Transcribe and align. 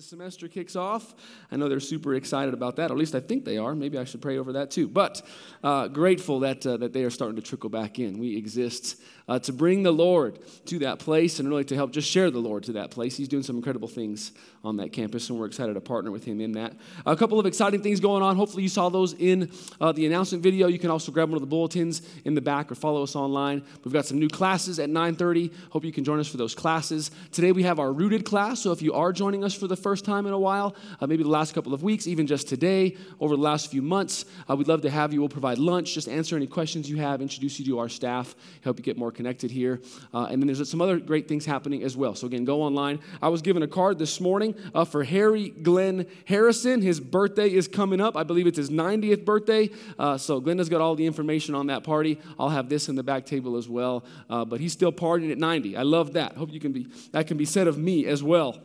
the 0.00 0.06
semester 0.06 0.48
kicks 0.48 0.76
off. 0.76 1.14
I 1.52 1.56
know 1.56 1.68
they're 1.68 1.78
super 1.78 2.14
excited 2.14 2.54
about 2.54 2.76
that, 2.76 2.90
at 2.90 2.96
least 2.96 3.14
I 3.14 3.20
think 3.20 3.44
they 3.44 3.58
are. 3.58 3.74
Maybe 3.74 3.98
I 3.98 4.04
should 4.04 4.22
pray 4.22 4.38
over 4.38 4.54
that 4.54 4.70
too. 4.70 4.88
But 4.88 5.20
uh, 5.62 5.88
grateful 5.88 6.40
that, 6.40 6.64
uh, 6.64 6.78
that 6.78 6.94
they 6.94 7.04
are 7.04 7.10
starting 7.10 7.36
to 7.36 7.42
trickle 7.42 7.68
back 7.68 7.98
in. 7.98 8.18
We 8.18 8.34
exist 8.34 8.98
uh, 9.30 9.38
to 9.38 9.52
bring 9.52 9.82
the 9.82 9.92
Lord 9.92 10.38
to 10.66 10.80
that 10.80 10.98
place 10.98 11.38
and 11.38 11.48
really 11.48 11.64
to 11.64 11.76
help 11.76 11.92
just 11.92 12.10
share 12.10 12.30
the 12.30 12.40
Lord 12.40 12.62
to 12.64 12.72
that 12.72 12.90
place. 12.90 13.16
He's 13.16 13.28
doing 13.28 13.42
some 13.42 13.56
incredible 13.56 13.88
things 13.88 14.32
on 14.64 14.78
that 14.78 14.92
campus, 14.92 15.30
and 15.30 15.38
we're 15.38 15.46
excited 15.46 15.74
to 15.74 15.80
partner 15.80 16.10
with 16.10 16.24
him 16.24 16.40
in 16.40 16.52
that. 16.52 16.74
A 17.06 17.14
couple 17.14 17.38
of 17.38 17.46
exciting 17.46 17.80
things 17.80 18.00
going 18.00 18.22
on. 18.22 18.36
Hopefully, 18.36 18.64
you 18.64 18.68
saw 18.68 18.88
those 18.88 19.12
in 19.14 19.52
uh, 19.80 19.92
the 19.92 20.04
announcement 20.04 20.42
video. 20.42 20.66
You 20.66 20.80
can 20.80 20.90
also 20.90 21.12
grab 21.12 21.28
one 21.28 21.36
of 21.36 21.42
the 21.42 21.46
bulletins 21.46 22.02
in 22.24 22.34
the 22.34 22.40
back 22.40 22.72
or 22.72 22.74
follow 22.74 23.02
us 23.02 23.14
online. 23.14 23.62
We've 23.84 23.94
got 23.94 24.04
some 24.04 24.18
new 24.18 24.28
classes 24.28 24.80
at 24.80 24.90
9:30. 24.90 25.52
Hope 25.70 25.84
you 25.84 25.92
can 25.92 26.04
join 26.04 26.18
us 26.18 26.26
for 26.26 26.36
those 26.36 26.54
classes. 26.54 27.10
Today 27.30 27.52
we 27.52 27.62
have 27.62 27.78
our 27.78 27.92
rooted 27.92 28.24
class. 28.24 28.60
So 28.60 28.72
if 28.72 28.82
you 28.82 28.94
are 28.94 29.12
joining 29.12 29.44
us 29.44 29.54
for 29.54 29.68
the 29.68 29.76
first 29.76 29.89
time 29.96 30.26
in 30.26 30.32
a 30.32 30.38
while, 30.38 30.76
uh, 31.00 31.06
maybe 31.06 31.22
the 31.22 31.28
last 31.28 31.54
couple 31.54 31.74
of 31.74 31.82
weeks, 31.82 32.06
even 32.06 32.26
just 32.26 32.48
today, 32.48 32.96
over 33.18 33.34
the 33.34 33.42
last 33.42 33.70
few 33.70 33.82
months, 33.82 34.24
uh, 34.48 34.54
we'd 34.54 34.68
love 34.68 34.82
to 34.82 34.90
have 34.90 35.12
you. 35.12 35.18
We'll 35.18 35.28
provide 35.28 35.58
lunch, 35.58 35.94
just 35.94 36.08
answer 36.08 36.36
any 36.36 36.46
questions 36.46 36.88
you 36.88 36.98
have, 36.98 37.20
introduce 37.20 37.58
you 37.58 37.64
to 37.66 37.78
our 37.78 37.88
staff, 37.88 38.34
help 38.62 38.78
you 38.78 38.84
get 38.84 38.96
more 38.96 39.10
connected 39.10 39.50
here. 39.50 39.80
Uh, 40.14 40.28
and 40.30 40.40
then 40.40 40.46
there's 40.46 40.70
some 40.70 40.80
other 40.80 40.98
great 40.98 41.26
things 41.26 41.44
happening 41.44 41.82
as 41.82 41.96
well. 41.96 42.14
So 42.14 42.26
again, 42.26 42.44
go 42.44 42.62
online. 42.62 43.00
I 43.20 43.28
was 43.28 43.42
given 43.42 43.62
a 43.62 43.68
card 43.68 43.98
this 43.98 44.20
morning 44.20 44.54
uh, 44.74 44.84
for 44.84 45.02
Harry 45.02 45.48
Glenn 45.48 46.06
Harrison. 46.26 46.82
His 46.82 47.00
birthday 47.00 47.52
is 47.52 47.66
coming 47.66 48.00
up. 48.00 48.16
I 48.16 48.22
believe 48.22 48.46
it's 48.46 48.58
his 48.58 48.70
90th 48.70 49.24
birthday. 49.24 49.70
Uh, 49.98 50.16
so 50.16 50.40
Glenda's 50.40 50.68
got 50.68 50.80
all 50.80 50.94
the 50.94 51.06
information 51.06 51.54
on 51.54 51.66
that 51.66 51.82
party. 51.82 52.20
I'll 52.38 52.50
have 52.50 52.68
this 52.68 52.88
in 52.88 52.94
the 52.94 53.02
back 53.02 53.26
table 53.26 53.56
as 53.56 53.68
well. 53.68 54.04
But 54.28 54.60
he's 54.60 54.72
still 54.72 54.92
partying 54.92 55.32
at 55.32 55.38
90. 55.38 55.76
I 55.76 55.82
love 55.82 56.12
that. 56.14 56.36
Hope 56.36 56.52
you 56.52 56.60
can 56.60 56.72
be 56.72 56.86
that 57.12 57.26
can 57.26 57.36
be 57.36 57.44
said 57.44 57.66
of 57.66 57.78
me 57.78 58.06
as 58.06 58.22
well. 58.22 58.58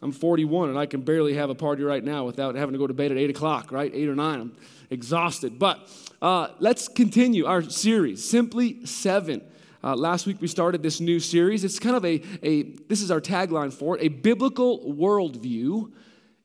I'm 0.00 0.12
41 0.12 0.70
and 0.70 0.78
I 0.78 0.86
can 0.86 1.00
barely 1.00 1.34
have 1.34 1.50
a 1.50 1.54
party 1.54 1.82
right 1.82 2.02
now 2.02 2.24
without 2.24 2.54
having 2.54 2.72
to 2.72 2.78
go 2.78 2.86
to 2.86 2.94
bed 2.94 3.10
at 3.10 3.18
8 3.18 3.30
o'clock, 3.30 3.72
right? 3.72 3.90
8 3.92 4.08
or 4.08 4.14
9. 4.14 4.40
I'm 4.40 4.56
exhausted. 4.90 5.58
But 5.58 5.80
uh, 6.22 6.48
let's 6.60 6.88
continue 6.88 7.46
our 7.46 7.62
series, 7.62 8.28
Simply 8.28 8.84
Seven. 8.86 9.42
Uh, 9.82 9.94
last 9.94 10.26
week 10.26 10.40
we 10.40 10.48
started 10.48 10.82
this 10.82 11.00
new 11.00 11.20
series. 11.20 11.64
It's 11.64 11.78
kind 11.78 11.96
of 11.96 12.04
a, 12.04 12.22
a, 12.42 12.62
this 12.88 13.00
is 13.00 13.10
our 13.10 13.20
tagline 13.20 13.72
for 13.72 13.96
it, 13.96 14.04
a 14.04 14.08
biblical 14.08 14.80
worldview 14.92 15.92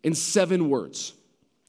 in 0.04 0.14
seven 0.14 0.70
words. 0.70 1.14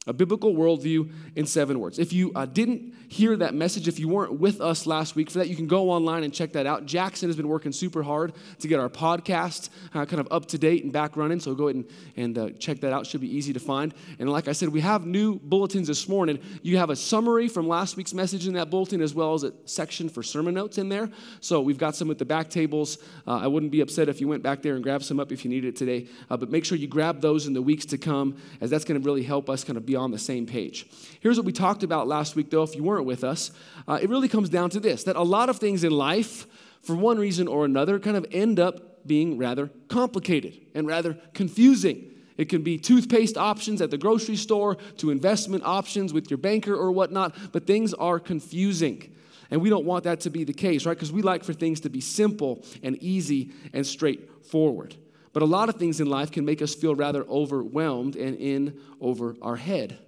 A 0.07 0.13
biblical 0.13 0.55
worldview 0.55 1.11
in 1.35 1.47
seven 1.47 1.81
words. 1.81 1.99
If 1.99 2.13
you 2.13 2.31
uh, 2.35 2.45
didn't 2.45 2.93
hear 3.09 3.37
that 3.37 3.55
message, 3.55 3.89
if 3.89 3.99
you 3.99 4.07
weren't 4.07 4.39
with 4.39 4.61
us 4.61 4.87
last 4.87 5.17
week 5.17 5.31
for 5.31 5.39
that, 5.39 5.49
you 5.49 5.57
can 5.57 5.67
go 5.67 5.91
online 5.91 6.25
and 6.25 6.35
check 6.35 6.53
that 6.53 6.67
out. 6.67 6.85
Jackson 6.85 7.29
has 7.31 7.37
been 7.37 7.49
working 7.49 7.73
super 7.73 8.03
hard 8.03 8.35
to 8.59 8.69
get 8.69 8.79
our 8.79 8.91
podcast 8.91 9.71
uh, 9.95 10.05
kind 10.05 10.21
of 10.21 10.29
up 10.31 10.45
to 10.47 10.59
date 10.59 10.85
and 10.85 10.93
back 10.93 11.17
running, 11.17 11.41
so 11.41 11.55
go 11.55 11.69
ahead 11.69 11.77
and, 11.77 11.87
and 12.17 12.39
uh, 12.39 12.51
check 12.59 12.81
that 12.81 12.93
out. 12.93 13.07
Should 13.07 13.23
be 13.23 13.35
easy 13.35 13.55
to 13.55 13.61
find. 13.61 13.95
And 14.19 14.31
like 14.31 14.47
I 14.47 14.53
said, 14.53 14.69
we 14.69 14.83
have 14.83 15.07
new 15.07 15.39
bulletins 15.39 15.89
this 15.89 16.07
morning. 16.07 16.39
You 16.61 16.77
have 16.77 16.91
a 16.91 16.97
summary 16.97 17.49
from 17.49 17.67
last 17.67 17.97
week's 17.97 18.13
message 18.13 18.47
in 18.47 18.53
that 18.55 18.69
bulletin, 18.69 19.01
as 19.01 19.15
well 19.15 19.33
as 19.33 19.43
a 19.43 19.55
section 19.65 20.11
for 20.11 20.23
sermon 20.23 20.53
notes 20.53 20.77
in 20.77 20.91
there. 20.91 21.09
So 21.41 21.63
we've 21.63 21.79
got 21.79 21.97
some 21.97 22.11
at 22.11 22.19
the 22.19 22.27
back 22.27 22.51
tables. 22.51 22.99
Uh, 23.27 23.39
I 23.39 23.47
wouldn't 23.47 23.73
be 23.73 23.81
upset 23.81 24.11
if 24.11 24.21
you 24.21 24.29
went 24.29 24.43
back 24.43 24.61
there 24.61 24.75
and 24.75 24.83
grabbed 24.83 25.05
some 25.05 25.19
up 25.19 25.33
if 25.33 25.47
you 25.47 25.51
needed 25.51 25.69
it 25.69 25.77
today, 25.77 26.09
uh, 26.29 26.37
but 26.37 26.51
make 26.51 26.67
sure 26.67 26.77
you 26.77 26.89
grab 26.89 27.23
those 27.23 27.47
in 27.47 27.55
the 27.55 27.63
weeks 27.63 27.87
to 27.87 27.97
come, 27.97 28.37
as 28.61 28.69
that's 28.69 28.85
going 28.85 29.01
to 29.01 29.07
really 29.07 29.23
help 29.23 29.49
us 29.49 29.65
kind 29.65 29.79
of 29.79 29.87
be 29.87 29.94
on 29.97 30.11
the 30.11 30.19
same 30.19 30.47
page. 30.47 30.87
Here's 31.21 31.37
what 31.37 31.47
we 31.47 31.53
talked 31.53 31.83
about 31.83 32.07
last 32.07 32.37
week, 32.37 32.51
though, 32.51 32.63
if 32.63 32.75
you 32.75 32.83
weren't 32.83 33.07
with 33.07 33.25
us. 33.25 33.51
Uh, 33.87 33.99
it 34.01 34.09
really 34.09 34.29
comes 34.29 34.49
down 34.49 34.71
to 34.71 34.81
this 34.81 35.05
that 35.05 35.17
a 35.17 35.23
lot 35.23 35.49
of 35.49 35.59
things 35.59 35.85
in 35.85 35.93
life, 35.93 36.47
for 36.83 36.95
one 36.95 37.19
reason 37.19 37.49
or 37.49 37.65
another, 37.65 37.99
kind 37.99 38.17
of 38.17 38.27
end 38.31 38.61
up 38.61 39.07
being 39.07 39.39
rather 39.39 39.71
complicated 39.89 40.59
and 40.75 40.87
rather 40.87 41.15
confusing. 41.35 42.11
It 42.37 42.49
can 42.49 42.63
be 42.63 42.79
toothpaste 42.79 43.37
options 43.37 43.81
at 43.81 43.91
the 43.91 43.99
grocery 43.99 44.37
store 44.37 44.77
to 44.99 45.11
investment 45.11 45.63
options 45.65 46.13
with 46.13 46.31
your 46.31 46.39
banker 46.39 46.75
or 46.75 46.91
whatnot, 46.91 47.37
but 47.53 47.67
things 47.67 47.95
are 47.95 48.19
confusing. 48.19 49.15
And 49.51 49.61
we 49.61 49.71
don't 49.71 49.85
want 49.85 50.05
that 50.05 50.21
to 50.21 50.31
be 50.31 50.43
the 50.43 50.53
case, 50.53 50.85
right? 50.85 50.97
Because 50.97 51.13
we 51.13 51.23
like 51.23 51.45
for 51.45 51.53
things 51.53 51.81
to 51.81 51.91
be 51.91 52.01
simple 52.01 52.65
and 52.83 53.01
easy 53.03 53.53
and 53.73 53.87
straightforward. 53.87 54.97
But 55.35 55.43
a 55.43 55.47
lot 55.47 55.69
of 55.69 55.75
things 55.75 56.01
in 56.01 56.07
life 56.07 56.31
can 56.31 56.47
make 56.47 56.63
us 56.63 56.75
feel 56.75 56.95
rather 56.95 57.25
overwhelmed 57.25 58.17
and 58.17 58.39
in 58.39 58.81
over 59.01 59.37
our 59.43 59.57
head. 59.57 59.99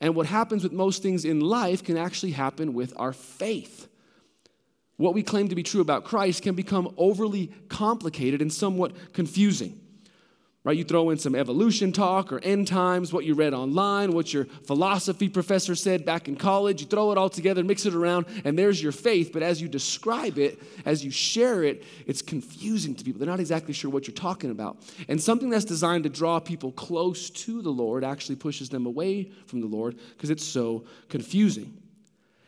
And 0.00 0.14
what 0.14 0.26
happens 0.26 0.62
with 0.62 0.72
most 0.72 1.02
things 1.02 1.24
in 1.24 1.40
life 1.40 1.82
can 1.82 1.96
actually 1.96 2.32
happen 2.32 2.74
with 2.74 2.92
our 2.96 3.14
faith. 3.14 3.88
What 4.98 5.14
we 5.14 5.22
claim 5.22 5.48
to 5.48 5.54
be 5.54 5.62
true 5.62 5.80
about 5.80 6.04
Christ 6.04 6.42
can 6.42 6.54
become 6.54 6.92
overly 6.98 7.52
complicated 7.68 8.42
and 8.42 8.52
somewhat 8.52 9.14
confusing 9.14 9.80
right? 10.66 10.76
You 10.76 10.82
throw 10.82 11.10
in 11.10 11.18
some 11.18 11.36
evolution 11.36 11.92
talk 11.92 12.32
or 12.32 12.40
end 12.40 12.66
times, 12.66 13.12
what 13.12 13.24
you 13.24 13.34
read 13.34 13.54
online, 13.54 14.10
what 14.10 14.34
your 14.34 14.46
philosophy 14.64 15.28
professor 15.28 15.76
said 15.76 16.04
back 16.04 16.26
in 16.26 16.34
college. 16.34 16.80
You 16.80 16.88
throw 16.88 17.12
it 17.12 17.18
all 17.18 17.30
together, 17.30 17.62
mix 17.62 17.86
it 17.86 17.94
around, 17.94 18.26
and 18.44 18.58
there's 18.58 18.82
your 18.82 18.90
faith. 18.90 19.30
But 19.32 19.44
as 19.44 19.62
you 19.62 19.68
describe 19.68 20.38
it, 20.38 20.60
as 20.84 21.04
you 21.04 21.12
share 21.12 21.62
it, 21.62 21.84
it's 22.04 22.20
confusing 22.20 22.96
to 22.96 23.04
people. 23.04 23.20
They're 23.20 23.28
not 23.28 23.38
exactly 23.38 23.74
sure 23.74 23.92
what 23.92 24.08
you're 24.08 24.16
talking 24.16 24.50
about. 24.50 24.78
And 25.08 25.22
something 25.22 25.50
that's 25.50 25.64
designed 25.64 26.02
to 26.02 26.10
draw 26.10 26.40
people 26.40 26.72
close 26.72 27.30
to 27.30 27.62
the 27.62 27.70
Lord 27.70 28.02
actually 28.02 28.34
pushes 28.34 28.68
them 28.68 28.86
away 28.86 29.30
from 29.46 29.60
the 29.60 29.68
Lord 29.68 29.96
because 30.16 30.30
it's 30.30 30.44
so 30.44 30.84
confusing. 31.08 31.80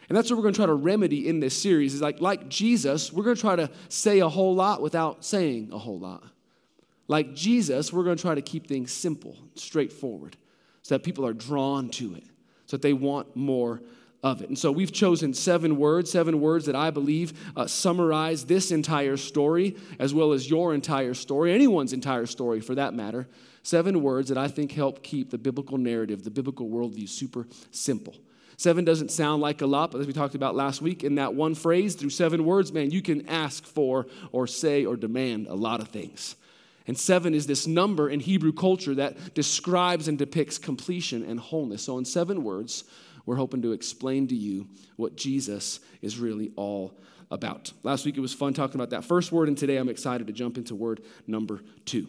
And 0.09 0.19
that's 0.19 0.29
what 0.29 0.39
we're 0.39 0.43
going 0.43 0.55
to 0.55 0.59
try 0.59 0.67
to 0.67 0.75
remedy 0.75 1.29
in 1.29 1.39
this 1.39 1.56
series. 1.56 1.95
Is 1.95 2.03
like 2.03 2.21
like 2.21 2.49
Jesus, 2.49 3.12
we're 3.12 3.23
going 3.23 3.37
to 3.37 3.41
try 3.41 3.55
to 3.55 3.71
say 3.89 4.19
a 4.19 4.29
whole 4.29 4.56
lot 4.56 4.83
without 4.83 5.25
saying 5.25 5.71
a 5.73 5.79
whole 5.79 6.00
lot. 6.00 6.25
Like 7.08 7.34
Jesus, 7.34 7.92
we're 7.92 8.04
going 8.04 8.16
to 8.16 8.22
try 8.22 8.34
to 8.34 8.42
keep 8.42 8.66
things 8.66 8.92
simple, 8.92 9.36
straightforward, 9.54 10.36
so 10.82 10.94
that 10.94 11.02
people 11.02 11.26
are 11.26 11.32
drawn 11.32 11.88
to 11.91 12.14
it, 12.14 12.24
so 12.66 12.76
that 12.76 12.82
they 12.82 12.92
want 12.92 13.34
more 13.34 13.82
of 14.22 14.42
it. 14.42 14.48
And 14.48 14.58
so 14.58 14.70
we've 14.70 14.92
chosen 14.92 15.32
seven 15.32 15.76
words, 15.76 16.10
seven 16.10 16.41
words 16.41 16.66
that 16.66 16.76
I 16.76 16.91
believe 16.91 17.32
uh, 17.56 17.66
summarize 17.66 18.44
this 18.44 18.70
entire 18.70 19.16
story, 19.16 19.76
as 19.98 20.12
well 20.12 20.32
as 20.32 20.50
your 20.50 20.74
entire 20.74 21.14
story, 21.14 21.52
anyone's 21.52 21.92
entire 21.92 22.26
story 22.26 22.60
for 22.60 22.74
that 22.74 22.94
matter. 22.94 23.28
Seven 23.62 24.02
words 24.02 24.28
that 24.28 24.38
I 24.38 24.48
think 24.48 24.72
help 24.72 25.02
keep 25.02 25.30
the 25.30 25.38
biblical 25.38 25.78
narrative, 25.78 26.25
the 26.25 26.30
biblical 26.30 26.69
worldview 26.69 27.08
super 27.08 27.46
simple. 27.70 28.14
Seven 28.56 28.84
doesn't 28.84 29.12
sound 29.12 29.40
like 29.40 29.62
a 29.62 29.66
lot, 29.66 29.92
but 29.92 30.00
as 30.00 30.06
we 30.06 30.12
talked 30.12 30.34
about 30.34 30.56
last 30.56 30.82
week, 30.82 31.04
in 31.04 31.14
that 31.14 31.34
one 31.34 31.54
phrase, 31.54 31.94
through 31.94 32.10
seven 32.10 32.44
words, 32.44 32.72
man, 32.72 32.90
you 32.90 33.02
can 33.02 33.28
ask 33.28 33.64
for 33.64 34.06
or 34.32 34.46
say 34.48 34.84
or 34.84 34.96
demand 34.96 35.46
a 35.46 35.54
lot 35.54 35.80
of 35.80 35.88
things. 35.88 36.34
And 36.88 36.99
seven 36.99 37.34
is 37.34 37.47
this 37.47 37.66
number 37.66 38.09
in 38.09 38.19
Hebrew 38.19 38.53
culture 38.53 38.94
that 38.97 39.34
describes 39.34 40.09
and 40.09 40.19
depicts 40.19 40.59
completion 40.59 41.22
and 41.22 41.38
wholeness. 41.38 41.82
So, 41.82 41.99
in 41.99 42.04
seven 42.04 42.43
words, 42.43 42.84
we're 43.26 43.37
hoping 43.37 43.60
to 43.62 43.72
explain 43.72 44.26
to 44.28 44.34
you 44.34 44.66
what 44.97 45.15
Jesus 45.15 45.81
is 46.00 46.19
really 46.19 46.50
all 46.56 46.99
about. 47.31 47.72
Last 47.82 48.06
week 48.06 48.16
it 48.16 48.21
was 48.21 48.32
fun 48.32 48.54
talking 48.54 48.76
about 48.76 48.91
that 48.91 49.04
first 49.04 49.32
word, 49.32 49.49
and 49.49 49.56
today 49.56 49.76
I'm 49.76 49.91
excited 49.91 50.26
to 50.28 50.32
jump 50.32 50.56
into 50.56 50.75
word 50.75 51.03
number 51.26 51.60
two. 51.84 52.09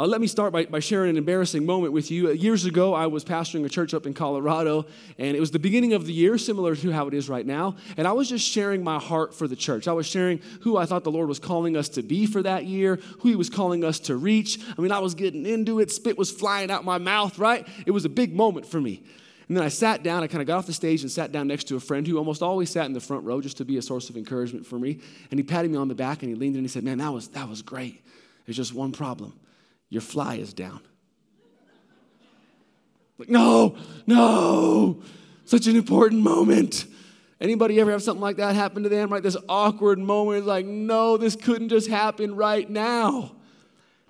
Uh, 0.00 0.06
let 0.06 0.20
me 0.20 0.28
start 0.28 0.52
by, 0.52 0.64
by 0.64 0.78
sharing 0.78 1.10
an 1.10 1.16
embarrassing 1.16 1.66
moment 1.66 1.92
with 1.92 2.08
you. 2.08 2.30
Years 2.30 2.64
ago, 2.64 2.94
I 2.94 3.08
was 3.08 3.24
pastoring 3.24 3.64
a 3.64 3.68
church 3.68 3.92
up 3.94 4.06
in 4.06 4.14
Colorado, 4.14 4.86
and 5.18 5.36
it 5.36 5.40
was 5.40 5.50
the 5.50 5.58
beginning 5.58 5.92
of 5.92 6.06
the 6.06 6.12
year, 6.12 6.38
similar 6.38 6.76
to 6.76 6.92
how 6.92 7.08
it 7.08 7.14
is 7.14 7.28
right 7.28 7.44
now. 7.44 7.74
And 7.96 8.06
I 8.06 8.12
was 8.12 8.28
just 8.28 8.48
sharing 8.48 8.84
my 8.84 9.00
heart 9.00 9.34
for 9.34 9.48
the 9.48 9.56
church. 9.56 9.88
I 9.88 9.92
was 9.92 10.06
sharing 10.06 10.38
who 10.60 10.76
I 10.76 10.86
thought 10.86 11.02
the 11.02 11.10
Lord 11.10 11.28
was 11.28 11.40
calling 11.40 11.76
us 11.76 11.88
to 11.90 12.02
be 12.04 12.26
for 12.26 12.44
that 12.44 12.64
year, 12.64 13.00
who 13.18 13.30
He 13.30 13.34
was 13.34 13.50
calling 13.50 13.82
us 13.82 13.98
to 14.00 14.14
reach. 14.14 14.60
I 14.78 14.80
mean, 14.80 14.92
I 14.92 15.00
was 15.00 15.16
getting 15.16 15.44
into 15.44 15.80
it, 15.80 15.90
spit 15.90 16.16
was 16.16 16.30
flying 16.30 16.70
out 16.70 16.84
my 16.84 16.98
mouth, 16.98 17.36
right? 17.36 17.66
It 17.84 17.90
was 17.90 18.04
a 18.04 18.08
big 18.08 18.32
moment 18.32 18.66
for 18.66 18.80
me. 18.80 19.02
And 19.48 19.56
then 19.56 19.64
I 19.64 19.68
sat 19.68 20.04
down, 20.04 20.22
I 20.22 20.28
kind 20.28 20.42
of 20.42 20.46
got 20.46 20.58
off 20.58 20.66
the 20.66 20.72
stage 20.72 21.02
and 21.02 21.10
sat 21.10 21.32
down 21.32 21.48
next 21.48 21.64
to 21.68 21.76
a 21.76 21.80
friend 21.80 22.06
who 22.06 22.18
almost 22.18 22.40
always 22.40 22.70
sat 22.70 22.86
in 22.86 22.92
the 22.92 23.00
front 23.00 23.24
row 23.24 23.40
just 23.40 23.56
to 23.56 23.64
be 23.64 23.78
a 23.78 23.82
source 23.82 24.10
of 24.10 24.16
encouragement 24.16 24.64
for 24.64 24.78
me. 24.78 25.00
And 25.32 25.40
he 25.40 25.42
patted 25.42 25.72
me 25.72 25.76
on 25.76 25.88
the 25.88 25.96
back 25.96 26.22
and 26.22 26.30
he 26.30 26.36
leaned 26.36 26.54
in 26.54 26.60
and 26.60 26.64
he 26.66 26.68
said, 26.68 26.84
Man, 26.84 26.98
that 26.98 27.12
was, 27.12 27.26
that 27.28 27.48
was 27.48 27.62
great. 27.62 28.00
There's 28.46 28.56
just 28.56 28.74
one 28.74 28.92
problem 28.92 29.32
your 29.90 30.02
fly 30.02 30.36
is 30.36 30.52
down. 30.52 30.80
Like, 33.18 33.28
no, 33.28 33.76
no, 34.06 35.02
such 35.44 35.66
an 35.66 35.76
important 35.76 36.22
moment. 36.22 36.86
Anybody 37.40 37.80
ever 37.80 37.90
have 37.92 38.02
something 38.02 38.20
like 38.20 38.36
that 38.36 38.54
happen 38.54 38.82
to 38.82 38.88
them? 38.88 39.12
Right? 39.12 39.22
This 39.22 39.36
awkward 39.48 39.98
moment, 39.98 40.46
like, 40.46 40.66
no, 40.66 41.16
this 41.16 41.36
couldn't 41.36 41.68
just 41.68 41.88
happen 41.88 42.36
right 42.36 42.68
now. 42.68 43.32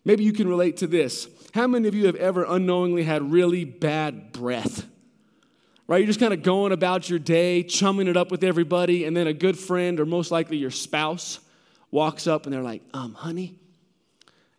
Maybe 0.04 0.24
you 0.24 0.32
can 0.32 0.48
relate 0.48 0.78
to 0.78 0.86
this. 0.86 1.28
How 1.52 1.66
many 1.66 1.88
of 1.88 1.94
you 1.94 2.06
have 2.06 2.16
ever 2.16 2.44
unknowingly 2.44 3.02
had 3.02 3.30
really 3.30 3.64
bad 3.64 4.32
breath? 4.32 4.86
Right? 5.86 5.98
You're 5.98 6.06
just 6.06 6.20
kind 6.20 6.34
of 6.34 6.42
going 6.42 6.72
about 6.72 7.08
your 7.08 7.18
day, 7.18 7.62
chumming 7.62 8.08
it 8.08 8.16
up 8.16 8.30
with 8.30 8.44
everybody, 8.44 9.04
and 9.04 9.16
then 9.16 9.26
a 9.26 9.32
good 9.32 9.58
friend, 9.58 10.00
or 10.00 10.06
most 10.06 10.30
likely 10.30 10.58
your 10.58 10.70
spouse, 10.70 11.40
walks 11.90 12.26
up 12.26 12.44
and 12.44 12.52
they're 12.52 12.62
like, 12.62 12.82
um, 12.92 13.14
honey, 13.14 13.58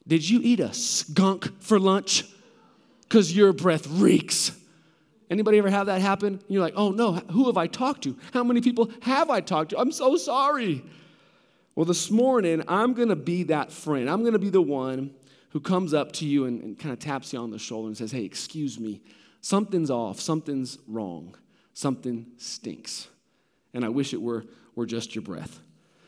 did 0.09 0.27
you 0.27 0.41
eat 0.44 0.59
a 0.59 0.73
skunk 0.73 1.61
for 1.61 1.79
lunch? 1.79 2.25
Because 3.01 3.35
your 3.35 3.53
breath 3.53 3.88
reeks. 3.88 4.51
Anybody 5.29 5.59
ever 5.59 5.69
have 5.69 5.85
that 5.85 6.01
happen? 6.01 6.41
You're 6.47 6.63
like, 6.63 6.73
oh 6.75 6.89
no, 6.89 7.13
who 7.13 7.45
have 7.45 7.57
I 7.57 7.67
talked 7.67 8.03
to? 8.03 8.17
How 8.33 8.44
many 8.44 8.59
people 8.59 8.91
have 9.03 9.29
I 9.29 9.39
talked 9.39 9.69
to? 9.69 9.79
I'm 9.79 9.91
so 9.91 10.17
sorry. 10.17 10.83
Well, 11.75 11.85
this 11.85 12.09
morning, 12.09 12.63
I'm 12.67 12.94
gonna 12.94 13.15
be 13.15 13.44
that 13.44 13.71
friend. 13.71 14.09
I'm 14.09 14.23
gonna 14.23 14.39
be 14.39 14.50
the 14.50 14.61
one 14.61 15.11
who 15.51 15.59
comes 15.59 15.94
up 15.94 16.12
to 16.13 16.25
you 16.25 16.45
and, 16.45 16.62
and 16.63 16.79
kind 16.79 16.91
of 16.91 17.00
taps 17.00 17.31
you 17.31 17.39
on 17.39 17.51
the 17.51 17.59
shoulder 17.59 17.88
and 17.88 17.95
says, 17.97 18.12
Hey, 18.12 18.23
excuse 18.23 18.79
me, 18.79 19.01
something's 19.41 19.91
off, 19.91 20.19
something's 20.19 20.79
wrong, 20.88 21.35
something 21.73 22.25
stinks. 22.38 23.07
And 23.75 23.85
I 23.85 23.89
wish 23.89 24.13
it 24.13 24.21
were, 24.21 24.45
were 24.75 24.88
just 24.88 25.13
your 25.13 25.21
breath. 25.21 25.59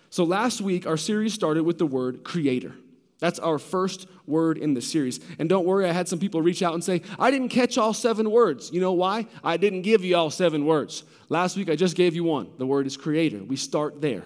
So 0.10 0.24
last 0.24 0.60
week, 0.60 0.88
our 0.88 0.98
series 0.98 1.34
started 1.36 1.64
with 1.64 1.78
the 1.78 1.86
word 1.86 2.24
creator. 2.24 2.74
That's 3.22 3.38
our 3.38 3.60
first 3.60 4.08
word 4.26 4.58
in 4.58 4.74
the 4.74 4.82
series. 4.82 5.20
And 5.38 5.48
don't 5.48 5.66
worry, 5.66 5.88
I 5.88 5.94
had 5.94 6.10
some 6.10 6.18
people 6.18 6.42
reach 6.42 6.64
out 6.64 6.74
and 6.74 6.84
say, 6.84 7.04
I 7.20 7.30
didn't 7.30 7.50
catch 7.50 7.78
all 7.78 7.94
seven 7.94 8.32
words. 8.32 8.72
You 8.74 8.82
know 8.82 8.94
why? 8.94 9.28
I 9.44 9.58
didn't 9.58 9.84
give 9.84 10.04
you 10.04 10.18
all 10.18 10.32
seven 10.32 10.66
words. 10.66 11.04
Last 11.30 11.56
week, 11.56 11.70
I 11.70 11.76
just 11.76 11.96
gave 11.96 12.16
you 12.16 12.24
one. 12.24 12.50
The 12.58 12.66
word 12.66 12.88
is 12.88 12.98
creator. 12.98 13.38
We 13.38 13.58
start 13.58 14.02
there. 14.02 14.24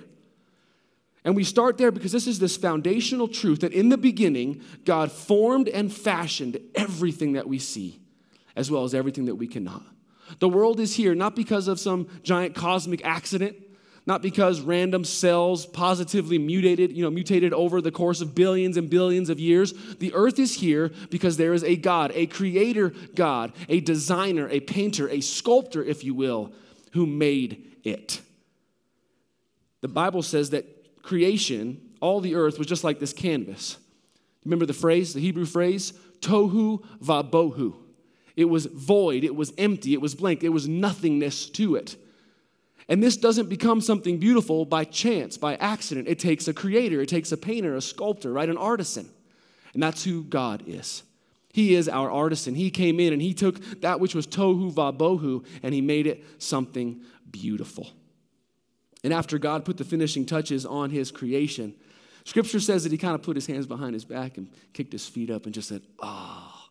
And 1.25 1.35
we 1.35 1.43
start 1.43 1.77
there 1.77 1.91
because 1.91 2.13
this 2.13 2.25
is 2.25 2.39
this 2.39 2.55
foundational 2.55 3.27
truth 3.27 3.59
that 3.61 3.73
in 3.73 3.89
the 3.89 3.97
beginning, 3.97 4.61
God 4.85 5.11
formed 5.11 5.67
and 5.67 5.91
fashioned 5.91 6.57
everything 6.73 7.33
that 7.33 7.49
we 7.49 7.59
see, 7.59 7.99
as 8.55 8.71
well 8.71 8.85
as 8.85 8.95
everything 8.95 9.25
that 9.25 9.35
we 9.35 9.47
cannot. 9.47 9.83
The 10.39 10.47
world 10.47 10.79
is 10.79 10.95
here 10.95 11.13
not 11.13 11.35
because 11.35 11.67
of 11.67 11.81
some 11.81 12.07
giant 12.23 12.55
cosmic 12.55 13.03
accident, 13.03 13.57
not 14.07 14.21
because 14.21 14.61
random 14.61 15.03
cells 15.03 15.65
positively 15.65 16.37
mutated, 16.37 16.95
you 16.95 17.03
know, 17.03 17.09
mutated 17.09 17.53
over 17.53 17.81
the 17.81 17.91
course 17.91 18.21
of 18.21 18.35
billions 18.35 18.77
and 18.77 18.89
billions 18.89 19.29
of 19.29 19.39
years. 19.39 19.73
The 19.97 20.13
earth 20.13 20.37
is 20.37 20.55
here 20.55 20.91
because 21.09 21.37
there 21.37 21.53
is 21.53 21.63
a 21.63 21.75
God, 21.75 22.11
a 22.13 22.27
creator 22.27 22.93
God, 23.15 23.53
a 23.67 23.79
designer, 23.79 24.47
a 24.49 24.59
painter, 24.59 25.09
a 25.09 25.21
sculptor, 25.21 25.83
if 25.83 26.03
you 26.03 26.13
will, 26.13 26.53
who 26.91 27.07
made 27.07 27.77
it. 27.83 28.21
The 29.81 29.87
Bible 29.87 30.21
says 30.21 30.51
that 30.51 31.01
creation, 31.01 31.81
all 31.99 32.21
the 32.21 32.35
earth, 32.35 32.59
was 32.59 32.67
just 32.67 32.83
like 32.83 32.99
this 32.99 33.13
canvas. 33.13 33.77
Remember 34.43 34.67
the 34.67 34.73
phrase, 34.73 35.13
the 35.13 35.21
Hebrew 35.21 35.45
phrase? 35.45 35.93
Tohu 36.19 36.83
vabohu. 37.03 37.75
It 38.35 38.45
was 38.45 38.65
void, 38.67 39.23
it 39.23 39.35
was 39.35 39.53
empty, 39.57 39.93
it 39.93 40.01
was 40.01 40.13
blank, 40.13 40.41
there 40.41 40.51
was 40.51 40.67
nothingness 40.67 41.49
to 41.51 41.75
it. 41.75 41.95
And 42.87 43.01
this 43.01 43.17
doesn't 43.17 43.49
become 43.49 43.81
something 43.81 44.19
beautiful 44.19 44.65
by 44.65 44.83
chance, 44.83 45.37
by 45.37 45.55
accident. 45.55 46.07
It 46.07 46.19
takes 46.19 46.47
a 46.47 46.53
creator, 46.53 47.01
it 47.01 47.09
takes 47.09 47.31
a 47.31 47.37
painter, 47.37 47.75
a 47.75 47.81
sculptor, 47.81 48.31
right? 48.31 48.47
An 48.47 48.57
artisan. 48.57 49.09
And 49.73 49.81
that's 49.81 50.03
who 50.03 50.23
God 50.23 50.63
is. 50.67 51.03
He 51.51 51.73
is 51.73 51.87
our 51.89 52.11
artisan. 52.11 52.53
He 52.53 52.69
came 52.69 52.99
in 52.99 53.13
and 53.13 53.21
he 53.21 53.33
took 53.33 53.59
that 53.81 53.99
which 53.99 54.13
was 54.13 54.27
tohu 54.27 54.73
vabohu 54.73 55.45
and 55.63 55.73
he 55.73 55.81
made 55.81 56.05
it 56.05 56.23
something 56.37 57.01
beautiful. 57.31 57.91
And 59.03 59.13
after 59.13 59.37
God 59.37 59.65
put 59.65 59.77
the 59.77 59.83
finishing 59.83 60.25
touches 60.25 60.65
on 60.65 60.89
his 60.89 61.11
creation, 61.11 61.75
scripture 62.23 62.59
says 62.59 62.83
that 62.83 62.91
he 62.91 62.97
kind 62.97 63.15
of 63.15 63.21
put 63.21 63.35
his 63.35 63.47
hands 63.47 63.67
behind 63.67 63.93
his 63.93 64.03
back 64.03 64.37
and 64.37 64.49
kicked 64.73 64.91
his 64.91 65.07
feet 65.07 65.29
up 65.29 65.45
and 65.45 65.53
just 65.53 65.69
said, 65.69 65.81
Oh, 65.99 66.65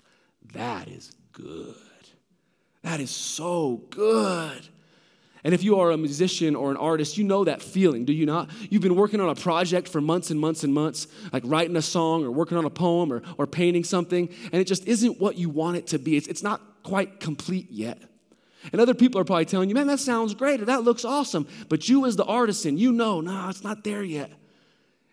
that 0.53 0.89
is 0.89 1.13
good. 1.33 1.75
That 2.83 3.01
is 3.01 3.11
so 3.11 3.85
good. 3.91 4.69
And 5.45 5.53
if 5.53 5.63
you 5.63 5.79
are 5.79 5.91
a 5.91 5.97
musician 5.99 6.57
or 6.57 6.71
an 6.71 6.79
artist, 6.79 7.19
you 7.19 7.25
know 7.25 7.45
that 7.45 7.61
feeling, 7.61 8.07
do 8.07 8.15
you 8.15 8.25
not? 8.25 8.49
You've 8.71 8.81
been 8.81 8.97
working 8.97 9.21
on 9.21 9.29
a 9.29 9.35
project 9.35 9.89
for 9.89 10.01
months 10.01 10.31
and 10.31 10.41
months 10.41 10.65
and 10.65 10.73
months, 10.73 11.07
like 11.35 11.43
writing 11.47 11.77
a 11.77 11.83
song 11.83 12.25
or 12.25 12.31
working 12.31 12.57
on 12.57 12.65
a 12.65 12.71
poem 12.71 13.13
or, 13.13 13.23
or 13.37 13.47
painting 13.47 13.85
something, 13.85 14.31
and 14.53 14.55
it 14.55 14.67
just 14.67 14.87
isn't 14.87 15.21
what 15.21 15.37
you 15.37 15.51
want 15.51 15.77
it 15.77 15.87
to 15.89 15.99
be. 15.99 16.17
It's, 16.17 16.27
it's 16.29 16.43
not 16.43 16.63
quite 16.83 17.21
complete 17.21 17.71
yet. 17.71 18.01
And 18.73 18.81
other 18.81 18.95
people 18.95 19.21
are 19.21 19.25
probably 19.25 19.45
telling 19.45 19.69
you, 19.69 19.75
man, 19.75 19.87
that 19.89 20.01
sounds 20.01 20.33
great 20.33 20.63
or 20.63 20.65
that 20.65 20.83
looks 20.83 21.05
awesome. 21.05 21.47
But 21.69 21.91
you, 21.91 22.07
as 22.07 22.17
the 22.17 22.25
artisan, 22.25 22.79
you 22.79 22.93
know, 22.93 23.21
no, 23.21 23.33
nah, 23.33 23.51
it's 23.51 23.63
not 23.63 23.85
there 23.85 24.03
yet. 24.03 24.33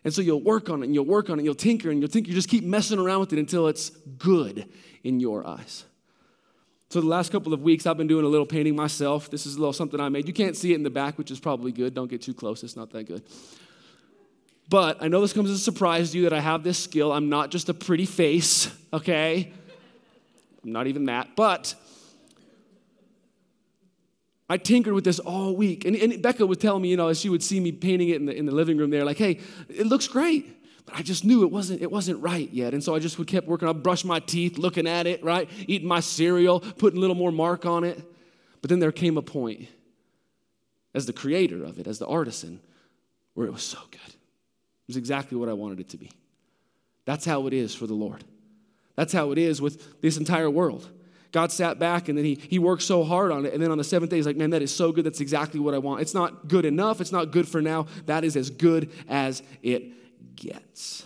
And 0.04 0.14
so 0.14 0.22
you'll 0.22 0.42
work 0.42 0.70
on 0.70 0.82
it 0.82 0.86
and 0.86 0.94
you'll 0.94 1.04
work 1.04 1.28
on 1.28 1.34
it, 1.34 1.40
and 1.40 1.44
you'll 1.44 1.54
tinker 1.54 1.90
and 1.90 2.00
you'll 2.00 2.08
tinker. 2.08 2.30
you 2.30 2.34
just 2.34 2.48
keep 2.48 2.64
messing 2.64 2.98
around 2.98 3.20
with 3.20 3.34
it 3.34 3.38
until 3.38 3.68
it's 3.68 3.90
good 3.90 4.66
in 5.04 5.20
your 5.20 5.46
eyes. 5.46 5.84
So 6.92 7.00
the 7.00 7.06
last 7.06 7.32
couple 7.32 7.54
of 7.54 7.62
weeks, 7.62 7.86
I've 7.86 7.96
been 7.96 8.06
doing 8.06 8.26
a 8.26 8.28
little 8.28 8.44
painting 8.44 8.76
myself. 8.76 9.30
This 9.30 9.46
is 9.46 9.56
a 9.56 9.58
little 9.58 9.72
something 9.72 9.98
I 9.98 10.10
made. 10.10 10.28
You 10.28 10.34
can't 10.34 10.54
see 10.54 10.72
it 10.72 10.74
in 10.74 10.82
the 10.82 10.90
back, 10.90 11.16
which 11.16 11.30
is 11.30 11.40
probably 11.40 11.72
good. 11.72 11.94
Don't 11.94 12.10
get 12.10 12.20
too 12.20 12.34
close. 12.34 12.62
It's 12.62 12.76
not 12.76 12.90
that 12.90 13.04
good. 13.04 13.22
But 14.68 15.02
I 15.02 15.08
know 15.08 15.22
this 15.22 15.32
comes 15.32 15.48
as 15.48 15.56
a 15.56 15.62
surprise 15.62 16.10
to 16.10 16.18
you 16.18 16.24
that 16.24 16.34
I 16.34 16.40
have 16.40 16.62
this 16.62 16.76
skill. 16.76 17.10
I'm 17.10 17.30
not 17.30 17.50
just 17.50 17.70
a 17.70 17.74
pretty 17.74 18.04
face, 18.04 18.70
okay? 18.92 19.50
I'm 20.62 20.72
not 20.72 20.86
even 20.86 21.06
that. 21.06 21.34
But 21.34 21.74
I 24.50 24.58
tinkered 24.58 24.92
with 24.92 25.04
this 25.04 25.18
all 25.18 25.56
week. 25.56 25.86
And, 25.86 25.96
and 25.96 26.20
Becca 26.20 26.44
would 26.44 26.60
tell 26.60 26.78
me, 26.78 26.88
you 26.90 26.98
know, 26.98 27.08
as 27.08 27.18
she 27.18 27.30
would 27.30 27.42
see 27.42 27.58
me 27.58 27.72
painting 27.72 28.10
it 28.10 28.16
in 28.16 28.26
the, 28.26 28.36
in 28.36 28.44
the 28.44 28.52
living 28.52 28.76
room 28.76 28.90
there, 28.90 29.02
like, 29.02 29.16
hey, 29.16 29.40
it 29.70 29.86
looks 29.86 30.08
great. 30.08 30.61
But 30.92 30.98
I 30.98 31.02
just 31.04 31.24
knew 31.24 31.42
it 31.42 31.50
wasn't, 31.50 31.80
it 31.80 31.90
wasn't 31.90 32.20
right 32.20 32.52
yet. 32.52 32.74
And 32.74 32.84
so 32.84 32.94
I 32.94 32.98
just 32.98 33.18
would 33.18 33.26
kept 33.26 33.48
working. 33.48 33.66
I'd 33.66 33.82
brush 33.82 34.04
my 34.04 34.20
teeth, 34.20 34.58
looking 34.58 34.86
at 34.86 35.06
it, 35.06 35.24
right? 35.24 35.48
Eating 35.66 35.88
my 35.88 36.00
cereal, 36.00 36.60
putting 36.60 36.98
a 36.98 37.00
little 37.00 37.16
more 37.16 37.32
mark 37.32 37.64
on 37.64 37.82
it. 37.82 37.98
But 38.60 38.68
then 38.68 38.78
there 38.78 38.92
came 38.92 39.16
a 39.16 39.22
point, 39.22 39.68
as 40.92 41.06
the 41.06 41.14
creator 41.14 41.64
of 41.64 41.78
it, 41.78 41.86
as 41.86 41.98
the 41.98 42.06
artisan, 42.06 42.60
where 43.32 43.46
it 43.46 43.52
was 43.54 43.62
so 43.62 43.78
good. 43.90 44.00
It 44.06 44.86
was 44.86 44.98
exactly 44.98 45.38
what 45.38 45.48
I 45.48 45.54
wanted 45.54 45.80
it 45.80 45.88
to 45.88 45.96
be. 45.96 46.10
That's 47.06 47.24
how 47.24 47.46
it 47.46 47.54
is 47.54 47.74
for 47.74 47.86
the 47.86 47.94
Lord. 47.94 48.22
That's 48.94 49.14
how 49.14 49.30
it 49.30 49.38
is 49.38 49.62
with 49.62 50.02
this 50.02 50.18
entire 50.18 50.50
world. 50.50 50.86
God 51.32 51.50
sat 51.50 51.78
back 51.78 52.10
and 52.10 52.18
then 52.18 52.26
he, 52.26 52.34
he 52.34 52.58
worked 52.58 52.82
so 52.82 53.02
hard 53.02 53.32
on 53.32 53.46
it. 53.46 53.54
And 53.54 53.62
then 53.62 53.70
on 53.70 53.78
the 53.78 53.84
seventh 53.84 54.10
day, 54.10 54.16
he's 54.16 54.26
like, 54.26 54.36
man, 54.36 54.50
that 54.50 54.60
is 54.60 54.76
so 54.76 54.92
good. 54.92 55.06
That's 55.06 55.22
exactly 55.22 55.58
what 55.58 55.72
I 55.72 55.78
want. 55.78 56.02
It's 56.02 56.12
not 56.12 56.48
good 56.48 56.66
enough. 56.66 57.00
It's 57.00 57.12
not 57.12 57.30
good 57.30 57.48
for 57.48 57.62
now. 57.62 57.86
That 58.04 58.24
is 58.24 58.36
as 58.36 58.50
good 58.50 58.90
as 59.08 59.42
it 59.62 60.01
gets. 60.36 61.04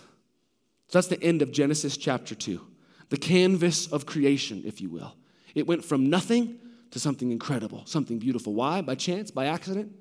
So 0.87 0.97
that's 0.97 1.07
the 1.07 1.21
end 1.21 1.41
of 1.41 1.51
Genesis 1.51 1.97
chapter 1.97 2.33
2, 2.35 2.61
the 3.09 3.17
canvas 3.17 3.87
of 3.87 4.05
creation, 4.05 4.63
if 4.65 4.79
you 4.81 4.89
will. 4.89 5.15
It 5.53 5.67
went 5.67 5.83
from 5.83 6.09
nothing 6.09 6.59
to 6.91 6.99
something 6.99 7.31
incredible, 7.31 7.83
something 7.85 8.19
beautiful. 8.19 8.53
Why? 8.53 8.81
By 8.81 8.95
chance? 8.95 9.31
By 9.31 9.47
accident? 9.47 9.91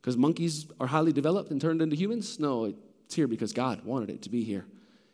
Because 0.00 0.16
monkeys 0.16 0.66
are 0.80 0.86
highly 0.86 1.12
developed 1.12 1.50
and 1.50 1.60
turned 1.60 1.82
into 1.82 1.96
humans? 1.96 2.40
No, 2.40 2.72
it's 3.04 3.14
here 3.14 3.28
because 3.28 3.52
God 3.52 3.84
wanted 3.84 4.10
it 4.10 4.22
to 4.22 4.30
be 4.30 4.42
here. 4.42 4.66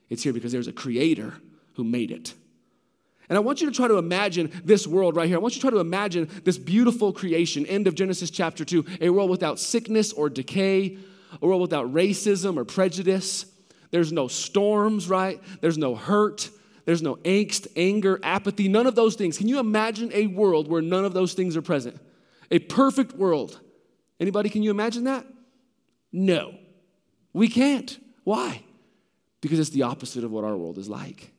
It's 0.09 0.23
here 0.23 0.33
because 0.33 0.53
there's 0.53 0.69
a 0.69 0.73
creator 0.73 1.35
who 1.75 1.85
made 1.85 2.11
it. 2.11 2.35
And 3.29 3.39
I 3.39 3.41
want 3.41 3.63
you 3.63 3.71
to 3.71 3.75
try 3.75 3.89
to 3.89 3.97
imagine 3.97 4.53
this 4.65 4.87
world 4.87 5.17
right 5.17 5.27
here. 5.27 5.37
I 5.37 5.41
want 5.41 5.55
you 5.55 5.61
to 5.61 5.69
try 5.69 5.71
to 5.71 5.81
imagine 5.81 6.29
this 6.45 6.59
beautiful 6.59 7.13
creation, 7.13 7.65
end 7.67 7.87
of 7.87 7.95
Genesis 7.95 8.31
chapter 8.31 8.65
2, 8.65 8.85
a 9.01 9.09
world 9.09 9.31
without 9.31 9.59
sickness 9.59 10.13
or 10.13 10.29
decay, 10.29 10.99
a 11.41 11.47
world 11.47 11.61
without 11.61 11.93
racism 11.93 12.57
or 12.57 12.65
prejudice. 12.65 13.47
There's 13.91 14.13
no 14.13 14.29
storms, 14.29 15.09
right? 15.09 15.41
There's 15.61 15.79
no 15.79 15.95
hurt. 15.95 16.51
There's 16.85 17.03
no 17.03 17.17
angst, 17.17 17.69
anger, 17.77 18.19
apathy, 18.23 18.69
none 18.69 18.87
of 18.87 18.95
those 18.95 19.15
things. 19.15 19.39
Can 19.39 19.49
you 19.49 19.61
imagine 19.61 20.11
a 20.13 20.27
world 20.27 20.69
where 20.69 20.83
none 20.83 21.05
of 21.05 21.15
those 21.15 21.35
things 21.35 21.57
are 21.57 21.63
present? 21.63 21.99
A 22.51 22.59
perfect 22.59 23.13
world. 23.13 23.61
Anybody, 24.19 24.49
can 24.49 24.63
you 24.63 24.71
imagine 24.71 25.05
that? 25.05 25.25
No. 26.13 26.55
We 27.33 27.49
can't. 27.49 27.99
Why? 28.25 28.63
Because 29.41 29.59
it's 29.59 29.71
the 29.71 29.83
opposite 29.83 30.25
of 30.25 30.31
what 30.31 30.45
our 30.45 30.57
world 30.57 30.79
is 30.79 30.89
like. 30.89 31.33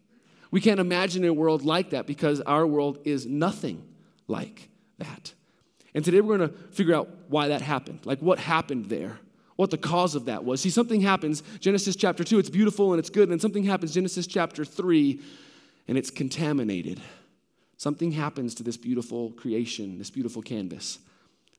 We 0.49 0.61
can't 0.61 0.79
imagine 0.79 1.25
a 1.25 1.33
world 1.33 1.63
like 1.63 1.91
that 1.91 2.07
because 2.07 2.39
our 2.41 2.65
world 2.65 2.99
is 3.05 3.25
nothing 3.25 3.83
like 4.27 4.69
that. 4.97 5.33
And 5.93 6.05
today 6.05 6.21
we're 6.21 6.37
going 6.37 6.49
to 6.49 6.55
figure 6.71 6.95
out 6.95 7.09
why 7.27 7.49
that 7.49 7.61
happened. 7.61 7.99
Like 8.05 8.19
what 8.19 8.39
happened 8.39 8.85
there 8.85 9.19
what 9.55 9.71
the 9.71 9.77
cause 9.77 10.15
of 10.15 10.25
that 10.25 10.43
was. 10.43 10.61
See, 10.61 10.69
something 10.69 11.01
happens, 11.01 11.43
Genesis 11.59 11.95
chapter 11.95 12.23
2, 12.23 12.39
it's 12.39 12.49
beautiful 12.49 12.93
and 12.93 12.99
it's 12.99 13.09
good, 13.09 13.23
and 13.23 13.31
then 13.31 13.39
something 13.39 13.63
happens, 13.63 13.93
Genesis 13.93 14.27
chapter 14.27 14.65
3, 14.65 15.19
and 15.87 15.97
it's 15.97 16.09
contaminated. 16.09 17.01
Something 17.77 18.11
happens 18.11 18.55
to 18.55 18.63
this 18.63 18.77
beautiful 18.77 19.31
creation, 19.31 19.97
this 19.97 20.09
beautiful 20.09 20.41
canvas. 20.41 20.99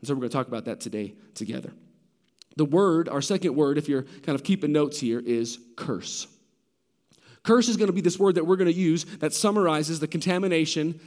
And 0.01 0.09
so 0.09 0.15
we're 0.15 0.21
going 0.21 0.31
to 0.31 0.37
talk 0.37 0.49
about 0.49 0.65
that 0.67 0.81
today 0.81 1.15
together. 1.35 1.73
The 2.57 2.65
word, 2.65 3.09
our 3.09 3.23
second 3.23 3.55
word, 3.55 3.79
if 3.79 3.89
you're 3.89 4.03
kind 4.03 4.37
of 4.37 4.45
keeping 4.45 4.73
notes 4.73 5.01
here, 5.01 5.21
is 5.21 5.59
curse. 5.77 6.27
Curse 7.43 7.69
is 7.69 7.77
going 7.77 7.89
to 7.89 7.93
be 7.93 8.01
this 8.01 8.19
word 8.19 8.37
that 8.37 8.47
we're 8.47 8.57
going 8.57 8.73
to 8.73 8.79
use 8.79 9.05
that 9.19 9.35
summarizes 9.35 10.01
the 10.01 10.09
contamination 10.09 11.01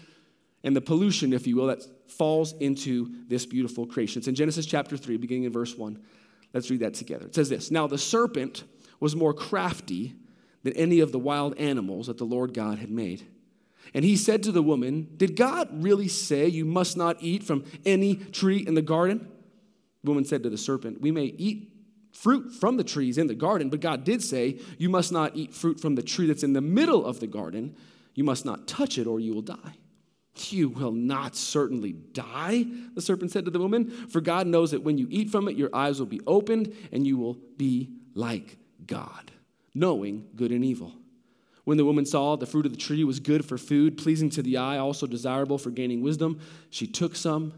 and 0.64 0.76
the 0.76 0.82
pollution, 0.82 1.34
if 1.34 1.48
you 1.48 1.56
will, 1.56 1.68
that 1.68 1.84
falls 2.12 2.54
into 2.60 3.12
this 3.28 3.46
beautiful 3.46 3.86
creation. 3.86 4.20
It's 4.20 4.28
in 4.28 4.36
Genesis 4.36 4.66
chapter 4.66 4.98
3, 4.98 5.18
beginning 5.18 5.46
in 5.46 5.52
verse 5.52 5.76
1. 5.76 6.00
Let's 6.54 6.70
read 6.70 6.80
that 6.80 6.94
together. 6.94 7.26
It 7.26 7.36
says 7.36 7.50
this 7.50 7.72
Now 7.72 7.88
the 7.88 7.98
serpent 7.98 8.64
was 9.00 9.16
more 9.16 9.34
crafty 9.34 10.16
than 10.64 10.74
any 10.74 11.00
of 11.00 11.12
the 11.12 11.20
wild 11.20 11.58
animals 11.58 12.08
that 12.08 12.18
the 12.18 12.26
Lord 12.26 12.54
God 12.54 12.80
had 12.80 12.90
made. 12.90 13.26
And 13.94 14.04
he 14.04 14.18
said 14.18 14.44
to 14.44 14.52
the 14.52 14.62
woman, 14.62 15.10
Did 15.18 15.36
God 15.36 15.70
really 15.72 16.08
say 16.08 16.48
you 16.48 16.66
must 16.66 16.98
not 16.98 17.18
eat 17.22 17.44
from 17.44 17.64
any 17.86 18.16
tree 18.16 18.58
in 18.58 18.74
the 18.74 18.82
garden? 18.82 19.28
The 20.04 20.12
woman 20.12 20.26
said 20.26 20.44
to 20.44 20.50
the 20.50 20.58
serpent, 20.58 21.02
We 21.02 21.12
may 21.12 21.26
eat 21.38 21.74
fruit 22.12 22.52
from 22.52 22.78
the 22.78 22.84
trees 22.84 23.18
in 23.18 23.28
the 23.28 23.36
garden, 23.36 23.70
but 23.70 23.80
God 23.80 24.04
did 24.04 24.22
say, 24.22 24.60
You 24.78 24.90
must 24.90 25.12
not 25.12 25.36
eat 25.36 25.54
fruit 25.54 25.80
from 25.80 25.96
the 25.96 26.02
tree 26.02 26.28
that's 26.28 26.44
in 26.44 26.54
the 26.54 26.62
middle 26.62 27.06
of 27.06 27.20
the 27.20 27.28
garden. 27.28 27.76
You 28.14 28.24
must 28.24 28.46
not 28.46 28.68
touch 28.68 28.98
it, 28.98 29.08
or 29.08 29.20
you 29.20 29.34
will 29.34 29.42
die. 29.42 29.76
You 30.52 30.70
will 30.70 30.92
not 30.92 31.36
certainly 31.36 31.94
die, 31.94 32.66
the 32.94 33.02
serpent 33.02 33.32
said 33.32 33.46
to 33.46 33.52
the 33.52 33.60
woman, 33.60 33.90
for 34.08 34.22
God 34.22 34.48
knows 34.48 34.72
that 34.72 34.84
when 34.84 34.98
you 34.98 35.08
eat 35.10 35.30
from 35.30 35.48
it, 35.48 35.58
your 35.58 35.70
eyes 35.74 36.00
will 36.00 36.08
be 36.08 36.22
opened 36.26 36.76
and 36.92 37.06
you 37.06 37.18
will 37.18 37.38
be 37.58 37.90
like 38.14 38.58
God, 38.86 39.32
knowing 39.74 40.28
good 40.36 40.52
and 40.52 40.64
evil. 40.64 40.94
When 41.64 41.78
the 41.78 41.86
woman 41.86 42.06
saw 42.06 42.38
the 42.38 42.46
fruit 42.46 42.66
of 42.66 42.72
the 42.72 42.78
tree 42.78 43.04
was 43.04 43.20
good 43.20 43.44
for 43.44 43.58
food, 43.58 43.98
pleasing 43.98 44.30
to 44.32 44.42
the 44.42 44.58
eye, 44.58 44.78
also 44.78 45.06
desirable 45.06 45.58
for 45.58 45.70
gaining 45.70 46.02
wisdom, 46.02 46.40
she 46.70 46.88
took 46.88 47.16
some 47.16 47.54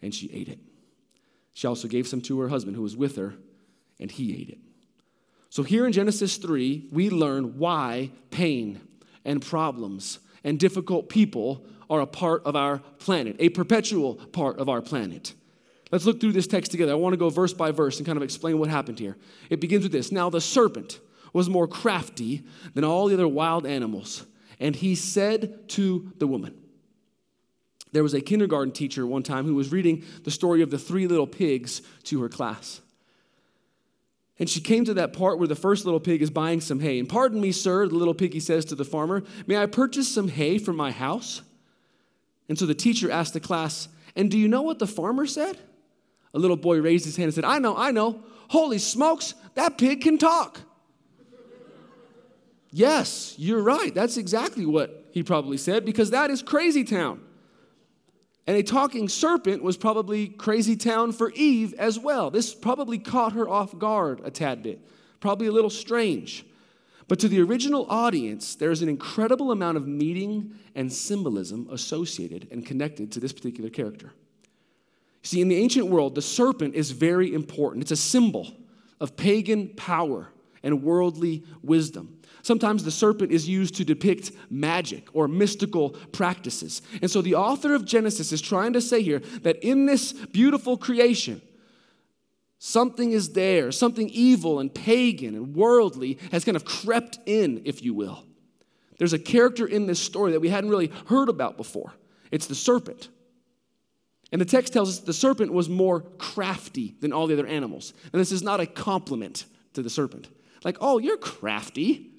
and 0.00 0.14
she 0.14 0.30
ate 0.32 0.48
it. 0.48 0.60
She 1.54 1.66
also 1.66 1.88
gave 1.88 2.06
some 2.06 2.20
to 2.20 2.38
her 2.38 2.48
husband 2.48 2.76
who 2.76 2.82
was 2.82 2.96
with 2.96 3.16
her, 3.16 3.34
and 3.98 4.12
he 4.12 4.40
ate 4.40 4.48
it. 4.48 4.58
So 5.50 5.64
here 5.64 5.86
in 5.86 5.92
Genesis 5.92 6.36
3, 6.36 6.88
we 6.92 7.10
learn 7.10 7.58
why 7.58 8.12
pain 8.30 8.80
and 9.24 9.44
problems 9.44 10.20
and 10.44 10.60
difficult 10.60 11.08
people 11.08 11.66
are 11.90 12.00
a 12.00 12.06
part 12.06 12.42
of 12.44 12.56
our 12.56 12.78
planet, 12.98 13.36
a 13.38 13.48
perpetual 13.48 14.14
part 14.14 14.58
of 14.58 14.68
our 14.68 14.82
planet. 14.82 15.34
Let's 15.90 16.04
look 16.04 16.20
through 16.20 16.32
this 16.32 16.46
text 16.46 16.70
together. 16.70 16.92
I 16.92 16.96
want 16.96 17.14
to 17.14 17.18
go 17.18 17.30
verse 17.30 17.54
by 17.54 17.70
verse 17.70 17.96
and 17.98 18.06
kind 18.06 18.16
of 18.16 18.22
explain 18.22 18.58
what 18.58 18.68
happened 18.68 18.98
here. 18.98 19.16
It 19.48 19.60
begins 19.60 19.84
with 19.84 19.92
this 19.92 20.12
Now 20.12 20.30
the 20.30 20.40
serpent 20.40 21.00
was 21.32 21.48
more 21.48 21.66
crafty 21.66 22.42
than 22.74 22.84
all 22.84 23.06
the 23.06 23.14
other 23.14 23.28
wild 23.28 23.66
animals. 23.66 24.26
And 24.60 24.74
he 24.74 24.94
said 24.94 25.68
to 25.70 26.12
the 26.18 26.26
woman, 26.26 26.54
There 27.92 28.02
was 28.02 28.14
a 28.14 28.20
kindergarten 28.20 28.72
teacher 28.72 29.06
one 29.06 29.22
time 29.22 29.46
who 29.46 29.54
was 29.54 29.72
reading 29.72 30.04
the 30.24 30.30
story 30.30 30.62
of 30.62 30.70
the 30.70 30.78
three 30.78 31.06
little 31.06 31.26
pigs 31.26 31.80
to 32.04 32.20
her 32.20 32.28
class. 32.28 32.80
And 34.38 34.48
she 34.48 34.60
came 34.60 34.84
to 34.84 34.94
that 34.94 35.12
part 35.12 35.38
where 35.38 35.48
the 35.48 35.56
first 35.56 35.84
little 35.84 36.00
pig 36.00 36.22
is 36.22 36.30
buying 36.30 36.60
some 36.60 36.80
hay. 36.80 36.98
And 36.98 37.08
pardon 37.08 37.40
me, 37.40 37.50
sir, 37.50 37.88
the 37.88 37.96
little 37.96 38.14
piggy 38.14 38.40
says 38.40 38.64
to 38.66 38.76
the 38.76 38.84
farmer, 38.84 39.24
May 39.46 39.56
I 39.56 39.66
purchase 39.66 40.12
some 40.12 40.28
hay 40.28 40.58
for 40.58 40.72
my 40.72 40.92
house? 40.92 41.42
And 42.48 42.58
so 42.58 42.66
the 42.66 42.74
teacher 42.74 43.10
asked 43.10 43.34
the 43.34 43.40
class, 43.40 43.88
And 44.16 44.30
do 44.30 44.38
you 44.38 44.48
know 44.48 44.62
what 44.62 44.78
the 44.78 44.86
farmer 44.86 45.26
said? 45.26 45.58
A 46.34 46.38
little 46.38 46.56
boy 46.56 46.80
raised 46.80 47.04
his 47.04 47.16
hand 47.16 47.26
and 47.26 47.34
said, 47.34 47.44
I 47.44 47.58
know, 47.58 47.76
I 47.76 47.90
know. 47.90 48.22
Holy 48.48 48.78
smokes, 48.78 49.34
that 49.54 49.78
pig 49.78 50.00
can 50.00 50.18
talk. 50.18 50.60
Yes, 52.70 53.34
you're 53.38 53.62
right. 53.62 53.94
That's 53.94 54.16
exactly 54.16 54.66
what 54.66 55.08
he 55.12 55.22
probably 55.22 55.56
said 55.56 55.84
because 55.84 56.10
that 56.10 56.30
is 56.30 56.42
crazy 56.42 56.84
town. 56.84 57.20
And 58.46 58.56
a 58.56 58.62
talking 58.62 59.08
serpent 59.08 59.62
was 59.62 59.76
probably 59.76 60.28
crazy 60.28 60.76
town 60.76 61.12
for 61.12 61.30
Eve 61.32 61.74
as 61.74 61.98
well. 61.98 62.30
This 62.30 62.54
probably 62.54 62.98
caught 62.98 63.32
her 63.34 63.48
off 63.48 63.78
guard 63.78 64.20
a 64.24 64.30
tad 64.30 64.62
bit, 64.62 64.80
probably 65.20 65.46
a 65.46 65.52
little 65.52 65.70
strange. 65.70 66.46
But 67.08 67.18
to 67.20 67.28
the 67.28 67.40
original 67.40 67.86
audience, 67.88 68.54
there's 68.54 68.82
an 68.82 68.88
incredible 68.88 69.50
amount 69.50 69.78
of 69.78 69.88
meaning 69.88 70.54
and 70.74 70.92
symbolism 70.92 71.66
associated 71.72 72.48
and 72.50 72.64
connected 72.64 73.10
to 73.12 73.20
this 73.20 73.32
particular 73.32 73.70
character. 73.70 74.12
See, 75.22 75.40
in 75.40 75.48
the 75.48 75.56
ancient 75.56 75.86
world, 75.86 76.14
the 76.14 76.22
serpent 76.22 76.74
is 76.74 76.90
very 76.90 77.34
important. 77.34 77.82
It's 77.82 77.90
a 77.90 77.96
symbol 77.96 78.52
of 79.00 79.16
pagan 79.16 79.68
power 79.70 80.28
and 80.62 80.82
worldly 80.82 81.44
wisdom. 81.62 82.18
Sometimes 82.42 82.84
the 82.84 82.90
serpent 82.90 83.32
is 83.32 83.48
used 83.48 83.74
to 83.76 83.84
depict 83.84 84.32
magic 84.50 85.08
or 85.12 85.28
mystical 85.28 85.90
practices. 86.12 86.82
And 87.00 87.10
so 87.10 87.20
the 87.20 87.34
author 87.34 87.74
of 87.74 87.84
Genesis 87.84 88.32
is 88.32 88.40
trying 88.40 88.74
to 88.74 88.80
say 88.80 89.02
here 89.02 89.20
that 89.42 89.56
in 89.64 89.86
this 89.86 90.12
beautiful 90.12 90.76
creation, 90.76 91.42
something 92.58 93.12
is 93.12 93.32
there, 93.32 93.72
something 93.72 94.08
evil 94.08 94.60
and 94.60 94.74
pagan 94.74 95.34
and 95.34 95.54
worldly 95.54 96.18
has 96.32 96.44
kind 96.44 96.56
of 96.56 96.64
crept 96.64 97.18
in, 97.26 97.62
if 97.64 97.82
you 97.82 97.94
will. 97.94 98.24
There's 98.98 99.12
a 99.12 99.18
character 99.18 99.66
in 99.66 99.86
this 99.86 100.00
story 100.00 100.32
that 100.32 100.40
we 100.40 100.48
hadn't 100.48 100.70
really 100.70 100.92
heard 101.06 101.28
about 101.28 101.56
before. 101.56 101.92
It's 102.30 102.46
the 102.46 102.54
serpent. 102.54 103.08
And 104.30 104.40
the 104.40 104.44
text 104.44 104.72
tells 104.72 104.90
us 104.90 104.98
the 104.98 105.12
serpent 105.12 105.52
was 105.52 105.68
more 105.68 106.00
crafty 106.18 106.96
than 107.00 107.12
all 107.12 107.26
the 107.26 107.34
other 107.34 107.46
animals. 107.46 107.94
And 108.12 108.20
this 108.20 108.32
is 108.32 108.42
not 108.42 108.60
a 108.60 108.66
compliment 108.66 109.46
to 109.72 109.82
the 109.82 109.88
serpent. 109.88 110.28
Like, 110.64 110.76
oh, 110.80 110.98
you're 110.98 111.16
crafty. 111.16 112.10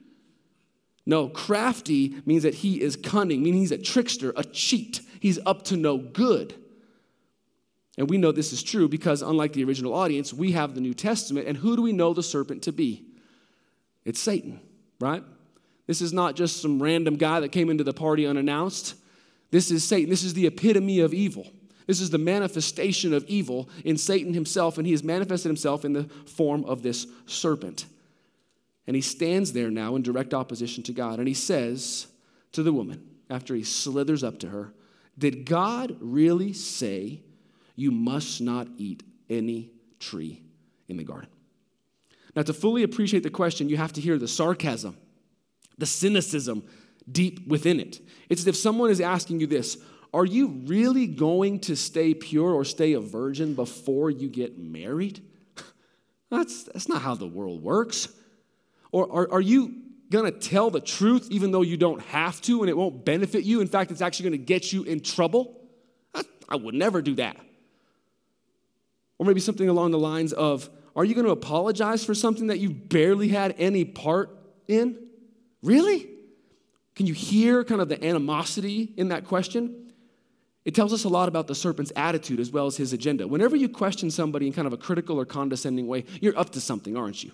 No, 1.06 1.28
crafty 1.28 2.16
means 2.26 2.44
that 2.44 2.56
he 2.56 2.82
is 2.82 2.96
cunning, 2.96 3.44
meaning 3.44 3.62
he's 3.62 3.72
a 3.72 3.78
trickster, 3.78 4.34
a 4.36 4.44
cheat. 4.44 5.02
He's 5.20 5.40
up 5.46 5.64
to 5.66 5.78
no 5.78 5.98
good. 5.98 6.56
And 8.00 8.10
we 8.10 8.18
know 8.18 8.32
this 8.32 8.54
is 8.54 8.64
true 8.64 8.88
because, 8.88 9.22
unlike 9.22 9.52
the 9.52 9.66
original 9.66 9.94
audience, 9.94 10.34
we 10.34 10.54
have 10.54 10.74
the 10.74 10.80
New 10.80 10.94
Testament. 10.94 11.50
And 11.50 11.58
who 11.58 11.76
do 11.76 11.82
we 11.82 11.92
know 11.92 12.14
the 12.14 12.24
serpent 12.24 12.64
to 12.64 12.72
be? 12.72 13.04
It's 14.06 14.22
Satan, 14.22 14.62
right? 15.02 15.22
This 15.86 16.02
is 16.02 16.14
not 16.14 16.38
just 16.38 16.62
some 16.62 16.82
random 16.82 17.18
guy 17.18 17.42
that 17.42 17.50
came 17.50 17.70
into 17.70 17.84
the 17.84 17.92
party 17.92 18.26
unannounced. 18.26 18.96
This 19.52 19.70
is 19.70 19.84
Satan. 19.84 20.10
This 20.10 20.24
is 20.24 20.34
the 20.34 20.48
epitome 20.48 21.02
of 21.02 21.14
evil. 21.14 21.52
This 21.88 22.00
is 22.00 22.10
the 22.10 22.18
manifestation 22.18 23.14
of 23.14 23.26
evil 23.26 23.68
in 23.84 23.98
Satan 23.98 24.34
himself, 24.34 24.78
and 24.78 24.88
he 24.88 24.94
has 24.94 25.04
manifested 25.04 25.50
himself 25.50 25.84
in 25.84 25.92
the 25.92 26.06
form 26.26 26.64
of 26.64 26.84
this 26.84 27.06
serpent. 27.26 27.86
And 28.88 28.96
he 28.96 29.02
stands 29.02 29.52
there 29.52 29.70
now 29.70 29.98
in 29.98 30.04
direct 30.04 30.34
opposition 30.34 30.84
to 30.84 30.94
God. 30.94 31.20
And 31.20 31.28
he 31.28 31.34
says 31.34 32.08
to 32.54 32.64
the 32.64 32.72
woman, 32.72 33.04
after 33.30 33.56
he 33.56 33.64
slithers 33.64 34.24
up 34.24 34.40
to 34.40 34.50
her, 34.50 34.74
Did 35.18 35.46
God 35.46 35.98
really 36.00 36.54
say 36.54 37.24
you 37.80 37.92
must 37.92 38.42
not 38.42 38.68
eat 38.78 39.04
any 39.30 39.72
tree 40.00 40.44
in 40.88 40.98
the 40.98 41.04
garden? 41.04 41.30
Now, 42.36 42.44
to 42.44 42.54
fully 42.54 42.84
appreciate 42.84 43.24
the 43.24 43.30
question, 43.30 43.70
you 43.70 43.78
have 43.78 43.94
to 43.94 44.02
hear 44.02 44.18
the 44.18 44.28
sarcasm, 44.28 44.98
the 45.78 45.86
cynicism 45.86 46.64
deep 47.12 47.48
within 47.48 47.80
it. 47.80 48.00
It's 48.30 48.42
as 48.42 48.48
if 48.48 48.56
someone 48.56 48.90
is 48.92 49.02
asking 49.02 49.40
you 49.40 49.48
this 49.48 49.78
Are 50.14 50.26
you 50.26 50.48
really 50.66 51.08
going 51.08 51.60
to 51.62 51.76
stay 51.76 52.14
pure 52.14 52.52
or 52.52 52.66
stay 52.66 52.94
a 52.94 53.00
virgin 53.00 53.56
before 53.56 54.12
you 54.12 54.30
get 54.30 54.60
married? 54.60 55.22
That's, 56.30 56.64
that's 56.66 56.88
not 56.88 57.02
how 57.02 57.16
the 57.16 57.28
world 57.28 57.64
works. 57.64 58.08
Or 58.92 59.12
are, 59.12 59.34
are 59.34 59.42
you 59.42 59.82
going 60.12 60.32
to 60.32 60.40
tell 60.40 60.70
the 60.70 60.80
truth 60.80 61.28
even 61.32 61.50
though 61.52 61.64
you 61.64 61.76
don't 61.76 62.02
have 62.04 62.40
to 62.42 62.62
and 62.62 62.70
it 62.70 62.78
won't 62.78 63.04
benefit 63.04 63.44
you? 63.44 63.62
In 63.62 63.68
fact, 63.68 63.90
it's 63.90 64.02
actually 64.02 64.30
going 64.30 64.40
to 64.40 64.46
get 64.46 64.72
you 64.72 64.84
in 64.84 65.00
trouble? 65.00 65.60
I, 66.14 66.24
I 66.48 66.56
would 66.56 66.76
never 66.76 67.02
do 67.02 67.16
that. 67.16 67.38
Or 69.20 69.26
maybe 69.26 69.40
something 69.40 69.70
along 69.70 69.92
the 69.92 70.00
lines 70.00 70.34
of 70.34 70.70
Are 70.96 71.06
you 71.06 71.14
going 71.14 71.26
to 71.26 71.32
apologize 71.32 72.04
for 72.04 72.16
something 72.16 72.48
that 72.48 72.60
you 72.60 72.72
barely 72.72 73.28
had 73.28 73.54
any 73.60 73.86
part 73.86 74.36
in? 74.68 74.98
Really? 75.62 76.10
Can 76.96 77.06
you 77.06 77.14
hear 77.14 77.64
kind 77.64 77.80
of 77.80 77.88
the 77.88 78.04
animosity 78.04 78.92
in 78.98 79.10
that 79.10 79.26
question? 79.26 79.94
It 80.66 80.76
tells 80.76 80.92
us 80.92 81.04
a 81.04 81.10
lot 81.10 81.30
about 81.30 81.48
the 81.48 81.56
serpent's 81.56 81.92
attitude 81.96 82.40
as 82.40 82.52
well 82.52 82.66
as 82.66 82.76
his 82.76 82.92
agenda. 82.92 83.28
Whenever 83.28 83.56
you 83.56 83.70
question 83.70 84.12
somebody 84.12 84.48
in 84.48 84.54
kind 84.54 84.68
of 84.68 84.74
a 84.74 84.78
critical 84.78 85.20
or 85.20 85.26
condescending 85.26 85.88
way, 85.88 86.06
you're 86.22 86.38
up 86.38 86.50
to 86.52 86.62
something, 86.62 86.98
aren't 86.98 87.24
you? 87.24 87.32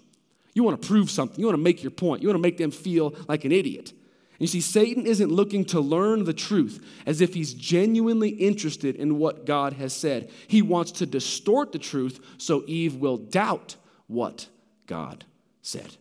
You 0.53 0.63
want 0.63 0.81
to 0.81 0.87
prove 0.87 1.09
something. 1.09 1.39
You 1.39 1.45
want 1.47 1.57
to 1.57 1.63
make 1.63 1.83
your 1.83 1.91
point. 1.91 2.21
You 2.21 2.29
want 2.29 2.37
to 2.37 2.41
make 2.41 2.57
them 2.57 2.71
feel 2.71 3.15
like 3.27 3.43
an 3.45 3.51
idiot. 3.51 3.93
You 4.39 4.47
see, 4.47 4.61
Satan 4.61 5.05
isn't 5.05 5.31
looking 5.31 5.63
to 5.65 5.79
learn 5.79 6.25
the 6.25 6.33
truth 6.33 6.85
as 7.05 7.21
if 7.21 7.33
he's 7.33 7.53
genuinely 7.53 8.29
interested 8.29 8.95
in 8.95 9.17
what 9.17 9.45
God 9.45 9.73
has 9.73 9.93
said. 9.93 10.29
He 10.47 10.61
wants 10.61 10.91
to 10.93 11.05
distort 11.05 11.71
the 11.71 11.79
truth 11.79 12.19
so 12.37 12.63
Eve 12.67 12.95
will 12.95 13.17
doubt 13.17 13.77
what 14.07 14.47
God 14.87 15.23
said. 15.61 15.95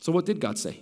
So 0.00 0.12
what 0.12 0.26
did 0.26 0.40
God 0.40 0.58
say? 0.58 0.80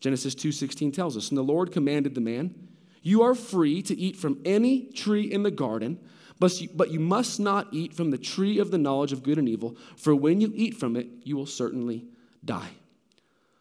Genesis 0.00 0.34
2:16 0.34 0.92
tells 0.92 1.16
us, 1.16 1.28
"And 1.28 1.36
the 1.38 1.42
Lord 1.42 1.70
commanded 1.70 2.14
the 2.14 2.20
man, 2.20 2.54
you 3.02 3.22
are 3.22 3.34
free 3.34 3.82
to 3.82 3.96
eat 3.96 4.16
from 4.16 4.40
any 4.44 4.86
tree 4.86 5.30
in 5.30 5.42
the 5.42 5.50
garden, 5.50 5.98
but 6.38 6.60
you, 6.60 6.68
but 6.74 6.90
you 6.90 7.00
must 7.00 7.40
not 7.40 7.68
eat 7.72 7.94
from 7.94 8.10
the 8.10 8.18
tree 8.18 8.58
of 8.58 8.70
the 8.70 8.78
knowledge 8.78 9.12
of 9.12 9.22
good 9.22 9.38
and 9.38 9.48
evil, 9.48 9.76
for 9.96 10.14
when 10.14 10.40
you 10.40 10.52
eat 10.54 10.76
from 10.76 10.96
it, 10.96 11.08
you 11.24 11.36
will 11.36 11.46
certainly 11.46 12.06
die. 12.44 12.77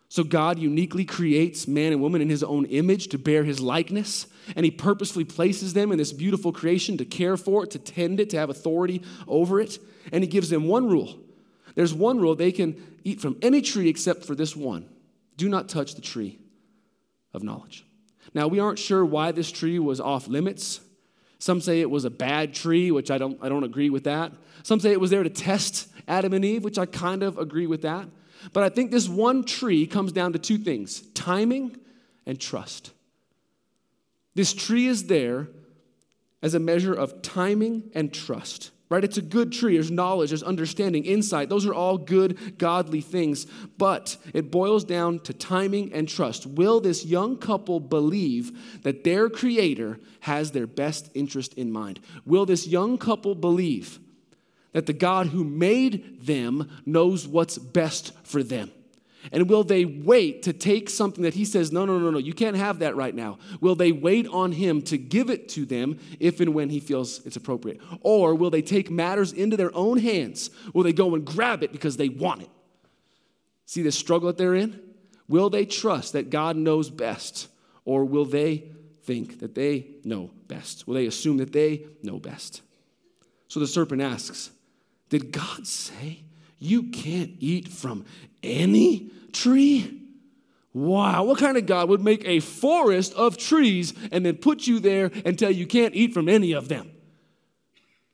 So 0.09 0.23
God 0.23 0.57
uniquely 0.57 1.03
creates 1.03 1.67
man 1.67 1.91
and 1.91 2.01
woman 2.01 2.21
in 2.21 2.29
his 2.29 2.43
own 2.43 2.65
image 2.65 3.07
to 3.09 3.17
bear 3.17 3.43
his 3.43 3.59
likeness, 3.59 4.27
and 4.55 4.63
he 4.63 4.71
purposefully 4.71 5.25
places 5.25 5.73
them 5.73 5.91
in 5.91 5.97
this 5.97 6.13
beautiful 6.13 6.53
creation 6.53 6.97
to 6.97 7.05
care 7.05 7.35
for 7.35 7.63
it, 7.63 7.71
to 7.71 7.79
tend 7.79 8.19
it, 8.19 8.29
to 8.29 8.37
have 8.37 8.49
authority 8.49 9.01
over 9.27 9.59
it. 9.59 9.79
And 10.11 10.23
he 10.23 10.29
gives 10.29 10.49
them 10.49 10.67
one 10.67 10.87
rule. 10.87 11.19
There's 11.75 11.93
one 11.93 12.19
rule 12.19 12.35
they 12.35 12.53
can 12.53 12.81
eat 13.03 13.19
from 13.19 13.37
any 13.41 13.61
tree 13.61 13.89
except 13.89 14.25
for 14.25 14.33
this 14.33 14.55
one 14.55 14.89
do 15.37 15.47
not 15.47 15.69
touch 15.69 15.93
the 15.95 16.01
tree 16.01 16.39
of 17.33 17.43
knowledge. 17.43 17.85
Now, 18.33 18.47
we 18.47 18.59
aren't 18.59 18.79
sure 18.79 19.05
why 19.05 19.31
this 19.31 19.51
tree 19.51 19.79
was 19.79 20.01
off 20.01 20.27
limits. 20.27 20.81
Some 21.39 21.61
say 21.61 21.81
it 21.81 21.89
was 21.89 22.03
a 22.03 22.09
bad 22.09 22.53
tree, 22.53 22.91
which 22.91 23.11
I 23.11 23.17
don't, 23.17 23.37
I 23.41 23.47
don't 23.49 23.63
agree 23.63 23.89
with 23.89 24.05
that. 24.05 24.31
Some 24.63 24.79
say 24.79 24.91
it 24.91 24.99
was 24.99 25.11
there 25.11 25.23
to 25.23 25.29
test 25.29 25.87
Adam 26.07 26.33
and 26.33 26.43
Eve, 26.43 26.63
which 26.63 26.79
I 26.79 26.87
kind 26.87 27.21
of 27.21 27.37
agree 27.37 27.67
with 27.67 27.83
that. 27.83 28.07
But 28.53 28.63
I 28.63 28.69
think 28.69 28.91
this 28.91 29.07
one 29.07 29.43
tree 29.43 29.87
comes 29.87 30.11
down 30.11 30.33
to 30.33 30.39
two 30.39 30.57
things 30.57 31.01
timing 31.13 31.77
and 32.25 32.39
trust. 32.39 32.91
This 34.35 34.53
tree 34.53 34.87
is 34.87 35.07
there 35.07 35.47
as 36.41 36.53
a 36.53 36.59
measure 36.59 36.93
of 36.93 37.21
timing 37.21 37.89
and 37.95 38.13
trust 38.13 38.71
right? 38.89 39.03
It's 39.03 39.17
a 39.17 39.21
good 39.21 39.51
tree. 39.51 39.73
There's 39.73 39.91
knowledge, 39.91 40.29
there's 40.29 40.43
understanding, 40.43 41.03
insight. 41.03 41.49
Those 41.49 41.65
are 41.65 41.73
all 41.73 41.97
good, 41.97 42.57
godly 42.57 43.01
things. 43.01 43.45
But 43.77 44.17
it 44.33 44.49
boils 44.51 44.83
down 44.83 45.19
to 45.21 45.33
timing 45.33 45.93
and 45.93 46.07
trust. 46.07 46.45
Will 46.45 46.79
this 46.79 47.05
young 47.05 47.37
couple 47.37 47.79
believe 47.79 48.81
that 48.83 49.03
their 49.03 49.29
creator 49.29 49.99
has 50.21 50.51
their 50.51 50.67
best 50.67 51.09
interest 51.13 51.53
in 51.55 51.71
mind? 51.71 51.99
Will 52.25 52.45
this 52.45 52.67
young 52.67 52.97
couple 52.97 53.35
believe 53.35 53.99
that 54.73 54.85
the 54.85 54.93
God 54.93 55.27
who 55.27 55.43
made 55.43 56.25
them 56.25 56.69
knows 56.85 57.27
what's 57.27 57.57
best 57.57 58.13
for 58.23 58.43
them? 58.43 58.71
And 59.31 59.49
will 59.49 59.63
they 59.63 59.85
wait 59.85 60.43
to 60.43 60.53
take 60.53 60.89
something 60.89 61.23
that 61.23 61.33
he 61.33 61.43
says, 61.43 61.71
no, 61.71 61.85
no, 61.85 61.99
no, 61.99 62.11
no, 62.11 62.17
you 62.17 62.33
can't 62.33 62.55
have 62.55 62.79
that 62.79 62.95
right 62.95 63.13
now? 63.13 63.39
Will 63.59 63.75
they 63.75 63.91
wait 63.91 64.27
on 64.27 64.51
him 64.51 64.81
to 64.83 64.97
give 64.97 65.29
it 65.29 65.49
to 65.49 65.65
them 65.65 65.99
if 66.19 66.39
and 66.39 66.53
when 66.53 66.69
he 66.69 66.79
feels 66.79 67.25
it's 67.25 67.35
appropriate? 67.35 67.81
Or 68.01 68.35
will 68.35 68.49
they 68.49 68.61
take 68.61 68.89
matters 68.89 69.33
into 69.33 69.57
their 69.57 69.75
own 69.75 69.97
hands? 69.97 70.49
Will 70.73 70.83
they 70.83 70.93
go 70.93 71.13
and 71.15 71.25
grab 71.25 71.63
it 71.63 71.71
because 71.71 71.97
they 71.97 72.09
want 72.09 72.43
it? 72.43 72.49
See 73.65 73.81
the 73.81 73.91
struggle 73.91 74.27
that 74.27 74.37
they're 74.37 74.55
in? 74.55 74.79
Will 75.27 75.49
they 75.49 75.65
trust 75.65 76.13
that 76.13 76.29
God 76.29 76.55
knows 76.55 76.89
best? 76.89 77.49
Or 77.83 78.05
will 78.05 78.25
they 78.25 78.71
think 79.03 79.39
that 79.39 79.55
they 79.55 79.87
know 80.03 80.31
best? 80.47 80.87
Will 80.87 80.95
they 80.95 81.05
assume 81.05 81.37
that 81.37 81.51
they 81.51 81.85
know 82.01 82.19
best? 82.19 82.61
So 83.49 83.59
the 83.59 83.67
serpent 83.67 84.01
asks, 84.01 84.51
Did 85.09 85.31
God 85.31 85.65
say 85.65 86.23
you 86.59 86.83
can't 86.83 87.31
eat 87.39 87.67
from 87.67 88.05
any 88.43 89.11
tree? 89.31 90.01
Wow, 90.73 91.23
what 91.23 91.39
kind 91.39 91.57
of 91.57 91.65
God 91.65 91.89
would 91.89 92.01
make 92.01 92.23
a 92.25 92.39
forest 92.39 93.13
of 93.13 93.37
trees 93.37 93.93
and 94.11 94.25
then 94.25 94.35
put 94.35 94.67
you 94.67 94.79
there 94.79 95.11
and 95.25 95.37
tell 95.37 95.49
you 95.49 95.65
can't 95.65 95.95
eat 95.95 96.13
from 96.13 96.29
any 96.29 96.51
of 96.51 96.67
them? 96.67 96.91